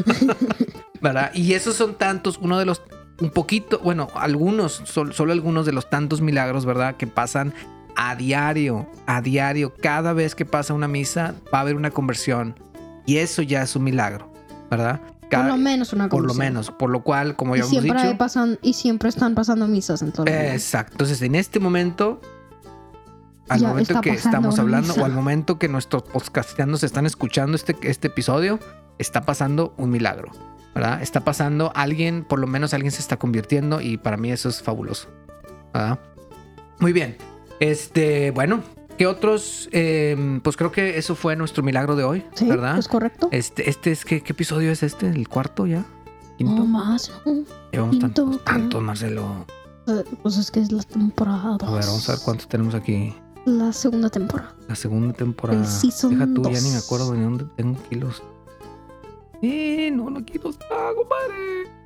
¿Verdad? 1.01 1.33
Y 1.35 1.55
esos 1.55 1.75
son 1.75 1.97
tantos, 1.97 2.39
uno 2.41 2.57
de 2.59 2.65
los, 2.65 2.83
un 3.21 3.31
poquito, 3.31 3.81
bueno, 3.81 4.09
algunos, 4.15 4.81
sol- 4.85 5.13
solo 5.13 5.33
algunos 5.33 5.67
de 5.67 5.73
los 5.73 5.91
tantos 5.91 6.21
milagros, 6.21 6.65
¿verdad? 6.65 6.97
Que 6.97 7.09
pasan 7.09 7.53
a 7.97 8.15
diario, 8.15 8.89
a 9.07 9.21
diario. 9.21 9.75
Cada 9.83 10.13
vez 10.13 10.37
que 10.37 10.45
pasa 10.47 10.73
una 10.73 10.87
misa 10.87 11.35
va 11.53 11.59
a 11.59 11.61
haber 11.63 11.75
una 11.75 11.91
conversión. 11.91 12.55
Y 13.07 13.17
eso 13.19 13.43
ya 13.43 13.63
es 13.63 13.75
un 13.77 13.85
milagro, 13.85 14.33
¿verdad? 14.71 15.01
Por 15.01 15.29
Cada- 15.29 15.49
lo 15.49 15.57
menos 15.57 15.93
una 15.93 16.09
por 16.09 16.25
lo 16.25 16.35
menos. 16.35 16.71
Por 16.71 16.91
lo 16.91 17.03
cual, 17.03 17.37
como 17.37 17.57
ya 17.57 17.61
hemos 17.61 17.71
siempre, 17.71 18.03
dicho. 18.03 18.19
pasan, 18.19 18.59
y 18.63 18.75
siempre 18.75 19.09
están 19.09 19.35
pasando 19.35 19.67
misas 19.67 20.03
en 20.03 20.13
todo 20.13 20.27
el 20.27 20.33
mundo. 20.33 20.49
Exacto. 20.53 20.93
Entonces, 20.93 21.23
en 21.23 21.35
este 21.35 21.59
momento, 21.59 22.21
al 23.49 23.61
Ya 23.61 23.69
momento 23.69 24.01
que 24.01 24.11
estamos 24.11 24.59
hablando, 24.59 24.89
misa. 24.89 25.03
o 25.03 25.05
al 25.05 25.13
momento 25.13 25.59
que 25.59 25.69
nuestros 25.69 26.03
podcastianos 26.05 26.83
están 26.85 27.07
escuchando 27.07 27.57
este, 27.57 27.77
este 27.83 28.09
episodio, 28.09 28.59
está 28.99 29.23
pasando 29.23 29.75
un 29.79 29.91
milagro. 29.91 30.31
¿Verdad? 30.75 31.03
Está 31.03 31.21
pasando 31.21 31.71
alguien, 31.75 32.25
por 32.25 32.39
lo 32.39 32.47
menos 32.47 32.73
alguien 32.73 32.93
se 32.93 33.01
está 33.01 33.19
convirtiendo, 33.19 33.81
y 33.83 33.99
para 33.99 34.17
mí 34.17 34.33
eso 34.33 34.49
es 34.49 34.63
fabuloso. 34.63 35.09
¿verdad? 35.75 35.99
Muy 36.79 36.93
bien. 36.95 37.17
Este, 37.61 38.31
bueno, 38.31 38.63
¿qué 39.03 39.07
otros? 39.09 39.69
Eh, 39.73 40.39
pues 40.45 40.57
creo 40.57 40.71
que 40.71 40.97
eso 40.97 41.17
fue 41.17 41.35
nuestro 41.35 41.65
milagro 41.65 41.97
de 41.97 42.05
hoy, 42.05 42.25
Sí, 42.35 42.47
¿verdad? 42.47 42.79
es 42.79 42.87
correcto. 42.87 43.29
Este, 43.33 43.69
este 43.69 43.91
es 43.91 44.05
¿qué, 44.05 44.21
qué 44.21 44.33
episodio 44.33 44.71
es 44.71 44.85
este? 44.85 45.09
¿El 45.09 45.29
cuarto 45.29 45.67
ya? 45.67 45.85
¿Quinto? 46.39 46.55
No 46.55 46.67
más, 46.67 47.11
¿no? 47.27 47.43
Llevamos 47.73 47.97
quinto, 47.97 48.07
tantos, 48.23 48.45
tantos, 48.45 48.81
Marcelo. 48.81 49.45
Eh, 49.89 50.05
Pues 50.23 50.37
es 50.37 50.53
que 50.53 50.61
es 50.61 50.71
la 50.71 50.85
temporada 50.85 51.57
A 51.61 51.73
ver, 51.73 51.85
vamos 51.85 52.09
a 52.09 52.13
ver 52.13 52.21
cuántos 52.25 52.47
tenemos 52.47 52.77
aquí. 52.77 53.13
La 53.45 53.73
segunda 53.73 54.09
temporada. 54.09 54.55
La 54.69 54.77
segunda 54.77 55.13
temporada. 55.13 55.59
El 55.61 56.11
Deja 56.11 56.27
tú, 56.33 56.43
ya 56.49 56.61
ni 56.61 56.71
me 56.71 56.77
acuerdo 56.77 57.11
de 57.11 57.23
dónde 57.23 57.45
tengo 57.57 57.77
kilos. 57.91 58.23
Eh, 59.43 59.91
no, 59.93 60.11
no 60.11 60.25
kilos. 60.25 60.57
Ah, 60.71 60.91
compadre. 60.95 61.82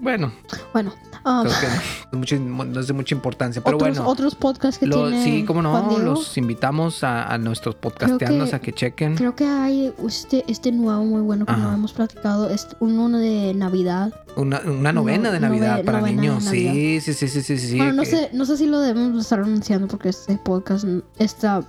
Bueno, 0.00 0.32
Bueno, 0.72 0.92
um, 1.24 1.42
creo 1.42 1.54
que 1.60 1.66
no, 1.66 1.74
es 2.12 2.16
mucho- 2.18 2.38
no 2.38 2.80
es 2.80 2.86
de 2.86 2.92
mucha 2.92 3.14
importancia. 3.14 3.62
Pero 3.64 3.76
otros, 3.78 3.96
bueno, 3.96 4.08
otros 4.10 4.34
podcasts 4.34 4.78
que 4.78 4.86
tiene 4.86 5.24
sí, 5.24 5.44
como 5.44 5.62
no, 5.62 5.98
los 5.98 6.36
invitamos 6.36 7.02
a, 7.04 7.24
a 7.24 7.38
nuestros 7.38 7.74
podcasteanos 7.74 8.50
que- 8.50 8.56
a 8.56 8.60
que 8.60 8.72
chequen. 8.72 9.16
Creo 9.16 9.34
que 9.34 9.44
hay 9.46 9.92
este, 10.06 10.44
este 10.46 10.72
nuevo 10.72 11.04
muy 11.04 11.20
bueno 11.22 11.46
que 11.46 11.52
no 11.56 11.72
hemos 11.72 11.92
platicado. 11.92 12.48
Es 12.50 12.68
uno 12.80 13.08
de 13.18 13.54
Navidad. 13.54 14.12
Una, 14.36 14.60
una 14.60 14.92
novena 14.92 15.28
No- 15.28 15.32
de 15.32 15.40
Navidad 15.40 15.78
nove- 15.80 15.84
para 15.84 16.00
niños. 16.02 16.44
Sí, 16.44 17.00
sí, 17.00 17.12
sí, 17.14 17.28
sí, 17.28 17.42
sí, 17.42 17.58
sí. 17.58 17.76
bueno, 17.76 17.94
no 17.94 18.02
que- 18.02 18.10
sé, 18.10 18.30
no 18.32 18.44
sé 18.44 18.56
si 18.56 18.66
lo 18.66 18.80
debemos 18.80 19.20
estar 19.20 19.40
anunciando 19.40 19.88
porque 19.88 20.10
este 20.10 20.36
podcast, 20.36 20.84
esta, 21.18 21.64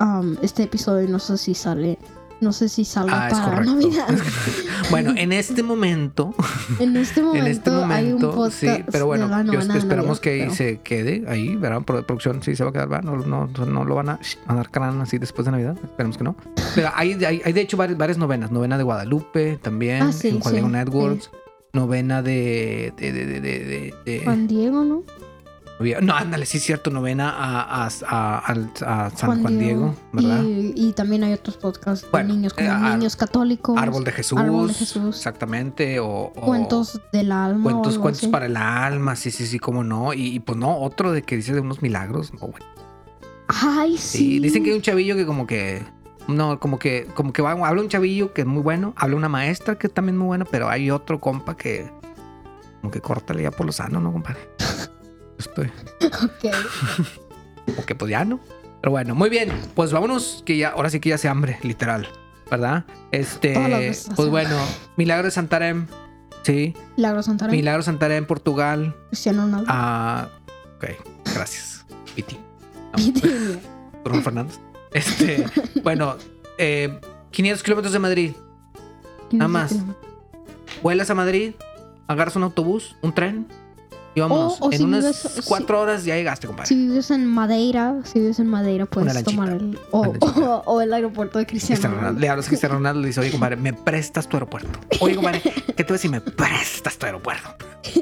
um, 0.00 0.36
este 0.42 0.64
episodio 0.64 1.08
no 1.08 1.18
sé 1.18 1.36
si 1.38 1.54
sale, 1.54 1.98
no 2.40 2.52
sé 2.52 2.68
si 2.68 2.84
salga 2.84 3.26
Ah, 3.26 3.28
para. 3.30 3.60
Navidad. 3.64 4.06
Bueno, 4.90 5.14
en 5.16 5.32
este 5.32 5.64
momento, 5.64 6.32
en 6.78 6.96
este 6.96 7.20
momento, 7.20 7.44
en 7.46 7.50
este 7.52 7.70
hay 7.70 7.76
un 7.76 7.88
momento, 8.20 8.30
podcast 8.32 8.60
sí, 8.60 8.84
pero 8.92 9.06
bueno, 9.06 9.24
de 9.24 9.30
la 9.30 9.38
yo 9.38 9.52
novena 9.54 9.72
de 9.74 9.78
esperamos 9.80 10.06
Navidad, 10.06 10.20
que 10.20 10.38
pero- 10.44 10.54
se 10.54 10.80
quede 10.80 11.24
ahí, 11.26 11.56
¿verdad? 11.56 11.82
Pro- 11.82 12.06
producción 12.06 12.40
sí 12.42 12.54
se 12.54 12.62
va 12.62 12.70
a 12.70 12.72
quedar, 12.72 12.88
¿verdad? 12.88 13.04
No, 13.04 13.16
no, 13.16 13.46
no 13.66 13.84
lo 13.84 13.94
van 13.96 14.10
a, 14.10 14.20
a 14.46 14.54
dar 14.54 14.70
crán 14.70 15.00
así 15.00 15.18
después 15.18 15.44
de 15.46 15.50
Navidad, 15.52 15.76
esperemos 15.82 16.16
que 16.16 16.22
no. 16.24 16.36
Pero 16.76 16.90
hay, 16.94 17.14
hay, 17.24 17.42
hay 17.44 17.52
de 17.52 17.60
hecho 17.60 17.76
varias, 17.76 17.98
varias 17.98 18.16
novenas, 18.18 18.52
novena 18.52 18.78
de 18.78 18.84
Guadalupe 18.84 19.58
también, 19.60 20.02
Ah, 20.02 20.12
sí, 20.12 20.28
en 20.28 20.38
Juan 20.40 20.52
sí, 20.54 20.60
Diego 20.60 20.68
Networks, 20.68 21.30
novena 21.72 22.22
de, 22.22 22.92
de, 22.96 23.12
de, 23.12 23.26
de, 23.26 23.40
de, 23.40 23.58
de- 23.64 23.94
de- 24.04 24.20
Juan 24.24 24.46
Diego, 24.46 24.84
¿no? 24.84 25.02
No, 26.02 26.14
ándale, 26.14 26.46
sí 26.46 26.56
es 26.58 26.64
cierto, 26.64 26.90
novena 26.90 27.30
a, 27.30 27.84
a, 27.84 27.88
a, 28.08 28.38
al- 28.38 28.70
a 28.86 29.10
San 29.10 29.42
Juan, 29.42 29.58
Diego, 29.58 29.94
¿verdad? 30.12 30.42
Y, 30.42 30.72
y 30.74 30.92
también 30.92 31.22
hay 31.24 31.34
otros 31.34 31.56
podcasts 31.58 32.06
Bueno, 32.10 32.28
de 32.28 32.34
niños 32.34 32.54
como 32.54 32.68
eh, 32.68 32.90
Niños 32.96 33.14
Católicos, 33.16 33.76
Árbol 33.78 34.04
de 34.04 34.12
Jesús, 34.12 34.38
Árbol 34.38 34.68
de 34.68 34.74
Jesús. 34.74 35.16
exactamente, 35.16 36.00
o, 36.00 36.06
o- 36.08 36.32
Cuentos 36.32 37.00
del 37.12 37.30
Alma. 37.32 37.62
Cuentos, 37.62 37.98
cuentos 37.98 38.22
así. 38.22 38.32
para 38.32 38.46
el 38.46 38.56
alma, 38.56 39.16
sí, 39.16 39.30
sí, 39.30 39.46
sí, 39.46 39.58
cómo 39.58 39.84
no. 39.84 40.14
Y, 40.14 40.28
y, 40.34 40.40
pues 40.40 40.56
no, 40.58 40.78
otro 40.78 41.12
de 41.12 41.22
que 41.22 41.36
dice 41.36 41.52
de 41.52 41.60
unos 41.60 41.82
milagros. 41.82 42.32
no, 42.32 42.40
bueno. 42.48 42.64
Ay, 43.48 43.96
Sí, 43.98 44.18
sí. 44.18 44.38
dicen 44.40 44.64
que 44.64 44.70
hay 44.70 44.76
un 44.76 44.82
chavillo 44.82 45.14
que 45.14 45.26
como 45.26 45.46
que. 45.46 45.84
No, 46.26 46.58
como 46.58 46.78
que, 46.80 47.06
como 47.14 47.32
que 47.32 47.40
va, 47.42 47.52
habla 47.52 47.80
un 47.82 47.88
chavillo 47.88 48.32
que 48.32 48.40
es 48.40 48.46
muy 48.48 48.60
bueno, 48.62 48.92
habla 48.96 49.14
una 49.14 49.28
maestra 49.28 49.78
que 49.78 49.86
es 49.86 49.94
también 49.94 50.16
muy 50.18 50.26
buena, 50.26 50.44
pero 50.44 50.68
hay 50.68 50.90
otro 50.90 51.20
compa 51.20 51.56
que 51.56 51.88
como 52.80 52.90
que 52.90 53.00
córtale 53.00 53.44
ya 53.44 53.52
por 53.52 53.64
lo 53.66 53.70
sano, 53.72 54.00
¿no, 54.00 54.10
compadre? 54.12 54.40
Estoy, 55.56 55.70
Ok. 56.24 56.54
como 57.66 57.86
que 57.86 57.94
pues 57.94 58.10
ya 58.10 58.24
no. 58.24 58.40
Pero 58.80 58.90
bueno, 58.90 59.14
muy 59.14 59.30
bien, 59.30 59.50
pues 59.74 59.92
vámonos, 59.92 60.42
que 60.46 60.56
ya, 60.58 60.70
ahora 60.70 60.90
sí 60.90 61.00
que 61.00 61.08
ya 61.08 61.18
se 61.18 61.28
hambre, 61.28 61.58
literal, 61.62 62.08
¿verdad? 62.50 62.84
Este, 63.10 63.58
veces 63.58 64.08
pues 64.14 64.28
bueno, 64.28 64.56
Milagro 64.96 65.24
de 65.24 65.30
Santarém, 65.30 65.86
sí, 66.42 66.74
Milagro 66.96 67.22
Santarém. 67.22 67.56
Milagro 67.56 67.78
de 67.78 67.84
Santarém, 67.84 68.26
Portugal, 68.26 68.94
Cristiano 69.08 69.42
Ronaldo. 69.42 69.66
Ah, 69.68 70.28
ok, 70.76 70.84
gracias. 71.34 71.84
Piti. 72.14 72.38
Bruno 74.04 74.22
Fernández. 74.22 74.58
Este, 74.92 75.44
bueno, 75.82 76.16
eh, 76.58 77.00
500 77.30 77.62
kilómetros 77.62 77.92
de 77.92 77.98
Madrid. 77.98 78.32
Nada 79.32 79.48
más. 79.48 79.74
Vuelas 80.82 81.10
a 81.10 81.14
Madrid, 81.14 81.54
agarras 82.06 82.36
un 82.36 82.44
autobús, 82.44 82.96
un 83.02 83.12
tren 83.12 83.46
vámonos. 84.20 84.60
O- 84.60 84.66
o 84.66 84.72
en 84.72 84.78
si 84.78 84.84
unas 84.84 85.04
vives- 85.04 85.44
cuatro 85.46 85.80
horas 85.80 86.04
ya 86.04 86.14
llegaste, 86.16 86.46
compadre. 86.46 86.68
Si 86.68 86.74
vives 86.74 87.10
en 87.10 87.26
Madeira, 87.26 87.96
si 88.04 88.20
vives 88.20 88.38
en 88.38 88.46
Madeira, 88.48 88.86
puedes 88.86 89.22
tomar 89.24 89.50
el. 89.50 89.78
O, 89.90 90.06
o- 90.66 90.80
el 90.80 90.92
aeropuerto 90.92 91.38
de 91.38 91.46
Cristiano 91.46 91.76
Cristiano 91.80 91.96
Ronaldo. 91.96 92.20
Le 92.20 92.28
hablas 92.28 92.46
a 92.46 92.48
Cristiano 92.48 92.74
Ronaldo 92.76 93.00
y 93.00 93.02
le 93.02 93.08
dice, 93.08 93.20
oye, 93.20 93.30
compadre, 93.30 93.56
¿me 93.56 93.72
prestas 93.72 94.28
tu 94.28 94.36
aeropuerto? 94.36 94.78
Oye, 95.00 95.14
compadre, 95.16 95.40
¿qué 95.42 95.52
te 95.74 95.82
voy 95.84 95.90
a 95.90 95.92
decir? 95.94 96.10
¿Me 96.10 96.20
prestas 96.20 96.96
tu 96.98 97.06
aeropuerto? 97.06 97.48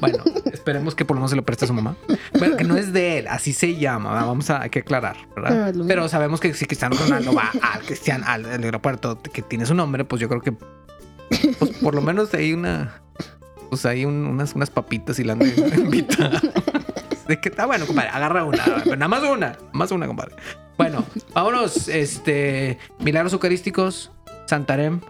Bueno, 0.00 0.18
esperemos 0.52 0.94
que 0.94 1.04
por 1.06 1.16
lo 1.16 1.20
menos 1.20 1.30
se 1.30 1.36
lo 1.36 1.44
preste 1.44 1.64
a 1.64 1.68
su 1.68 1.74
mamá. 1.74 1.96
Bueno, 2.38 2.56
que 2.56 2.64
no 2.64 2.76
es 2.76 2.92
de 2.92 3.18
él, 3.18 3.28
así 3.28 3.52
se 3.54 3.76
llama, 3.76 4.10
¿verdad? 4.12 4.26
vamos 4.26 4.50
a 4.50 4.60
hay 4.62 4.68
que 4.70 4.80
aclarar, 4.80 5.16
¿verdad? 5.34 5.74
Pero, 5.88 6.08
sabemos 6.08 6.38
que 6.38 6.52
si 6.54 6.66
Cristiano 6.66 6.96
Ronaldo 6.98 7.32
va 7.32 7.50
al, 7.62 7.80
Cristian, 7.82 8.22
al, 8.24 8.44
al 8.44 8.62
aeropuerto 8.62 9.20
que 9.22 9.40
tiene 9.42 9.64
su 9.64 9.74
nombre, 9.74 10.04
pues 10.04 10.20
yo 10.20 10.28
creo 10.28 10.42
que 10.42 10.52
pues, 10.52 11.70
por 11.82 11.94
lo 11.94 12.02
menos 12.02 12.32
hay 12.34 12.52
una, 12.52 13.00
pues 13.68 13.84
hay 13.86 14.04
un- 14.04 14.26
unas, 14.26 14.54
unas 14.54 14.70
papitas 14.70 15.18
y 15.18 15.24
la 15.24 15.34
han 15.34 15.38
de 15.40 15.46
invitar. 15.76 16.40
De 17.28 17.40
que 17.40 17.48
está 17.48 17.66
bueno, 17.66 17.86
compadre, 17.86 18.10
agarra 18.10 18.44
una, 18.44 18.62
pero 18.84 18.96
nada 18.96 19.08
más 19.08 19.22
una, 19.22 19.36
nada 19.50 19.58
más 19.72 19.90
una, 19.90 20.06
compadre. 20.06 20.34
Bueno, 20.78 21.04
vámonos, 21.34 21.88
este, 21.88 22.78
milagros 23.00 23.32
eucarísticos, 23.32 24.12
Santarém, 24.46 25.00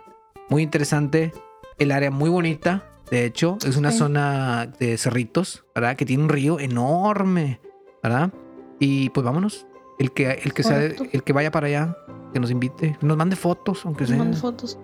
muy 0.49 0.62
interesante, 0.62 1.33
el 1.79 1.90
área 1.92 2.11
muy 2.11 2.31
bonita, 2.31 2.85
de 3.11 3.25
hecho, 3.27 3.59
es 3.66 3.77
una 3.77 3.91
Sí. 3.93 3.99
zona 3.99 4.66
de 4.78 4.97
cerritos, 4.97 5.64
¿verdad? 5.74 5.97
Que 5.97 6.07
tiene 6.07 6.22
un 6.22 6.28
río 6.28 6.59
enorme, 6.59 7.61
¿verdad? 8.03 8.33
Y 8.80 9.11
pues 9.11 9.24
vámonos, 9.24 9.66
el 9.99 10.12
que, 10.12 10.30
el 10.30 10.55
que 10.55 10.62
sea, 10.62 10.83
el 10.85 11.22
que 11.22 11.33
vaya 11.33 11.51
para 11.51 11.66
allá, 11.66 11.97
que 12.33 12.41
nos 12.41 12.51
invite, 12.51 12.97
nos 13.03 13.16
mande 13.16 13.37
fotos, 13.37 13.85
aunque 13.85 14.03
Nos 14.03 14.09
sea. 14.11 14.18
manda 14.18 14.37
fotos. 14.39 14.78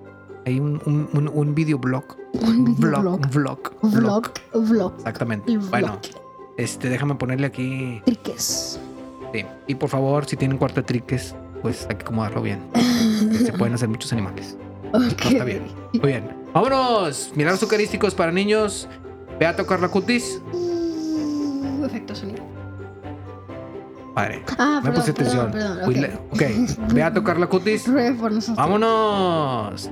Hay 0.45 0.59
un, 0.59 0.81
un, 0.87 1.09
un, 1.13 1.29
un 1.33 1.55
videoblog. 1.55 2.05
Un 2.35 2.65
videoblog. 2.75 3.15
Un 3.25 3.31
vlog. 3.31 3.61
Vlog. 3.83 4.31
Un 4.53 4.69
vlog. 4.69 4.95
Exactamente. 4.99 5.57
Bueno, 5.59 5.99
vlog. 6.01 6.01
este, 6.57 6.89
déjame 6.89 7.15
ponerle 7.15 7.47
aquí. 7.47 8.03
Triques. 8.05 8.81
Sí. 9.33 9.45
Y 9.67 9.75
por 9.77 9.89
favor, 9.89 10.27
si 10.27 10.37
tienen 10.37 10.59
cuarto 10.59 10.81
de 10.81 10.87
triques, 10.87 11.35
pues 11.63 11.87
hay 11.89 11.97
que 11.97 12.03
acomodarlo 12.03 12.43
bien. 12.43 12.61
Se 13.45 13.53
pueden 13.53 13.75
hacer 13.75 13.89
muchos 13.89 14.13
animales. 14.13 14.57
Ok. 14.95 15.01
No 15.01 15.07
está 15.31 15.45
bien. 15.45 15.63
Muy 15.95 16.07
bien. 16.11 16.37
Vámonos. 16.53 17.33
Milagros 17.35 17.63
eucarísticos 17.63 18.15
para 18.15 18.31
niños. 18.31 18.87
Ve 19.41 19.47
a 19.47 19.57
tocar 19.57 19.81
la 19.81 19.89
cutis. 19.89 20.39
Uh, 20.53 21.83
Efecto 21.87 22.15
sonido. 22.15 22.45
Padre. 24.15 24.45
Ah, 24.59 24.81
Me 24.85 24.91
perdón, 24.91 25.01
puse 25.01 25.11
atención. 25.13 25.51
perdón, 25.51 25.79
ok. 26.31 26.93
Ve 26.93 27.03
a 27.03 27.11
tocar 27.11 27.39
la 27.39 27.47
cutis. 27.47 27.87
Vámonos. 28.55 29.91